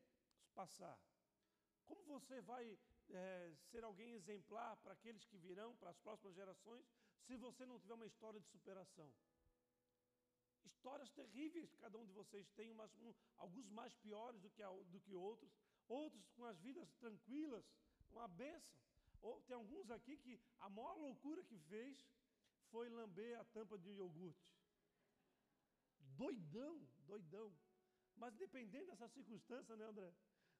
passar. 0.54 0.98
Como 1.86 2.04
você 2.04 2.40
vai 2.40 2.78
é, 3.10 3.52
ser 3.70 3.84
alguém 3.84 4.12
exemplar 4.14 4.76
para 4.78 4.92
aqueles 4.92 5.24
que 5.24 5.36
virão, 5.38 5.74
para 5.76 5.90
as 5.90 5.98
próximas 5.98 6.34
gerações, 6.34 6.84
se 7.26 7.36
você 7.36 7.66
não 7.66 7.78
tiver 7.78 7.94
uma 7.94 8.06
história 8.06 8.40
de 8.40 8.48
superação? 8.48 9.12
Histórias 10.64 11.10
terríveis, 11.10 11.74
cada 11.76 11.98
um 11.98 12.06
de 12.06 12.12
vocês 12.12 12.48
tem, 12.50 12.70
umas, 12.70 12.94
um, 12.98 13.12
alguns 13.36 13.68
mais 13.70 13.94
piores 13.94 14.40
do 14.40 14.50
que, 14.50 14.62
a, 14.62 14.68
do 14.68 15.00
que 15.00 15.14
outros, 15.14 15.52
outros 15.88 16.28
com 16.30 16.44
as 16.44 16.58
vidas 16.60 16.92
tranquilas, 16.94 17.64
uma 18.10 18.28
benção. 18.28 18.91
Ou, 19.22 19.40
tem 19.42 19.56
alguns 19.56 19.90
aqui 19.90 20.16
que 20.16 20.40
a 20.60 20.68
maior 20.68 20.96
loucura 20.96 21.42
que 21.44 21.58
fez 21.58 22.04
foi 22.70 22.88
lamber 22.88 23.38
a 23.38 23.44
tampa 23.44 23.78
de 23.78 23.88
um 23.88 23.94
iogurte. 23.94 24.50
Doidão, 26.16 26.80
doidão. 27.06 27.52
Mas 28.16 28.34
dependendo 28.34 28.86
dessa 28.86 29.08
circunstância, 29.08 29.76
né, 29.76 29.84
André? 29.84 30.12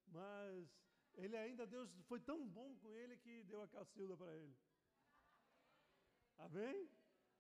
Mas 0.07 0.69
ele 1.15 1.37
ainda, 1.37 1.67
Deus 1.67 1.91
foi 2.09 2.21
tão 2.21 2.49
bom 2.49 2.75
com 2.77 2.95
ele 2.95 3.17
que 3.17 3.43
deu 3.45 3.63
a 3.63 3.69
cacilda 3.69 4.17
para 4.17 4.35
ele. 4.35 4.57
Amém? 6.39 6.89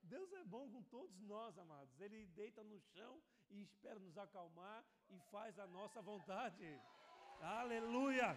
Deus 0.02 0.32
é 0.32 0.44
bom 0.44 0.68
com 0.70 0.82
todos 0.84 1.20
nós, 1.20 1.56
amados. 1.58 2.00
Ele 2.00 2.26
deita 2.26 2.62
no 2.64 2.80
chão 2.80 3.22
e 3.50 3.62
espera 3.62 3.98
nos 3.98 4.18
acalmar 4.18 4.84
e 5.08 5.18
faz 5.30 5.58
a 5.58 5.66
nossa 5.66 6.02
vontade. 6.02 6.80
Aleluia! 7.40 8.36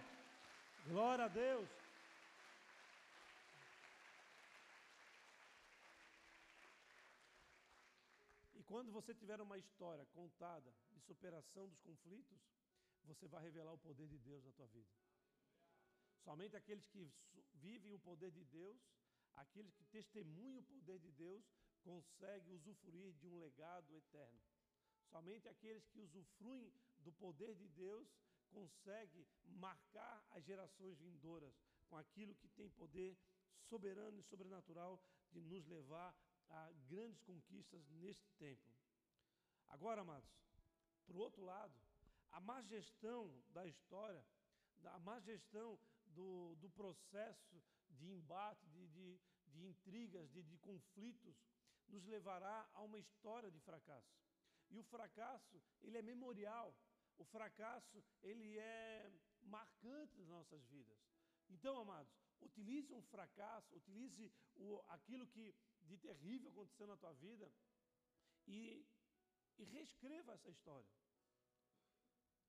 Glória 0.88 1.26
a 1.26 1.28
Deus! 1.28 1.85
Quando 8.66 8.92
você 8.92 9.14
tiver 9.14 9.40
uma 9.42 9.58
história 9.58 10.06
contada 10.08 10.74
de 10.92 11.00
superação 11.02 11.68
dos 11.68 11.80
conflitos, 11.82 12.40
você 13.04 13.28
vai 13.28 13.44
revelar 13.44 13.74
o 13.74 13.78
poder 13.78 14.08
de 14.08 14.18
Deus 14.18 14.44
na 14.44 14.52
tua 14.52 14.68
vida. 14.68 14.90
Somente 16.24 16.56
aqueles 16.56 16.88
que 16.88 17.12
vivem 17.54 17.94
o 17.94 18.00
poder 18.00 18.32
de 18.32 18.44
Deus, 18.46 18.82
aqueles 19.36 19.74
que 19.76 19.86
testemunham 19.86 20.62
o 20.62 20.64
poder 20.64 21.00
de 21.00 21.12
Deus, 21.12 21.46
conseguem 21.84 22.56
usufruir 22.56 23.14
de 23.14 23.28
um 23.28 23.38
legado 23.38 23.96
eterno. 23.96 24.42
Somente 25.12 25.48
aqueles 25.48 25.86
que 25.88 26.00
usufruem 26.00 26.74
do 26.98 27.12
poder 27.14 27.54
de 27.56 27.68
Deus 27.68 28.08
conseguem 28.50 29.28
marcar 29.44 30.26
as 30.32 30.44
gerações 30.44 30.98
vindouras 30.98 31.54
com 31.88 31.98
aquilo 31.98 32.34
que 32.36 32.48
tem 32.50 32.70
poder 32.72 33.16
soberano 33.70 34.20
e 34.20 34.24
sobrenatural 34.24 35.00
de 35.32 35.42
nos 35.42 35.66
levar 35.68 36.16
a 36.50 36.72
grandes 36.88 37.22
conquistas 37.22 37.88
neste 37.90 38.30
tempo. 38.38 38.72
Agora, 39.68 40.02
amados, 40.02 40.30
por 41.06 41.18
outro 41.18 41.44
lado, 41.44 41.74
a 42.32 42.40
má 42.40 42.62
gestão 42.62 43.32
da 43.50 43.66
história, 43.66 44.26
a 44.84 45.00
má 45.00 45.20
gestão 45.20 45.80
do, 46.08 46.56
do 46.56 46.70
processo 46.70 47.62
de 47.90 48.12
embate, 48.12 48.66
de, 48.68 48.88
de, 48.88 49.20
de 49.48 49.66
intrigas, 49.66 50.30
de, 50.32 50.44
de 50.44 50.58
conflitos, 50.58 51.36
nos 51.88 52.06
levará 52.06 52.68
a 52.74 52.82
uma 52.82 53.00
história 53.00 53.52
de 53.52 53.60
fracasso. 53.60 54.16
E 54.70 54.80
o 54.80 54.84
fracasso, 54.84 55.62
ele 55.82 55.98
é 55.98 56.02
memorial. 56.02 56.76
O 57.18 57.24
fracasso, 57.24 58.04
ele 58.22 58.58
é 58.58 59.12
marcante 59.44 60.18
nas 60.18 60.28
nossas 60.28 60.66
vidas. 60.66 60.98
Então, 61.50 61.78
amados, 61.78 62.12
utilize 62.42 62.94
um 62.94 63.02
fracasso, 63.04 63.76
utilize 63.76 64.34
o, 64.56 64.82
aquilo 64.90 65.28
que 65.28 65.56
de 65.90 65.98
terrível 65.98 66.50
aconteceu 66.50 66.88
na 66.88 66.98
tua 66.98 67.14
vida 67.14 67.52
e, 68.48 68.86
e 69.58 69.64
reescreva 69.64 70.34
essa 70.34 70.50
história. 70.50 70.90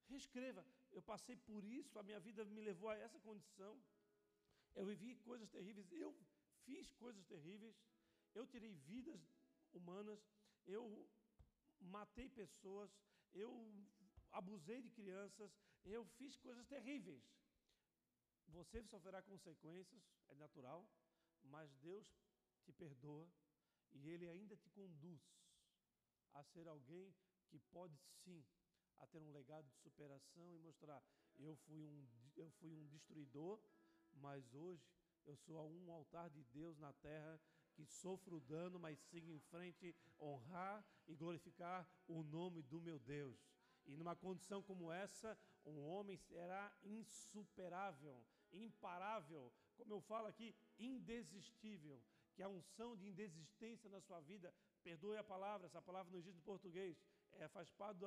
Reescreva. 0.09 0.65
Eu 0.93 1.03
passei 1.03 1.37
por 1.37 1.65
isso, 1.65 1.99
a 1.99 2.03
minha 2.03 2.21
vida 2.21 2.45
me 2.45 2.61
levou 2.61 2.89
a 2.91 2.97
essa 2.97 3.19
condição. 3.21 3.75
Eu 4.75 4.87
vivi 4.87 5.17
coisas 5.17 5.49
terríveis, 5.51 5.91
eu 5.93 6.15
fiz 6.65 6.93
coisas 6.93 7.25
terríveis, 7.27 7.77
eu 8.35 8.47
tirei 8.47 8.75
vidas 8.75 9.21
humanas, 9.73 10.21
eu 10.67 10.85
matei 11.81 12.29
pessoas, 12.29 12.91
eu 13.33 13.51
abusei 14.33 14.83
de 14.83 14.91
crianças, 14.91 15.51
eu 15.85 16.05
fiz 16.19 16.37
coisas 16.37 16.67
terríveis. 16.67 17.25
Você 18.49 18.83
sofrerá 18.85 19.23
consequências, 19.23 20.03
é 20.29 20.35
natural, 20.35 20.89
mas 21.43 21.75
Deus 21.77 22.07
te 22.67 22.73
perdoa 22.73 23.27
e 23.93 24.09
Ele 24.09 24.29
ainda 24.29 24.57
te 24.57 24.69
conduz 24.71 25.23
a 26.35 26.43
ser 26.43 26.67
alguém 26.67 27.15
que 27.49 27.59
pode 27.77 27.97
sim 28.25 28.45
a 28.99 29.07
ter 29.07 29.19
um 29.19 29.31
legado 29.31 29.67
de 29.69 29.77
superação 29.77 30.55
e 30.55 30.59
mostrar 30.59 31.03
eu 31.39 31.55
fui 31.65 31.85
um 31.85 32.07
eu 32.37 32.51
fui 32.59 32.75
um 32.75 32.87
destruidor, 32.87 33.59
mas 34.13 34.53
hoje 34.55 34.87
eu 35.25 35.37
sou 35.37 35.71
um 35.71 35.91
altar 35.91 36.29
de 36.31 36.43
Deus 36.45 36.79
na 36.79 36.93
terra 36.93 37.41
que 37.75 37.85
sofro 37.85 38.41
dano, 38.41 38.79
mas 38.79 38.99
sigo 38.99 39.31
em 39.31 39.41
frente, 39.41 39.95
honrar 40.19 40.85
e 41.07 41.15
glorificar 41.15 41.89
o 42.07 42.23
nome 42.23 42.63
do 42.63 42.81
meu 42.81 42.99
Deus. 42.99 43.39
E 43.85 43.97
numa 43.97 44.17
condição 44.17 44.63
como 44.63 44.91
essa, 44.91 45.39
um 45.65 45.79
homem 45.81 46.17
será 46.17 46.75
insuperável, 46.83 48.27
imparável, 48.53 49.53
como 49.77 49.93
eu 49.93 50.01
falo 50.01 50.27
aqui, 50.27 50.57
indesistível. 50.79 52.03
Que 52.37 52.43
a 52.43 52.49
unção 52.49 52.95
de 52.97 53.09
indesistência 53.09 53.89
na 53.91 54.01
sua 54.01 54.21
vida, 54.21 54.55
perdoe 54.85 55.17
a 55.17 55.25
palavra, 55.25 55.67
essa 55.67 55.81
palavra 55.83 56.13
não 56.13 56.19
existe 56.19 56.39
em 56.39 56.43
português, 56.43 56.97
é, 57.33 57.49
faz 57.49 57.71
parte 57.73 57.99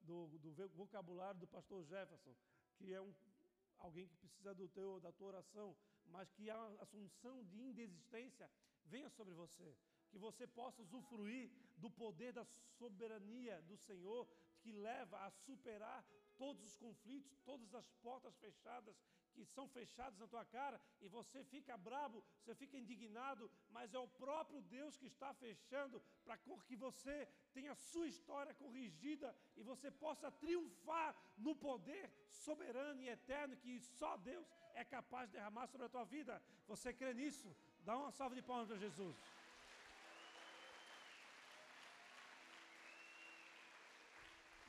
do, 0.00 0.26
do 0.38 0.68
vocabulário 0.74 1.38
do 1.38 1.46
pastor 1.46 1.84
Jefferson, 1.84 2.34
que 2.76 2.92
é 2.92 3.00
um, 3.00 3.14
alguém 3.78 4.08
que 4.08 4.16
precisa 4.16 4.54
do 4.54 4.68
teu, 4.68 4.98
da 5.00 5.12
tua 5.12 5.28
oração, 5.28 5.76
mas 6.06 6.30
que 6.32 6.48
a 6.50 6.66
assunção 6.80 7.44
de 7.44 7.60
indesistência 7.60 8.50
venha 8.86 9.10
sobre 9.10 9.34
você. 9.34 9.76
Que 10.10 10.18
você 10.18 10.46
possa 10.46 10.82
usufruir 10.82 11.50
do 11.76 11.90
poder 11.90 12.32
da 12.32 12.44
soberania 12.78 13.60
do 13.62 13.76
Senhor, 13.76 14.26
que 14.60 14.72
leva 14.72 15.18
a 15.26 15.30
superar 15.30 16.04
todos 16.36 16.62
os 16.64 16.76
conflitos, 16.76 17.38
todas 17.44 17.74
as 17.74 17.90
portas 18.02 18.36
fechadas 18.38 18.96
que 19.34 19.44
são 19.54 19.66
fechadas 19.76 20.18
na 20.18 20.26
tua 20.32 20.44
cara, 20.56 20.80
e 21.04 21.08
você 21.08 21.42
fica 21.44 21.76
bravo, 21.88 22.22
você 22.38 22.54
fica 22.54 22.76
indignado, 22.82 23.50
mas 23.76 23.94
é 23.94 23.98
o 23.98 24.12
próprio 24.24 24.60
Deus 24.76 24.96
que 24.96 25.06
está 25.06 25.30
fechando 25.44 26.02
para 26.24 26.38
que 26.68 26.76
você 26.76 27.16
tenha 27.52 27.72
a 27.72 27.82
sua 27.90 28.06
história 28.06 28.54
corrigida 28.62 29.34
e 29.56 29.62
você 29.62 29.90
possa 29.90 30.30
triunfar 30.30 31.14
no 31.36 31.54
poder 31.54 32.04
soberano 32.46 33.00
e 33.02 33.08
eterno 33.08 33.56
que 33.56 33.78
só 34.00 34.16
Deus 34.16 34.46
é 34.74 34.84
capaz 34.84 35.28
de 35.28 35.36
derramar 35.36 35.66
sobre 35.66 35.86
a 35.86 35.94
tua 35.94 36.04
vida. 36.04 36.42
Você 36.66 36.92
crê 36.92 37.12
nisso? 37.14 37.48
Dá 37.80 37.96
uma 37.96 38.10
salva 38.10 38.34
de 38.34 38.42
palmas 38.42 38.68
para 38.68 38.78
Jesus. 38.78 39.16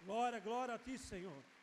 Glória, 0.05 0.39
glória 0.39 0.75
a 0.75 0.77
ti, 0.77 0.97
Senhor. 0.99 1.54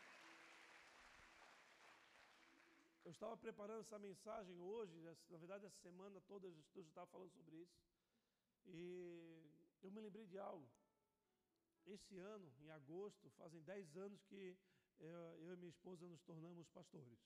Eu 3.04 3.10
estava 3.10 3.36
preparando 3.36 3.80
essa 3.80 3.98
mensagem 3.98 4.58
hoje, 4.60 5.00
na 5.28 5.38
verdade, 5.38 5.66
essa 5.66 5.80
semana 5.80 6.20
toda 6.22 6.46
eu 6.46 6.82
estava 6.82 7.06
falando 7.08 7.32
sobre 7.32 7.56
isso. 7.56 7.76
E 8.66 9.50
eu 9.82 9.90
me 9.90 10.00
lembrei 10.00 10.26
de 10.26 10.38
algo. 10.38 10.68
Esse 11.84 12.16
ano, 12.18 12.52
em 12.60 12.70
agosto, 12.70 13.28
fazem 13.30 13.60
10 13.62 13.96
anos 13.96 14.22
que 14.24 14.56
eu 15.00 15.52
e 15.52 15.56
minha 15.56 15.68
esposa 15.68 16.06
nos 16.06 16.22
tornamos 16.22 16.68
pastores. 16.68 17.18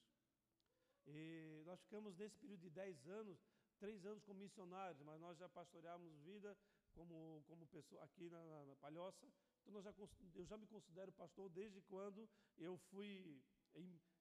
E 1.07 1.63
nós 1.67 1.81
ficamos 1.83 2.17
nesse 2.17 2.37
período 2.39 2.61
de 2.61 2.71
10 2.71 3.07
anos 3.09 3.39
três 3.79 4.05
anos 4.07 4.23
como 4.25 4.41
missionários, 4.41 5.03
mas 5.03 5.21
nós 5.21 5.39
já 5.39 5.49
pastoreávamos 5.49 6.19
vida 6.23 6.57
como, 6.93 7.43
como 7.47 7.67
pessoa 7.67 8.03
aqui 8.05 8.29
na, 8.31 8.43
na, 8.45 8.65
na 8.67 8.77
Palhoça. 8.77 9.27
Então 9.67 9.83
já, 9.83 9.93
eu 10.35 10.47
já 10.47 10.57
me 10.57 10.67
considero 10.67 11.13
pastor 11.13 11.51
desde 11.51 11.81
quando 11.83 12.29
eu 12.57 12.79
fui 12.91 13.43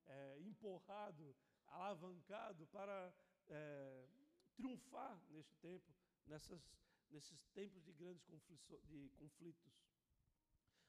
é, 0.08 0.40
empurrado, 0.42 1.36
alavancado 1.68 2.66
para 2.68 3.14
é, 3.48 4.08
triunfar 4.56 5.20
neste 5.30 5.56
tempo, 5.58 5.94
nessas, 6.26 6.62
nesses 7.10 7.46
tempos 7.54 7.84
de 7.84 7.94
grandes 7.94 8.26
de 8.26 9.10
conflitos. 9.18 9.74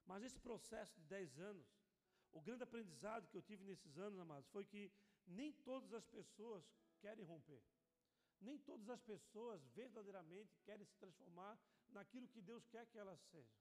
Mas 0.07 0.23
esse 0.23 0.39
processo 0.39 0.95
de 1.01 1.07
dez 1.07 1.39
anos, 1.39 1.67
o 2.33 2.41
grande 2.41 2.63
aprendizado 2.63 3.29
que 3.29 3.37
eu 3.37 3.43
tive 3.43 3.65
nesses 3.65 3.99
anos, 3.99 4.19
amados, 4.21 4.49
foi 4.51 4.65
que 4.65 4.93
nem 5.27 5.53
todas 5.53 5.93
as 5.93 6.07
pessoas 6.07 6.65
querem 7.01 7.25
romper. 7.25 7.63
Nem 8.41 8.59
todas 8.59 8.89
as 8.89 9.01
pessoas 9.01 9.67
verdadeiramente 9.69 10.59
querem 10.61 10.85
se 10.85 10.95
transformar 10.97 11.59
naquilo 11.89 12.29
que 12.29 12.41
Deus 12.41 12.67
quer 12.67 12.87
que 12.87 12.99
elas 12.99 13.21
sejam. 13.31 13.57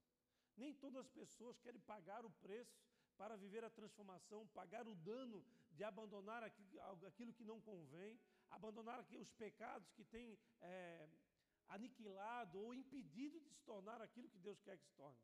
Nem 0.57 0.73
todas 0.73 1.05
as 1.05 1.11
pessoas 1.11 1.59
querem 1.59 1.79
pagar 1.81 2.25
o 2.25 2.29
preço 2.29 2.77
para 3.18 3.36
viver 3.36 3.63
a 3.63 3.70
transformação, 3.70 4.47
pagar 4.47 4.88
o 4.88 4.95
dano 4.95 5.43
de 5.72 5.84
abandonar 5.84 6.43
aquilo 6.43 7.34
que 7.34 7.43
não 7.43 7.59
convém, 7.61 8.20
abandonar 8.49 8.99
os 8.99 9.32
pecados 9.34 9.91
que 9.93 10.03
têm 10.03 10.38
é, 10.61 11.07
aniquilado 11.70 12.59
ou 12.59 12.74
impedido 12.74 13.39
de 13.39 13.49
se 13.49 13.63
tornar 13.63 14.01
aquilo 14.01 14.30
que 14.30 14.39
Deus 14.39 14.61
quer 14.61 14.78
que 14.78 14.86
se 14.86 14.93
torne. 14.93 15.18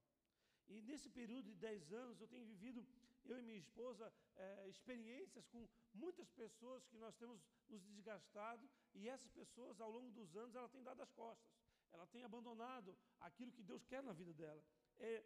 E 0.68 0.82
nesse 0.82 1.10
período 1.10 1.46
de 1.52 1.56
10 1.56 1.92
anos, 1.92 2.20
eu 2.20 2.28
tenho 2.28 2.46
vivido, 2.46 2.86
eu 3.26 3.38
e 3.40 3.42
minha 3.42 3.58
esposa, 3.58 4.12
é, 4.36 4.68
experiências 4.70 5.46
com 5.48 5.68
muitas 5.94 6.30
pessoas 6.32 6.86
que 6.86 6.98
nós 6.98 7.16
temos 7.16 7.42
nos 7.70 7.84
desgastado, 7.84 8.70
e 8.94 9.08
essas 9.08 9.32
pessoas, 9.32 9.80
ao 9.80 9.92
longo 9.92 10.12
dos 10.12 10.36
anos, 10.36 10.56
ela 10.56 10.70
tem 10.70 10.84
dado 10.84 11.02
as 11.02 11.12
costas, 11.12 11.52
ela 11.92 12.08
tem 12.08 12.24
abandonado 12.24 12.98
aquilo 13.20 13.52
que 13.52 13.64
Deus 13.64 13.86
quer 13.86 14.02
na 14.02 14.14
vida 14.14 14.34
dela. 14.34 14.64
É, 15.00 15.24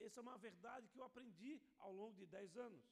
essa 0.00 0.20
é 0.20 0.22
uma 0.22 0.38
verdade 0.38 0.88
que 0.88 0.98
eu 0.98 1.04
aprendi 1.04 1.60
ao 1.78 1.92
longo 1.92 2.14
de 2.14 2.26
10 2.26 2.56
anos. 2.56 2.84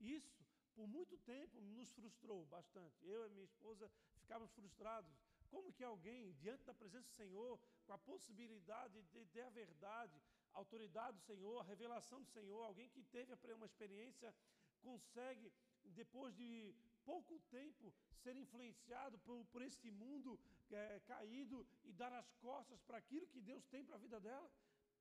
Isso 0.00 0.44
por 0.74 0.86
muito 0.86 1.16
tempo 1.18 1.60
nos 1.60 1.90
frustrou 1.92 2.44
bastante. 2.46 3.04
Eu 3.04 3.26
e 3.26 3.30
minha 3.30 3.44
esposa 3.44 3.90
ficávamos 4.20 4.52
frustrados. 4.52 5.12
Como 5.50 5.72
que 5.72 5.82
alguém, 5.82 6.34
diante 6.34 6.64
da 6.64 6.74
presença 6.74 7.08
do 7.08 7.16
Senhor, 7.16 7.58
com 7.86 7.92
a 7.92 7.98
possibilidade 7.98 9.02
de 9.02 9.24
ter 9.26 9.42
a 9.42 9.50
verdade, 9.50 10.20
a 10.54 10.58
autoridade 10.58 11.16
do 11.16 11.24
Senhor, 11.24 11.58
a 11.58 11.64
revelação 11.64 12.22
do 12.22 12.28
Senhor, 12.28 12.62
alguém 12.62 12.88
que 12.90 13.02
teve 13.02 13.32
uma 13.54 13.66
experiência, 13.66 14.34
consegue, 14.80 15.52
depois 15.84 16.34
de 16.36 16.74
pouco 17.04 17.40
tempo, 17.50 17.92
ser 18.22 18.36
influenciado 18.36 19.18
por, 19.20 19.44
por 19.46 19.62
este 19.62 19.90
mundo 19.90 20.38
é, 20.70 21.00
caído 21.06 21.66
e 21.84 21.92
dar 21.92 22.12
as 22.12 22.30
costas 22.34 22.80
para 22.82 22.98
aquilo 22.98 23.26
que 23.26 23.40
Deus 23.40 23.64
tem 23.66 23.84
para 23.84 23.96
a 23.96 23.98
vida 24.06 24.20
dela? 24.20 24.48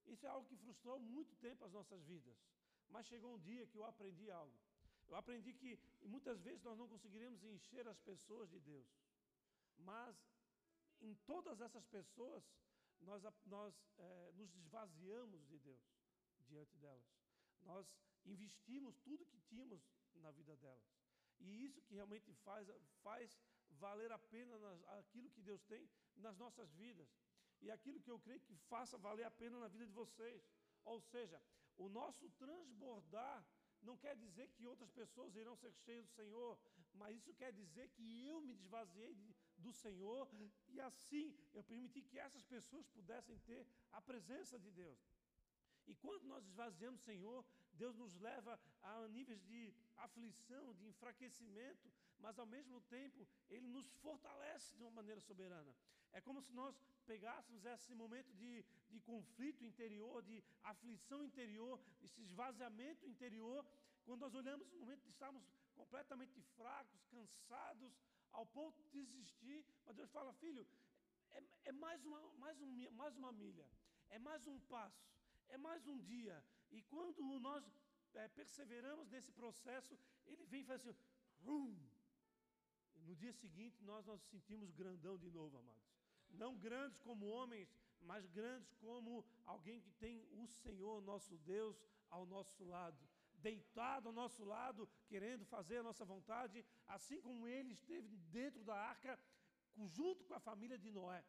Isso 0.08 0.26
é 0.26 0.30
algo 0.30 0.48
que 0.48 0.58
frustrou 0.58 1.00
muito 1.00 1.36
tempo 1.38 1.66
as 1.66 1.72
nossas 1.72 2.04
vidas. 2.06 2.38
Mas 2.90 3.06
chegou 3.08 3.34
um 3.36 3.40
dia 3.40 3.68
que 3.68 3.78
eu 3.78 3.86
aprendi 3.86 4.30
algo. 4.32 4.58
Eu 5.08 5.16
aprendi 5.16 5.54
que 5.54 5.80
muitas 6.02 6.42
vezes 6.42 6.64
nós 6.64 6.78
não 6.78 6.88
conseguiremos 6.88 7.44
encher 7.44 7.88
as 7.88 8.00
pessoas 8.00 8.50
de 8.50 8.60
Deus, 8.60 8.88
mas 9.78 10.16
em 11.00 11.14
todas 11.32 11.62
essas 11.62 11.86
pessoas 11.86 12.44
nós, 13.02 13.24
nós 13.46 13.74
é, 13.98 14.32
nos 14.34 14.54
esvaziamos 14.56 15.46
de 15.48 15.58
Deus 15.60 15.82
diante 16.48 16.78
delas. 16.78 17.06
Nós 17.62 17.88
investimos 18.26 18.98
tudo 19.00 19.26
que 19.26 19.40
tínhamos 19.40 19.82
na 20.16 20.32
vida 20.32 20.56
delas. 20.58 20.84
E 21.40 21.64
isso 21.66 21.82
que 21.84 21.94
realmente 21.94 22.34
faz, 22.44 22.68
faz 23.02 23.38
valer 23.70 24.12
a 24.12 24.20
pena 24.20 24.58
nas, 24.58 24.84
aquilo 25.00 25.30
que 25.30 25.42
Deus 25.42 25.62
tem 25.64 25.90
nas 26.16 26.38
nossas 26.38 26.72
vidas. 26.74 27.08
E 27.62 27.72
aquilo 27.72 28.00
que 28.00 28.12
eu 28.12 28.20
creio 28.20 28.40
que 28.42 28.56
faça 28.72 28.98
valer 28.98 29.26
a 29.26 29.32
pena 29.32 29.60
na 29.60 29.68
vida 29.68 29.86
de 29.86 29.92
vocês. 29.92 30.44
Ou 30.86 31.00
seja, 31.02 31.42
o 31.78 31.90
nosso 31.90 32.30
transbordar 32.32 33.46
não 33.82 33.96
quer 33.98 34.16
dizer 34.16 34.48
que 34.50 34.66
outras 34.66 34.92
pessoas 34.92 35.36
irão 35.36 35.56
ser 35.56 35.72
cheias 35.74 36.06
do 36.06 36.14
Senhor, 36.14 36.60
mas 36.94 37.16
isso 37.18 37.34
quer 37.34 37.52
dizer 37.54 37.90
que 37.90 38.26
eu 38.26 38.42
me 38.42 38.54
desvaziei 38.56 39.14
de, 39.14 39.36
do 39.58 39.72
Senhor 39.72 40.28
e 40.68 40.80
assim 40.80 41.36
eu 41.54 41.64
permiti 41.64 42.02
que 42.02 42.18
essas 42.18 42.44
pessoas 42.44 42.88
pudessem 42.88 43.38
ter 43.40 43.68
a 43.92 44.02
presença 44.02 44.60
de 44.60 44.72
Deus. 44.72 45.00
E 45.86 45.96
quando 45.96 46.26
nós 46.26 46.46
esvaziamos 46.46 47.00
o 47.00 47.04
Senhor, 47.04 47.46
Deus 47.74 47.96
nos 47.96 48.16
leva 48.20 48.60
a 48.82 49.08
níveis 49.08 49.42
de 49.46 49.74
aflição, 49.96 50.74
de 50.74 50.86
enfraquecimento, 50.88 51.92
mas 52.20 52.38
ao 52.40 52.46
mesmo 52.46 52.82
tempo 52.82 53.28
Ele 53.50 53.68
nos 53.68 53.88
fortalece 54.06 54.76
de 54.76 54.84
uma 54.84 54.92
maneira 54.92 55.22
soberana. 55.22 55.76
É 56.12 56.22
como 56.22 56.42
se 56.42 56.54
nós 56.54 56.76
pegássemos 57.06 57.66
esse 57.66 57.94
momento 57.94 58.34
de, 58.34 58.66
de 58.90 59.00
conflito 59.02 59.64
interior, 59.64 60.22
de 60.24 60.44
aflição 60.64 61.24
interior, 61.24 61.80
esse 62.02 62.22
esvaziamento 62.22 63.06
interior, 63.06 63.66
quando 64.06 64.22
nós 64.22 64.34
olhamos 64.34 64.68
no 64.72 64.80
momento 64.80 65.04
de 65.04 65.10
estarmos 65.10 65.44
completamente 65.76 66.42
fracos, 66.56 67.06
cansados, 67.06 67.94
ao 68.32 68.46
ponto 68.46 68.82
de 68.84 68.90
desistir, 69.06 69.66
mas 69.86 69.96
Deus 69.96 70.12
fala, 70.12 70.34
filho, 70.34 70.66
é, 71.32 71.44
é 71.66 71.72
mais, 71.72 72.04
uma, 72.06 72.22
mais, 72.38 72.60
um, 72.62 72.92
mais 72.92 73.16
uma 73.16 73.32
milha, 73.32 73.68
é 74.10 74.20
mais 74.20 74.46
um 74.48 74.60
passo, 74.62 75.08
é 75.50 75.58
mais 75.58 75.86
um 75.88 75.98
dia. 76.00 76.44
E 76.72 76.82
quando 76.84 77.22
nós 77.40 77.64
é, 78.14 78.28
perseveramos 78.30 79.10
nesse 79.10 79.32
processo, 79.32 79.98
ele 80.26 80.46
vem 80.46 80.62
e 80.62 80.66
faz 80.66 80.82
assim, 80.82 80.98
rum. 81.46 81.78
No 83.08 83.16
dia 83.16 83.32
seguinte 83.32 83.82
nós 83.90 84.06
nos 84.06 84.22
sentimos 84.30 84.70
grandão 84.72 85.18
de 85.18 85.30
novo, 85.32 85.58
amados. 85.58 85.88
Não 86.42 86.58
grandes 86.58 87.00
como 87.00 87.26
homens, 87.26 87.70
mas 88.02 88.26
grandes 88.28 88.74
como 88.86 89.26
alguém 89.46 89.80
que 89.80 89.92
tem 89.92 90.28
o 90.34 90.46
Senhor, 90.46 91.02
nosso 91.02 91.38
Deus, 91.38 91.82
ao 92.10 92.26
nosso 92.26 92.66
lado. 92.66 93.02
Deitado 93.36 94.10
ao 94.10 94.14
nosso 94.14 94.44
lado, 94.44 94.90
querendo 95.08 95.46
fazer 95.46 95.78
a 95.78 95.84
nossa 95.84 96.04
vontade, 96.04 96.66
assim 96.86 97.22
como 97.22 97.48
ele 97.48 97.72
esteve 97.72 98.18
dentro 98.40 98.62
da 98.66 98.76
arca, 98.76 99.18
junto 99.86 100.26
com 100.26 100.34
a 100.34 100.40
família 100.40 100.78
de 100.78 100.92
Noé, 100.92 101.24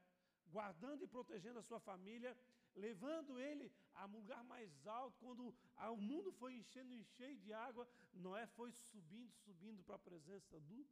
guardando 0.51 1.05
e 1.05 1.07
protegendo 1.07 1.61
a 1.61 1.62
sua 1.62 1.79
família, 1.79 2.37
levando 2.74 3.39
ele 3.39 3.70
a 3.95 4.07
um 4.07 4.12
lugar 4.12 4.43
mais 4.43 4.85
alto. 4.87 5.16
Quando 5.20 5.55
o 5.93 5.97
mundo 5.97 6.33
foi 6.33 6.55
enchendo 6.55 6.93
e 6.93 7.05
cheio 7.05 7.37
de 7.39 7.53
água, 7.53 7.89
Noé 8.14 8.47
foi 8.49 8.72
subindo, 8.72 9.33
subindo 9.45 9.85
para 9.85 9.95
a 9.95 10.07
presença 10.11 10.59
do 10.59 10.85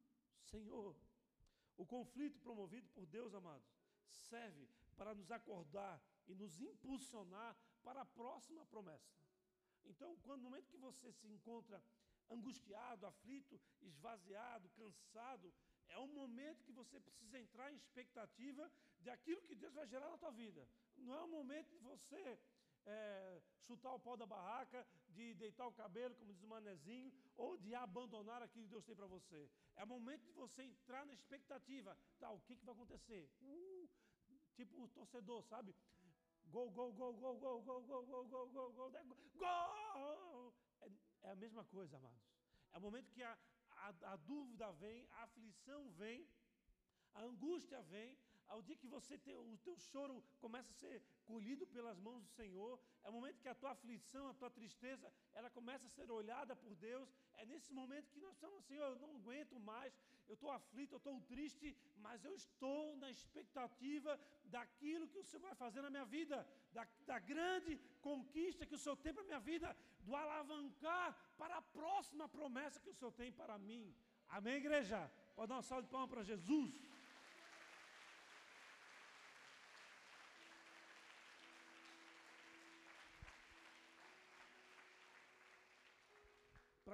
Senhor. 0.44 0.96
O 1.76 1.84
conflito 1.84 2.40
promovido 2.40 2.88
por 2.90 3.06
Deus, 3.06 3.34
amados, 3.34 3.68
serve 4.08 4.68
para 4.96 5.14
nos 5.14 5.30
acordar 5.30 6.02
e 6.26 6.34
nos 6.34 6.60
impulsionar 6.60 7.56
para 7.82 8.02
a 8.02 8.06
próxima 8.06 8.64
promessa. 8.66 9.14
Então, 9.84 10.16
quando 10.22 10.42
no 10.42 10.50
momento 10.50 10.70
que 10.70 10.78
você 10.78 11.12
se 11.12 11.28
encontra 11.28 11.82
angustiado, 12.30 13.06
aflito, 13.06 13.60
esvaziado, 13.82 14.68
cansado, 14.70 15.52
é 15.88 15.98
um 15.98 16.08
momento 16.08 16.64
que 16.64 16.72
você 16.72 16.98
precisa 17.00 17.38
entrar 17.38 17.72
em 17.72 17.76
expectativa 17.76 18.70
de 19.00 19.10
aquilo 19.10 19.42
que 19.42 19.54
Deus 19.54 19.74
vai 19.74 19.86
gerar 19.86 20.10
na 20.10 20.18
tua 20.18 20.32
vida. 20.32 20.68
Não 20.96 21.14
é 21.14 21.22
um 21.22 21.28
momento 21.28 21.70
de 21.70 21.78
você 21.78 22.38
é, 22.86 23.42
chutar 23.66 23.92
o 23.94 24.00
pau 24.00 24.16
da 24.16 24.26
barraca, 24.26 24.86
de 25.08 25.34
deitar 25.34 25.66
o 25.66 25.72
cabelo, 25.72 26.14
como 26.14 26.32
diz 26.32 26.42
o 26.42 26.48
manezinho, 26.48 27.12
ou 27.36 27.56
de 27.58 27.74
abandonar 27.74 28.42
aquilo 28.42 28.64
que 28.64 28.70
Deus 28.70 28.84
tem 28.84 28.94
para 28.94 29.06
você. 29.06 29.50
É 29.74 29.84
o 29.84 29.86
momento 29.86 30.24
de 30.24 30.32
você 30.32 30.62
entrar 30.62 31.04
na 31.04 31.12
expectativa. 31.12 31.96
Tá, 32.18 32.30
o 32.30 32.40
que, 32.40 32.56
que 32.56 32.64
vai 32.64 32.74
acontecer? 32.74 33.30
Uh, 33.40 33.88
Tipo 34.56 34.84
o 34.84 34.88
torcedor, 34.88 35.42
sabe? 35.44 35.74
Gol, 36.46 36.70
gol, 36.70 36.92
gol, 36.92 37.14
gol, 37.14 37.38
gol, 37.38 37.62
gol, 37.62 37.82
gol, 37.82 38.06
gol, 38.06 38.26
gol, 38.26 38.48
gol, 38.48 38.70
gol, 38.72 39.04
gol. 39.34 40.54
É, 40.80 40.90
é 41.28 41.30
a 41.30 41.36
mesma 41.36 41.62
coisa, 41.64 41.96
amados. 41.98 42.24
É 42.72 42.78
o 42.78 42.80
momento 42.80 43.12
que 43.12 43.22
a, 43.22 43.38
a, 43.70 44.12
a 44.12 44.16
dúvida 44.16 44.72
vem, 44.72 45.06
a 45.10 45.24
aflição 45.24 45.90
vem, 45.90 46.26
a 47.12 47.22
angústia 47.22 47.82
vem, 47.82 48.18
ao 48.48 48.62
dia 48.62 48.76
que 48.76 48.86
você 48.86 49.14
o 49.34 49.58
teu 49.58 49.76
choro 49.76 50.22
começa 50.40 50.70
a 50.70 50.74
ser 50.74 51.02
colhido 51.24 51.66
pelas 51.66 51.98
mãos 51.98 52.22
do 52.22 52.30
Senhor, 52.30 52.78
é 53.02 53.08
o 53.08 53.12
momento 53.12 53.40
que 53.40 53.48
a 53.48 53.54
tua 53.54 53.72
aflição, 53.72 54.28
a 54.28 54.34
tua 54.34 54.50
tristeza, 54.50 55.12
ela 55.34 55.50
começa 55.50 55.86
a 55.86 55.90
ser 55.90 56.10
olhada 56.10 56.54
por 56.54 56.74
Deus. 56.76 57.08
É 57.34 57.44
nesse 57.44 57.72
momento 57.72 58.10
que 58.12 58.20
nós 58.20 58.34
estamos 58.34 58.58
assim, 58.58 58.74
eu 58.74 58.98
não 58.98 59.16
aguento 59.16 59.58
mais, 59.58 59.92
eu 60.28 60.34
estou 60.34 60.50
aflito, 60.50 60.92
eu 60.94 60.98
estou 60.98 61.20
triste, 61.22 61.76
mas 61.96 62.24
eu 62.24 62.34
estou 62.34 62.96
na 62.96 63.10
expectativa 63.10 64.18
daquilo 64.44 65.08
que 65.08 65.18
o 65.18 65.24
Senhor 65.24 65.42
vai 65.42 65.54
fazer 65.54 65.82
na 65.82 65.90
minha 65.90 66.04
vida, 66.04 66.46
da, 66.72 66.86
da 67.06 67.18
grande 67.18 67.76
conquista 68.00 68.66
que 68.66 68.74
o 68.74 68.78
Senhor 68.78 68.96
tem 68.96 69.12
para 69.12 69.22
a 69.22 69.26
minha 69.26 69.40
vida, 69.40 69.76
do 70.00 70.14
alavancar 70.14 71.16
para 71.36 71.56
a 71.56 71.62
próxima 71.62 72.28
promessa 72.28 72.80
que 72.80 72.90
o 72.90 72.94
Senhor 72.94 73.12
tem 73.12 73.32
para 73.32 73.58
mim. 73.58 73.94
Amém, 74.28 74.56
igreja? 74.56 75.10
Pode 75.34 75.48
dar 75.48 75.58
um 75.58 75.62
salve 75.62 75.84
de 75.86 75.90
palmas 75.90 76.10
para 76.10 76.22
Jesus. 76.22 76.74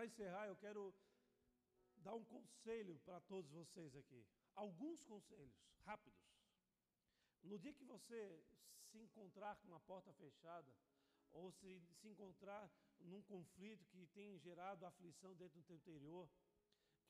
Para 0.02 0.08
encerrar, 0.08 0.46
eu 0.48 0.56
quero 0.56 0.92
dar 1.98 2.12
um 2.16 2.24
conselho 2.24 2.98
para 3.04 3.20
todos 3.20 3.48
vocês 3.52 3.94
aqui. 3.94 4.26
Alguns 4.52 5.04
conselhos 5.04 5.54
rápidos. 5.84 6.18
No 7.44 7.56
dia 7.56 7.72
que 7.72 7.84
você 7.84 8.44
se 8.90 8.98
encontrar 8.98 9.54
com 9.58 9.68
uma 9.68 9.78
porta 9.78 10.12
fechada, 10.14 10.74
ou 11.30 11.52
se, 11.52 11.80
se 12.00 12.08
encontrar 12.08 12.68
num 12.98 13.22
conflito 13.22 13.86
que 13.92 14.04
tem 14.08 14.40
gerado 14.40 14.84
aflição 14.84 15.36
dentro 15.36 15.60
do 15.60 15.66
teu 15.68 15.76
interior, 15.76 16.28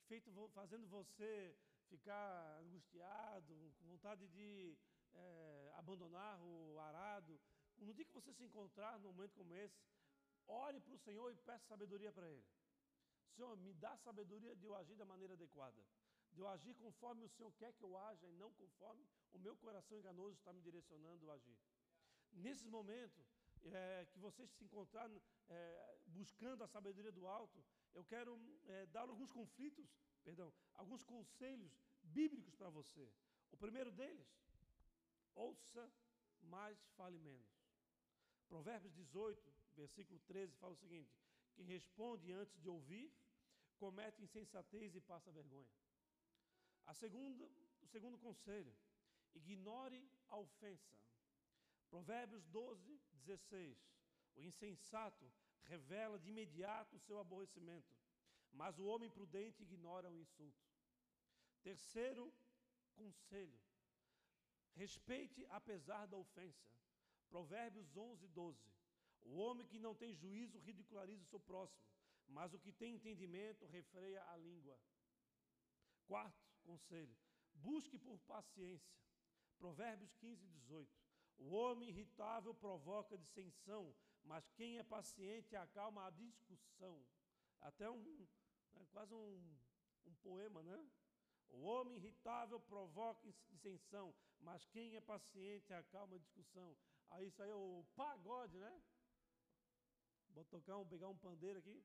feito, 0.05 0.31
fazendo 0.53 0.87
você 0.87 1.57
ficar 1.89 2.59
angustiado, 2.59 3.73
com 3.79 3.87
vontade 3.87 4.27
de 4.27 4.77
é, 5.15 5.73
abandonar 5.77 6.39
o 6.43 6.79
arado, 6.79 7.41
no 7.77 7.91
dia 7.91 8.05
que 8.05 8.13
você 8.13 8.31
se 8.35 8.43
encontrar 8.43 8.99
num 8.99 9.13
momento 9.13 9.33
como 9.33 9.55
esse, 9.55 9.81
ore 10.45 10.79
para 10.79 10.93
o 10.93 10.99
Senhor 10.99 11.31
e 11.31 11.37
peça 11.37 11.65
sabedoria 11.65 12.11
para 12.11 12.29
Ele. 12.29 12.45
Senhor, 13.35 13.55
me 13.57 13.73
dá 13.73 13.95
sabedoria 13.97 14.55
de 14.55 14.65
eu 14.65 14.75
agir 14.75 14.95
da 14.95 15.05
maneira 15.05 15.33
adequada, 15.33 15.81
de 16.31 16.39
eu 16.39 16.47
agir 16.47 16.73
conforme 16.75 17.23
o 17.25 17.29
Senhor 17.29 17.51
quer 17.53 17.73
que 17.73 17.83
eu 17.83 17.97
haja 17.97 18.27
e 18.27 18.35
não 18.43 18.51
conforme 18.53 19.05
o 19.33 19.39
meu 19.39 19.55
coração 19.55 19.97
enganoso 19.97 20.37
está 20.37 20.53
me 20.53 20.61
direcionando 20.61 21.29
a 21.29 21.35
agir. 21.35 21.57
Nesses 22.31 22.67
momentos 22.67 23.25
é, 23.71 24.07
que 24.11 24.19
vocês 24.19 24.49
se 24.51 24.63
encontrarem 24.63 25.21
é, 25.49 25.97
buscando 26.07 26.63
a 26.63 26.67
sabedoria 26.67 27.11
do 27.11 27.27
alto, 27.27 27.63
eu 27.93 28.03
quero 28.03 28.39
é, 28.67 28.85
dar 28.87 29.07
alguns 29.09 29.31
conflitos, 29.31 29.87
perdão, 30.23 30.51
alguns 30.73 31.03
conselhos 31.03 31.79
bíblicos 32.01 32.55
para 32.55 32.69
você. 32.69 33.11
O 33.51 33.57
primeiro 33.57 33.91
deles, 33.91 34.27
ouça 35.35 35.91
mais, 36.41 36.77
fale 36.97 37.19
menos. 37.19 37.47
Provérbios 38.47 38.93
18, 38.93 39.53
versículo 39.75 40.19
13, 40.21 40.55
fala 40.57 40.73
o 40.73 40.77
seguinte: 40.77 41.15
Quem 41.55 41.65
responde 41.65 42.31
antes 42.31 42.59
de 42.59 42.69
ouvir, 42.69 43.13
comete 43.83 44.23
insensatez 44.23 44.95
e 44.95 45.01
passa 45.01 45.29
vergonha. 45.39 45.75
A 46.91 46.93
segunda, 46.93 47.45
o 47.81 47.87
segundo 47.93 48.17
conselho, 48.17 48.73
ignore 49.35 50.01
a 50.29 50.37
ofensa. 50.37 50.95
Provérbios 51.89 52.45
12, 52.45 53.01
16. 53.11 53.77
O 54.35 54.41
insensato 54.49 55.25
revela 55.63 56.17
de 56.17 56.29
imediato 56.29 56.95
o 56.95 57.03
seu 57.07 57.19
aborrecimento, 57.19 57.93
mas 58.53 58.79
o 58.79 58.85
homem 58.85 59.09
prudente 59.09 59.63
ignora 59.63 60.09
o 60.09 60.19
insulto. 60.25 60.63
Terceiro 61.61 62.33
conselho: 62.95 63.59
respeite 64.83 65.45
apesar 65.49 66.05
da 66.07 66.17
ofensa. 66.25 66.71
Provérbios 67.29 67.97
11, 67.97 68.27
12. 68.27 68.57
O 69.23 69.35
homem 69.43 69.67
que 69.67 69.79
não 69.85 69.93
tem 69.93 70.13
juízo 70.13 70.57
ridiculariza 70.59 71.23
o 71.23 71.31
seu 71.33 71.39
próximo, 71.39 71.92
mas 72.27 72.53
o 72.53 72.59
que 72.59 72.71
tem 72.71 72.95
entendimento 72.95 73.65
refreia 73.65 74.23
a 74.31 74.37
língua. 74.37 74.79
Quarto 76.07 76.43
conselho: 76.63 77.15
busque 77.53 77.97
por 77.97 78.19
paciência. 78.19 78.93
Provérbios 79.57 80.13
15, 80.15 80.45
18. 80.47 80.91
O 81.37 81.53
homem 81.53 81.89
irritável 81.89 82.53
provoca 82.53 83.17
dissensão, 83.17 83.95
mas 84.23 84.47
quem 84.51 84.77
é 84.77 84.83
paciente 84.83 85.55
acalma 85.55 86.07
a 86.07 86.11
discussão. 86.11 87.03
Até 87.61 87.89
um, 87.89 88.27
é 88.75 88.85
quase 88.91 89.13
um, 89.13 89.57
um 90.05 90.13
poema, 90.15 90.61
né? 90.63 90.89
O 91.49 91.61
homem 91.61 91.95
irritável 91.97 92.59
provoca 92.59 93.31
dissensão, 93.49 94.13
mas 94.39 94.65
quem 94.65 94.95
é 94.95 95.01
paciente 95.01 95.71
acalma 95.73 96.15
a 96.15 96.19
discussão. 96.19 96.75
Aí 97.11 97.27
isso 97.27 97.41
aí 97.43 97.49
é 97.49 97.55
o 97.55 97.85
pagode, 97.95 98.57
né? 98.57 98.81
Vou 100.29 100.43
tocar 100.45 100.77
um, 100.77 100.87
pegar 100.87 101.09
um 101.09 101.17
pandeiro 101.17 101.59
aqui. 101.59 101.83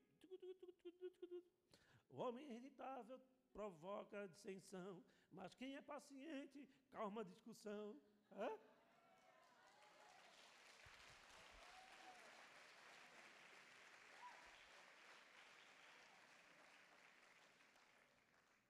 O 2.09 2.17
homem 2.17 2.51
irritável 2.51 3.19
provoca 3.51 4.27
dissensão, 4.27 5.03
mas 5.31 5.55
quem 5.55 5.75
é 5.75 5.81
paciente 5.81 6.67
calma 6.91 7.21
a 7.21 7.23
discussão. 7.23 7.99
Hã? 8.31 8.49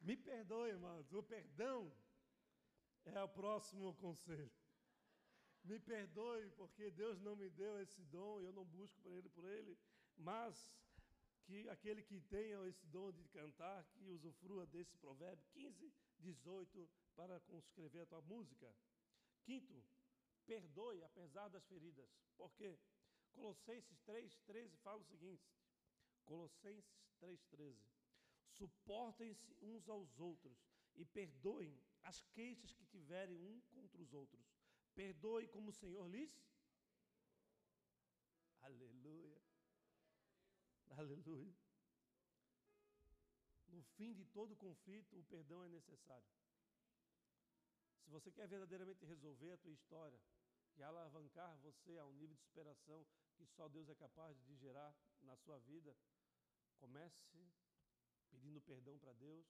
Me 0.01 0.17
perdoe, 0.17 0.69
irmãos, 0.69 1.13
o 1.13 1.21
perdão 1.21 1.91
é 3.05 3.21
o 3.21 3.29
próximo 3.29 3.93
conselho. 3.95 4.51
Me 5.63 5.79
perdoe, 5.79 6.49
porque 6.51 6.89
Deus 6.89 7.19
não 7.19 7.35
me 7.35 7.49
deu 7.49 7.79
esse 7.79 8.01
dom, 8.05 8.41
eu 8.41 8.51
não 8.51 8.65
busco 8.65 8.99
por 9.01 9.11
ele 9.11 9.29
por 9.29 9.45
ele, 9.45 9.77
mas 10.17 10.73
que 11.43 11.67
aquele 11.69 12.03
que 12.03 12.19
tenha 12.21 12.67
esse 12.67 12.85
dom 12.87 13.11
de 13.11 13.23
cantar, 13.29 13.83
que 13.93 14.09
usufrua 14.09 14.65
desse 14.67 14.95
provérbio 14.97 15.45
15, 15.51 15.93
18, 16.19 16.89
para 17.15 17.39
conscrever 17.41 18.01
a 18.01 18.05
tua 18.05 18.21
música. 18.21 18.73
Quinto, 19.43 19.83
perdoe 20.45 21.03
apesar 21.03 21.47
das 21.49 21.65
feridas. 21.65 22.09
Por 22.37 22.53
quê? 22.55 22.77
Colossenses 23.31 23.99
3, 24.01 24.39
13 24.45 24.77
fala 24.77 25.01
o 25.01 25.05
seguinte: 25.05 25.47
Colossenses 26.25 26.99
3, 27.19 27.43
13. 27.45 27.79
Suportem-se 28.51 29.55
uns 29.61 29.87
aos 29.87 30.19
outros 30.19 30.57
e 30.95 31.05
perdoem 31.05 31.79
as 32.03 32.21
queixas 32.33 32.73
que 32.73 32.85
tiverem 32.85 33.39
um 33.41 33.61
contra 33.61 34.01
os 34.01 34.13
outros. 34.13 34.45
Perdoe 34.95 35.47
como 35.47 35.69
o 35.69 35.73
Senhor 35.73 36.07
lhes. 36.07 36.33
Aleluia. 38.61 39.28
Aleluia. 40.99 41.55
No 43.69 43.81
fim 43.95 44.11
de 44.13 44.25
todo 44.25 44.53
conflito, 44.57 45.17
o 45.17 45.23
perdão 45.23 45.63
é 45.63 45.69
necessário. 45.69 46.27
Se 48.03 48.09
você 48.09 48.29
quer 48.29 48.49
verdadeiramente 48.49 49.05
resolver 49.05 49.51
a 49.53 49.57
tua 49.57 49.71
história 49.71 50.19
e 50.75 50.83
alavancar 50.83 51.55
você 51.59 51.97
a 51.97 52.05
um 52.05 52.11
nível 52.11 52.35
de 52.35 52.41
superação 52.41 53.07
que 53.37 53.45
só 53.45 53.69
Deus 53.69 53.87
é 53.87 53.95
capaz 53.95 54.37
de 54.41 54.57
gerar 54.57 54.93
na 55.21 55.37
sua 55.37 55.57
vida, 55.59 55.95
comece 56.79 57.49
pedindo 58.29 58.59
perdão 58.59 58.99
para 58.99 59.13
Deus, 59.13 59.47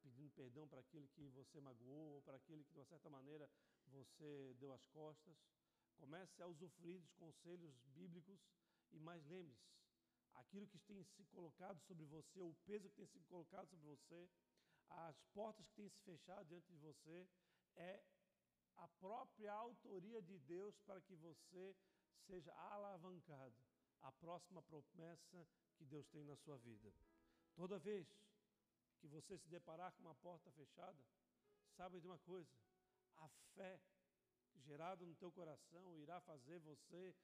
pedindo 0.00 0.30
perdão 0.30 0.68
para 0.68 0.78
aquele 0.78 1.08
que 1.08 1.28
você 1.30 1.60
magoou, 1.60 2.14
ou 2.14 2.22
para 2.22 2.36
aquele 2.36 2.62
que 2.62 2.72
de 2.72 2.78
uma 2.78 2.86
certa 2.86 3.10
maneira 3.10 3.50
você 3.88 4.54
deu 4.60 4.72
as 4.72 4.86
costas. 4.86 5.36
Comece 5.96 6.40
a 6.40 6.46
usufruir 6.46 7.00
dos 7.00 7.12
conselhos 7.14 7.76
bíblicos 7.86 8.40
e 8.92 9.00
mais 9.00 9.24
lembre-se, 9.26 9.76
aquilo 10.40 10.66
que 10.66 10.78
tem 10.80 11.02
se 11.04 11.24
colocado 11.26 11.80
sobre 11.80 12.04
você, 12.04 12.40
o 12.40 12.54
peso 12.64 12.88
que 12.88 12.96
tem 12.96 13.06
sido 13.06 13.24
colocado 13.26 13.68
sobre 13.68 13.86
você, 13.86 14.28
as 14.88 15.20
portas 15.34 15.66
que 15.66 15.74
têm 15.74 15.88
se 15.88 16.00
fechado 16.02 16.46
diante 16.46 16.70
de 16.70 16.78
você, 16.78 17.28
é 17.76 18.02
a 18.76 18.88
própria 19.00 19.52
autoria 19.52 20.22
de 20.22 20.38
Deus 20.38 20.78
para 20.80 21.00
que 21.00 21.14
você 21.14 21.76
seja 22.26 22.52
alavancado 22.54 23.56
à 24.02 24.12
próxima 24.12 24.62
promessa 24.62 25.46
que 25.76 25.84
Deus 25.84 26.06
tem 26.08 26.24
na 26.24 26.36
sua 26.36 26.58
vida. 26.58 26.92
Toda 27.54 27.78
vez 27.78 28.06
que 28.98 29.06
você 29.08 29.38
se 29.38 29.48
deparar 29.48 29.92
com 29.92 30.02
uma 30.02 30.14
porta 30.16 30.50
fechada, 30.52 30.98
saiba 31.76 32.00
de 32.00 32.06
uma 32.06 32.18
coisa: 32.18 32.50
a 33.16 33.28
fé 33.54 33.80
gerada 34.56 35.04
no 35.04 35.14
teu 35.14 35.30
coração 35.32 35.98
irá 35.98 36.20
fazer 36.20 36.58
você 36.60 37.14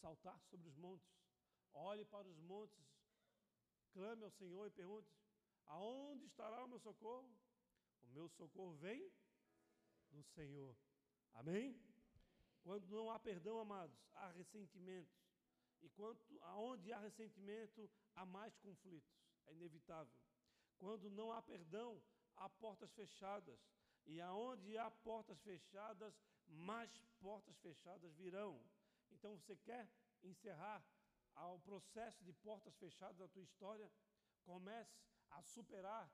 saltar 0.00 0.38
sobre 0.42 0.68
os 0.68 0.76
montes. 0.76 1.08
Olhe 1.72 2.04
para 2.04 2.28
os 2.28 2.38
montes, 2.40 2.84
clame 3.92 4.24
ao 4.24 4.30
Senhor 4.30 4.66
e 4.66 4.70
pergunte: 4.70 5.08
aonde 5.66 6.24
estará 6.26 6.64
o 6.64 6.68
meu 6.68 6.78
socorro? 6.78 7.30
O 8.02 8.08
meu 8.08 8.28
socorro 8.28 8.74
vem 8.74 9.10
do 10.10 10.22
Senhor. 10.22 10.76
Amém? 11.34 11.80
Quando 12.62 12.86
não 12.88 13.10
há 13.10 13.18
perdão, 13.18 13.58
amados, 13.58 13.96
há 14.14 14.28
ressentimento. 14.30 15.10
E 15.80 15.88
quanto 15.90 16.38
aonde 16.42 16.92
há 16.92 16.98
ressentimento, 16.98 17.88
há 18.14 18.24
mais 18.26 18.54
conflitos 18.58 19.20
é 19.46 19.52
inevitável. 19.52 20.12
Quando 20.78 21.10
não 21.10 21.32
há 21.32 21.42
perdão, 21.42 22.02
há 22.36 22.48
portas 22.48 22.92
fechadas. 22.92 23.58
E 24.06 24.20
aonde 24.20 24.76
há 24.78 24.90
portas 24.90 25.40
fechadas, 25.40 26.14
mais 26.46 26.90
portas 27.20 27.56
fechadas 27.58 28.12
virão. 28.14 28.60
Então 29.12 29.36
você 29.36 29.56
quer 29.56 29.88
encerrar 30.22 30.82
o 31.36 31.58
processo 31.60 32.22
de 32.24 32.32
portas 32.32 32.76
fechadas 32.76 33.16
da 33.18 33.28
tua 33.28 33.42
história? 33.42 33.90
Comece 34.44 35.00
a 35.30 35.42
superar 35.42 36.10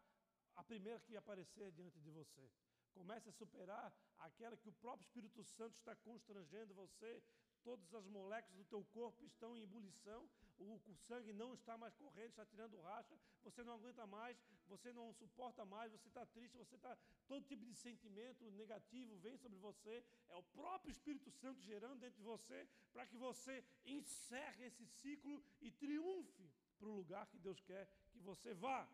a 0.55 0.63
primeira 0.65 1.01
que 1.01 1.17
aparecer 1.17 1.71
diante 1.73 2.01
de 2.01 2.11
você. 2.11 2.51
Comece 2.93 3.29
a 3.29 3.33
superar 3.33 3.93
aquela 4.19 4.57
que 4.57 4.69
o 4.69 4.73
próprio 4.73 5.05
Espírito 5.05 5.45
Santo 5.45 5.77
está 5.77 5.95
constrangendo 5.97 6.75
você 6.75 7.23
todas 7.67 7.93
as 7.95 8.07
moléculas 8.07 8.57
do 8.57 8.65
teu 8.65 8.85
corpo 8.95 9.25
estão 9.25 9.57
em 9.57 9.63
ebulição, 9.63 10.31
o, 10.57 10.81
o 10.87 10.95
sangue 11.09 11.33
não 11.33 11.53
está 11.53 11.77
mais 11.77 11.93
correndo, 11.97 12.29
está 12.29 12.47
tirando 12.47 12.81
racha, 12.81 13.19
você 13.51 13.63
não 13.63 13.75
aguenta 13.75 14.07
mais, 14.07 14.37
você 14.67 14.93
não 14.93 15.13
suporta 15.15 15.65
mais, 15.65 15.93
você 15.93 16.09
está 16.09 16.25
triste, 16.27 16.57
você 16.57 16.75
está. 16.75 16.97
Todo 17.27 17.47
tipo 17.47 17.65
de 17.65 17.75
sentimento 17.75 18.51
negativo 18.51 19.17
vem 19.19 19.37
sobre 19.37 19.59
você, 19.59 20.05
é 20.29 20.37
o 20.37 20.43
próprio 20.43 20.91
Espírito 20.91 21.31
Santo 21.31 21.61
gerando 21.63 22.01
dentro 22.01 22.19
de 22.19 22.25
você, 22.25 22.69
para 22.93 23.07
que 23.07 23.17
você 23.17 23.65
encerre 23.85 24.67
esse 24.67 24.85
ciclo 24.87 25.43
e 25.61 25.71
triunfe 25.71 26.51
para 26.79 26.89
o 26.89 26.97
lugar 27.01 27.27
que 27.27 27.39
Deus 27.39 27.61
quer 27.61 27.89
que 28.13 28.19
você 28.19 28.53
vá. 28.55 28.89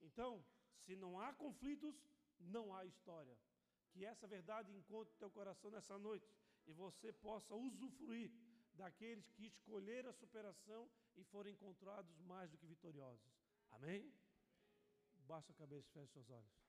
Então, 0.00 0.44
Se 0.88 0.96
não 0.96 1.20
há 1.20 1.34
conflitos, 1.34 1.94
não 2.40 2.74
há 2.74 2.82
história. 2.86 3.36
Que 3.90 4.06
essa 4.06 4.26
verdade 4.26 4.72
encontre 4.72 5.14
teu 5.16 5.30
coração 5.30 5.70
nessa 5.70 5.98
noite 5.98 6.26
e 6.66 6.72
você 6.72 7.12
possa 7.12 7.54
usufruir 7.54 8.30
daqueles 8.72 9.28
que 9.32 9.44
escolheram 9.44 10.08
a 10.08 10.14
superação 10.14 10.88
e 11.14 11.24
foram 11.24 11.50
encontrados 11.50 12.18
mais 12.20 12.50
do 12.50 12.56
que 12.56 12.66
vitoriosos. 12.66 13.37
Amém? 13.70 14.12
Baixa 15.26 15.52
a 15.52 15.54
cabeça 15.54 15.88
e 15.88 15.92
feche 15.92 16.12
seus 16.12 16.30
olhos. 16.30 16.68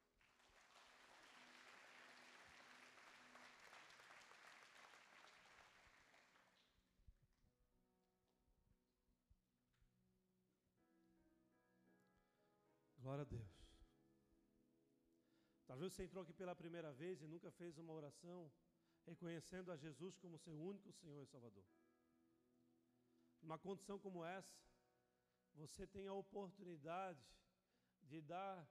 Glória 13.10 13.24
a 13.24 13.26
Deus. 13.26 13.50
Talvez 15.66 15.94
você 15.94 16.04
entrou 16.04 16.22
aqui 16.22 16.34
pela 16.34 16.56
primeira 16.56 16.92
vez 16.94 17.22
e 17.22 17.28
nunca 17.28 17.50
fez 17.50 17.78
uma 17.78 17.94
oração 17.94 18.52
reconhecendo 19.06 19.72
a 19.72 19.78
Jesus 19.78 20.16
como 20.18 20.38
seu 20.38 20.54
único 20.54 20.92
Senhor 20.92 21.24
e 21.24 21.26
Salvador. 21.26 21.66
Numa 23.42 23.58
condição 23.58 23.98
como 23.98 24.24
essa, 24.24 24.56
você 25.60 25.86
tem 25.86 26.08
a 26.08 26.14
oportunidade 26.14 27.22
de 28.04 28.22
dar 28.22 28.66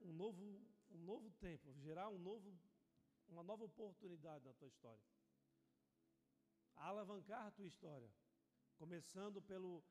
um 0.00 0.12
novo, 0.12 0.44
um 0.88 0.98
novo 1.04 1.30
tempo, 1.32 1.74
gerar 1.74 2.08
um 2.08 2.18
novo, 2.18 2.56
uma 3.28 3.42
nova 3.42 3.64
oportunidade 3.64 4.44
na 4.44 4.54
tua 4.54 4.68
história. 4.68 5.02
A 6.76 6.86
alavancar 6.86 7.44
a 7.46 7.50
tua 7.50 7.66
história, 7.66 8.08
começando 8.76 9.42
pelo, 9.42 9.82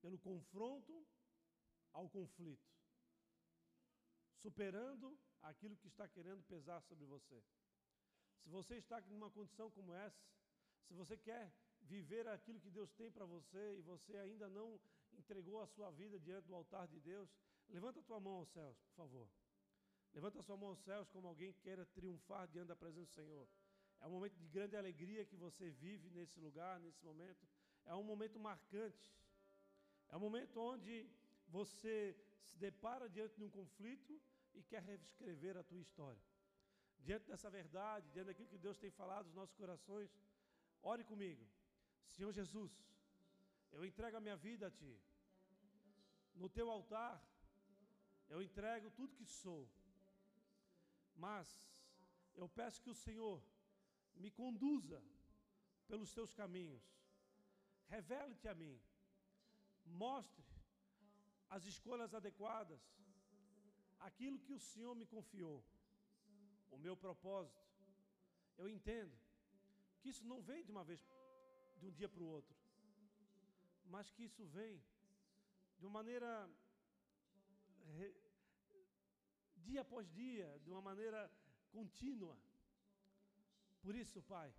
pelo 0.00 0.18
confronto 0.18 1.06
ao 1.92 2.08
conflito, 2.08 2.68
superando 4.34 5.16
aquilo 5.42 5.76
que 5.76 5.86
está 5.86 6.08
querendo 6.08 6.42
pesar 6.42 6.80
sobre 6.82 7.06
você. 7.06 7.40
Se 8.40 8.48
você 8.48 8.74
está 8.78 9.00
em 9.00 9.14
uma 9.14 9.30
condição 9.30 9.70
como 9.70 9.94
essa, 9.94 10.26
se 10.88 10.92
você 10.92 11.16
quer 11.16 11.54
viver 11.82 12.26
aquilo 12.26 12.58
que 12.58 12.70
Deus 12.70 12.90
tem 12.94 13.12
para 13.12 13.24
você 13.24 13.76
e 13.78 13.80
você 13.82 14.16
ainda 14.16 14.48
não 14.48 14.80
entregou 15.18 15.60
a 15.60 15.66
sua 15.66 15.90
vida 15.90 16.18
diante 16.18 16.46
do 16.46 16.54
altar 16.54 16.86
de 16.88 17.00
Deus, 17.00 17.28
levanta 17.68 18.00
a 18.00 18.02
tua 18.02 18.20
mão 18.20 18.34
aos 18.34 18.50
céus, 18.50 18.78
por 18.80 18.94
favor. 18.94 19.28
Levanta 20.14 20.38
a 20.40 20.42
sua 20.42 20.56
mão 20.56 20.70
aos 20.70 20.80
céus 20.80 21.08
como 21.08 21.26
alguém 21.28 21.52
que 21.52 21.60
queira 21.60 21.86
triunfar 21.86 22.46
diante 22.48 22.68
da 22.68 22.76
presença 22.76 23.10
do 23.10 23.14
Senhor. 23.14 23.48
É 24.00 24.06
um 24.06 24.10
momento 24.10 24.36
de 24.36 24.46
grande 24.48 24.76
alegria 24.76 25.24
que 25.24 25.36
você 25.36 25.70
vive 25.70 26.10
nesse 26.10 26.38
lugar, 26.38 26.80
nesse 26.80 27.02
momento. 27.04 27.46
É 27.86 27.94
um 27.94 28.02
momento 28.02 28.38
marcante. 28.38 29.14
É 30.10 30.16
um 30.16 30.20
momento 30.20 30.60
onde 30.60 31.08
você 31.48 32.16
se 32.46 32.56
depara 32.56 33.08
diante 33.08 33.36
de 33.36 33.44
um 33.44 33.50
conflito 33.50 34.20
e 34.54 34.62
quer 34.62 34.82
reescrever 34.82 35.56
a 35.56 35.62
tua 35.62 35.80
história. 35.80 36.20
Diante 36.98 37.26
dessa 37.26 37.48
verdade, 37.50 38.10
diante 38.10 38.26
daquilo 38.26 38.48
que 38.48 38.58
Deus 38.58 38.76
tem 38.76 38.90
falado 38.90 39.26
nos 39.26 39.34
nossos 39.34 39.54
corações, 39.54 40.10
ore 40.82 41.04
comigo. 41.04 41.44
Senhor 42.08 42.32
Jesus, 42.32 42.72
eu 43.72 43.84
entrego 43.84 44.16
a 44.16 44.20
minha 44.20 44.36
vida 44.36 44.66
a 44.66 44.70
Ti. 44.70 44.94
No 46.34 46.48
Teu 46.48 46.70
altar, 46.70 47.14
eu 48.28 48.42
entrego 48.42 48.90
tudo 48.90 49.16
que 49.18 49.24
sou. 49.24 49.62
Mas 51.24 51.48
eu 52.34 52.48
peço 52.48 52.82
que 52.82 52.90
o 52.90 53.00
Senhor 53.06 53.42
me 54.14 54.30
conduza 54.30 55.02
pelos 55.88 56.12
Teus 56.12 56.32
caminhos. 56.34 56.82
Revele-te 57.88 58.48
a 58.48 58.54
mim. 58.54 58.80
Mostre 59.84 60.44
as 61.50 61.64
escolhas 61.64 62.14
adequadas. 62.14 62.80
Aquilo 64.00 64.38
que 64.38 64.54
o 64.58 64.64
Senhor 64.70 64.94
me 64.94 65.06
confiou. 65.06 65.58
O 66.70 66.78
meu 66.78 66.96
propósito. 66.96 67.60
Eu 68.56 68.68
entendo 68.68 69.14
que 70.00 70.08
isso 70.08 70.24
não 70.26 70.40
vem 70.42 70.64
de 70.64 70.70
uma 70.70 70.84
vez 70.84 71.00
de 71.78 71.86
um 71.86 71.90
dia 71.90 72.08
para 72.08 72.22
o 72.22 72.26
outro, 72.26 72.54
mas 73.84 74.10
que 74.10 74.24
isso 74.24 74.44
vem 74.46 74.82
de 75.78 75.86
uma 75.86 76.02
maneira 76.02 76.48
dia 79.56 79.80
após 79.80 80.08
dia, 80.10 80.60
de 80.64 80.70
uma 80.70 80.82
maneira 80.82 81.30
contínua. 81.70 82.36
Por 83.80 83.94
isso, 83.94 84.22
Pai, 84.22 84.52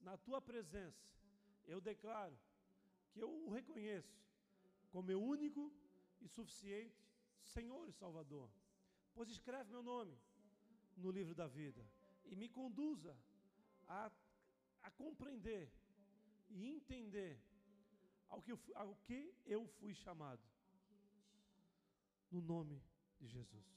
na 0.00 0.16
tua 0.16 0.40
presença, 0.40 1.04
eu 1.66 1.80
declaro 1.80 2.36
que 3.12 3.20
eu 3.20 3.30
o 3.30 3.50
reconheço 3.50 4.18
como 4.90 5.06
meu 5.06 5.22
único 5.22 5.72
e 6.20 6.28
suficiente 6.28 7.00
Senhor 7.42 7.88
e 7.88 7.92
Salvador. 7.92 8.50
Pois 9.14 9.28
escreve 9.28 9.70
meu 9.70 9.82
nome 9.82 10.16
no 10.96 11.10
livro 11.10 11.34
da 11.34 11.46
vida 11.46 11.84
e 12.24 12.36
me 12.36 12.48
conduza 12.48 13.16
a, 13.88 14.10
a 14.82 14.90
compreender 14.90 15.70
e 16.50 16.68
entender 16.68 17.40
ao 18.30 18.40
que, 18.40 18.52
eu, 18.52 18.58
ao 18.74 18.94
que 19.06 19.34
eu 19.44 19.66
fui 19.78 19.94
chamado. 19.94 20.42
No 22.30 22.40
nome 22.40 22.80
de 23.18 23.26
Jesus. 23.26 23.68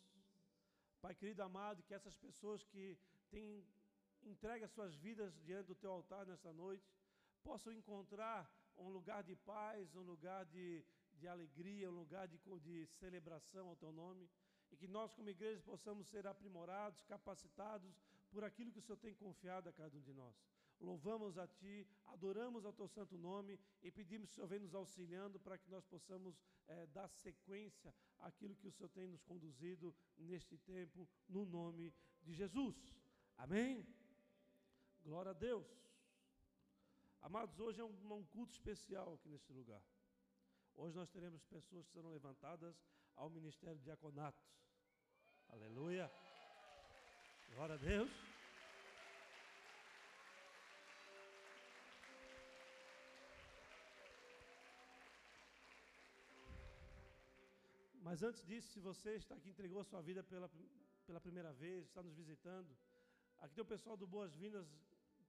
Pai 1.02 1.14
querido 1.16 1.44
amado, 1.44 1.84
que 1.84 1.94
essas 1.94 2.16
pessoas 2.16 2.64
que 2.64 2.98
têm 3.30 3.66
entregue 4.24 4.64
as 4.64 4.72
suas 4.72 4.96
vidas 4.96 5.34
diante 5.44 5.68
do 5.68 5.76
teu 5.76 5.92
altar 5.92 6.26
nesta 6.26 6.54
noite, 6.54 6.88
possam 7.44 7.74
encontrar 7.74 8.50
um 8.78 8.90
lugar 8.90 9.22
de 9.24 9.36
paz, 9.36 9.94
um 9.96 10.02
lugar 10.02 10.46
de, 10.46 10.86
de 11.16 11.28
alegria, 11.28 11.92
um 11.92 11.96
lugar 11.96 12.28
de, 12.28 12.38
de 12.62 12.86
celebração 13.00 13.68
ao 13.68 13.76
teu 13.76 13.92
nome. 13.92 14.30
E 14.72 14.78
que 14.78 14.88
nós, 14.88 15.12
como 15.14 15.30
igreja, 15.30 15.62
possamos 15.62 16.08
ser 16.08 16.26
aprimorados, 16.26 17.04
capacitados 17.04 17.94
por 18.32 18.44
aquilo 18.44 18.72
que 18.72 18.80
o 18.80 18.82
Senhor 18.82 18.98
tem 18.98 19.14
confiado 19.14 19.68
a 19.68 19.74
cada 19.74 19.96
um 19.98 20.02
de 20.02 20.14
nós 20.14 20.36
louvamos 20.84 21.38
a 21.38 21.48
Ti, 21.48 21.88
adoramos 22.06 22.66
ao 22.66 22.74
Teu 22.74 22.88
santo 22.88 23.18
nome 23.18 23.60
e 23.82 23.92
pedimos 23.92 24.30
que 24.30 24.34
o 24.34 24.36
Senhor 24.36 24.48
venha 24.48 24.62
nos 24.62 24.76
auxiliando 24.76 25.40
para 25.40 25.58
que 25.58 25.70
nós 25.70 25.86
possamos 25.86 26.40
é, 26.68 26.86
dar 26.88 27.08
sequência 27.10 27.94
àquilo 28.20 28.56
que 28.56 28.68
o 28.68 28.72
Senhor 28.72 28.90
tem 28.90 29.08
nos 29.08 29.24
conduzido 29.24 29.96
neste 30.18 30.58
tempo, 30.58 31.08
no 31.28 31.46
nome 31.46 31.94
de 32.22 32.34
Jesus. 32.34 32.76
Amém? 33.38 33.86
Glória 35.04 35.32
a 35.32 35.34
Deus. 35.34 35.66
Amados, 37.22 37.60
hoje 37.60 37.80
é 37.80 37.84
um, 37.84 38.14
um 38.14 38.26
culto 38.26 38.52
especial 38.52 39.14
aqui 39.14 39.30
neste 39.30 39.52
lugar. 39.54 39.82
Hoje 40.76 40.96
nós 40.96 41.10
teremos 41.10 41.44
pessoas 41.46 41.86
que 41.86 41.94
serão 41.94 42.10
levantadas 42.10 42.76
ao 43.16 43.30
ministério 43.30 43.80
diaconato. 43.80 44.44
Aleluia. 45.50 46.12
Glória 47.54 47.76
a 47.76 47.78
Deus. 47.78 48.33
Mas 58.14 58.22
antes 58.22 58.46
disso, 58.46 58.68
se 58.72 58.80
você 58.80 59.16
está 59.16 59.34
aqui, 59.34 59.50
entregou 59.50 59.80
a 59.82 59.84
sua 59.84 60.00
vida 60.00 60.22
pela, 60.22 60.48
pela 61.08 61.20
primeira 61.20 61.52
vez, 61.52 61.88
está 61.88 62.04
nos 62.04 62.14
visitando, 62.14 62.70
aqui 63.40 63.56
tem 63.56 63.64
o 63.64 63.66
pessoal 63.66 63.98
do 63.98 64.06
Boas-Vindas 64.06 64.68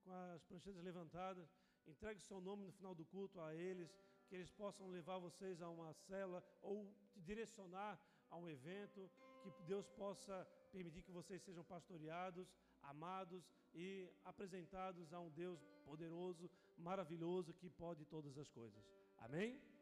com 0.03 0.13
as 0.13 0.45
pranchetas 0.45 0.85
levantadas. 0.85 1.49
Entregue 1.87 2.21
seu 2.21 2.43
nome 2.43 2.63
no 2.67 2.73
final 2.73 2.95
do 2.95 3.07
culto 3.07 3.41
a 3.41 3.55
eles, 3.55 3.91
que 4.29 4.35
eles 4.35 4.51
possam 4.51 4.91
levar 4.91 5.17
vocês 5.17 5.63
a 5.63 5.71
uma 5.71 5.95
cela 5.95 6.45
ou 6.61 6.95
te 7.11 7.23
direcionar 7.23 7.99
a 8.29 8.37
um 8.37 8.47
evento, 8.51 9.11
que 9.43 9.63
Deus 9.63 9.89
possa 9.89 10.47
permitir 10.71 11.01
que 11.01 11.11
vocês 11.11 11.41
sejam 11.41 11.65
pastoreados, 11.65 12.55
amados 12.83 13.51
e 13.73 14.13
apresentados 14.27 15.11
a 15.15 15.21
um 15.21 15.31
Deus 15.31 15.59
poderoso, 15.87 16.51
maravilhoso, 16.77 17.55
que 17.55 17.71
pode 17.71 18.05
todas 18.05 18.37
as 18.37 18.51
coisas. 18.51 18.85
Amém? 19.17 19.74